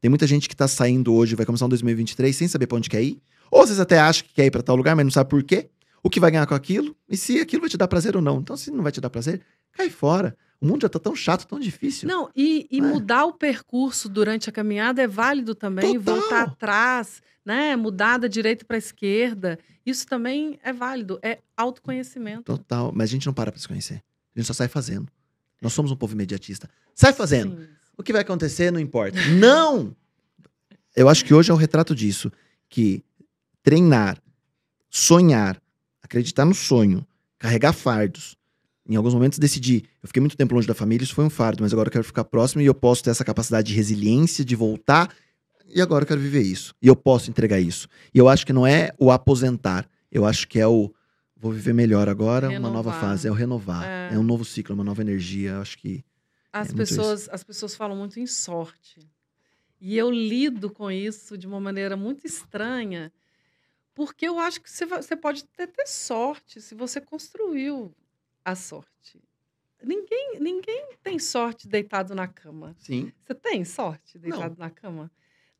[0.00, 2.88] Tem muita gente que tá saindo hoje, vai começar um 2023 sem saber pra onde
[2.88, 3.20] quer ir.
[3.50, 5.68] Ou vezes até acha que quer ir pra tal lugar, mas não sabe por quê.
[6.02, 8.38] O que vai ganhar com aquilo e se aquilo vai te dar prazer ou não.
[8.40, 9.40] Então, se não vai te dar prazer,
[9.72, 10.36] cai fora.
[10.60, 12.06] O mundo já tá tão chato, tão difícil.
[12.08, 12.82] Não, e, e É.
[12.82, 16.14] mudar o percurso durante a caminhada é válido também, Total.
[16.20, 17.74] voltar atrás, né?
[17.76, 19.58] Mudar da direita para a esquerda.
[19.86, 22.42] Isso também é válido, é autoconhecimento.
[22.44, 22.92] Total.
[22.94, 24.02] Mas a gente não para pra se conhecer.
[24.36, 25.08] A gente só sai fazendo.
[25.62, 26.68] Nós somos um povo imediatista.
[26.94, 27.56] Sai fazendo.
[27.58, 27.68] Sim.
[27.96, 29.16] O que vai acontecer não importa.
[29.38, 29.94] Não!
[30.96, 32.30] Eu acho que hoje é o retrato disso.
[32.68, 33.02] Que
[33.62, 34.18] treinar,
[34.90, 35.60] sonhar,
[36.10, 37.06] acreditar no sonho,
[37.38, 38.36] carregar fardos.
[38.88, 39.84] Em alguns momentos decidi.
[40.02, 42.04] Eu fiquei muito tempo longe da família, isso foi um fardo, mas agora eu quero
[42.04, 45.14] ficar próximo e eu posso ter essa capacidade de resiliência, de voltar.
[45.72, 46.74] E agora eu quero viver isso.
[46.82, 47.86] E eu posso entregar isso.
[48.12, 49.88] E eu acho que não é o aposentar.
[50.10, 50.92] Eu acho que é o.
[51.36, 53.00] Vou viver melhor agora, uma nova Renovar.
[53.00, 53.28] fase.
[53.28, 53.84] É o renovar.
[53.86, 54.10] É.
[54.12, 55.52] É, um novo ciclo, uma nova energia.
[55.52, 56.04] Eu acho que.
[56.52, 58.98] As, É pessoas, as pessoas falam muito em sorte.
[59.80, 63.12] E eu lido com isso de uma maneira muito estranha,
[63.94, 67.94] porque eu acho que você, pode até ter sorte se você construiu
[68.44, 69.22] a sorte.
[69.82, 72.74] Ninguém, ninguém tem sorte deitado na cama.
[72.78, 73.12] Sim.
[73.22, 75.10] Você tem sorte deitado na cama?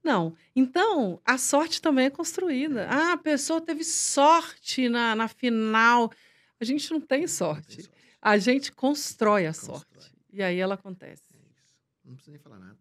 [0.02, 0.35] Não.
[0.55, 2.86] Então, a sorte também é construída.
[2.89, 6.11] Ah, a pessoa teve sorte na, na final.
[6.59, 7.90] A gente não tem sorte.
[8.20, 9.78] A gente constrói a Constrói.
[9.78, 10.12] sorte.
[10.32, 11.23] E aí ela acontece.
[11.35, 11.65] É isso.
[12.05, 12.78] Não precisa nem falar nada.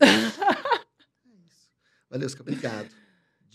[0.00, 0.40] É isso.
[1.26, 1.70] É isso.
[2.08, 2.42] Valeu, Sca.
[2.42, 3.07] Obrigado.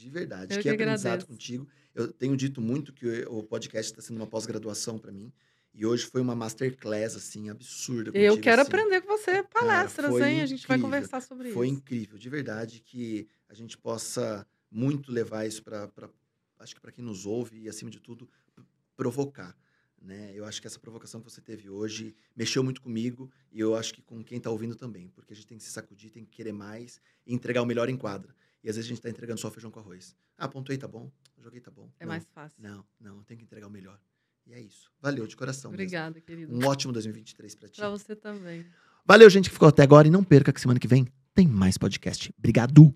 [0.03, 0.53] De verdade.
[0.53, 1.27] Eu que que aprendizado agradeço.
[1.27, 1.67] contigo.
[1.95, 5.31] Eu tenho dito muito que o podcast está sendo uma pós-graduação para mim.
[5.73, 8.11] E hoje foi uma masterclass, assim, absurda.
[8.13, 8.69] Eu contigo, quero assim.
[8.69, 10.41] aprender com você palestras, foi hein?
[10.41, 10.97] A gente vai incrível.
[10.97, 11.75] conversar sobre Foi isso.
[11.75, 15.89] incrível, de verdade, que a gente possa muito levar isso para,
[16.59, 18.29] acho que para quem nos ouve e, acima de tudo,
[18.95, 19.55] provocar.
[19.99, 20.31] Né?
[20.35, 23.93] Eu acho que essa provocação que você teve hoje mexeu muito comigo e eu acho
[23.93, 26.31] que com quem está ouvindo também, porque a gente tem que se sacudir, tem que
[26.31, 28.35] querer mais e entregar o melhor em quadra.
[28.63, 30.15] E às vezes a gente está entregando só feijão com arroz.
[30.37, 31.11] Ah, pontuei, tá bom.
[31.37, 31.91] Joguei, tá bom.
[31.99, 32.61] É Não, mais fácil.
[32.61, 33.99] Não, não, tenho que entregar o melhor.
[34.45, 34.91] E é isso.
[35.01, 35.71] Valeu, de coração.
[35.71, 35.81] mesmo.
[35.81, 36.53] Obrigada, querido.
[36.53, 37.77] Um ótimo 2023 para ti.
[37.77, 38.65] Pra você também.
[39.05, 40.07] Valeu, gente, que ficou até agora.
[40.07, 42.33] E não perca que semana que vem tem mais podcast.
[42.37, 42.95] Obrigado!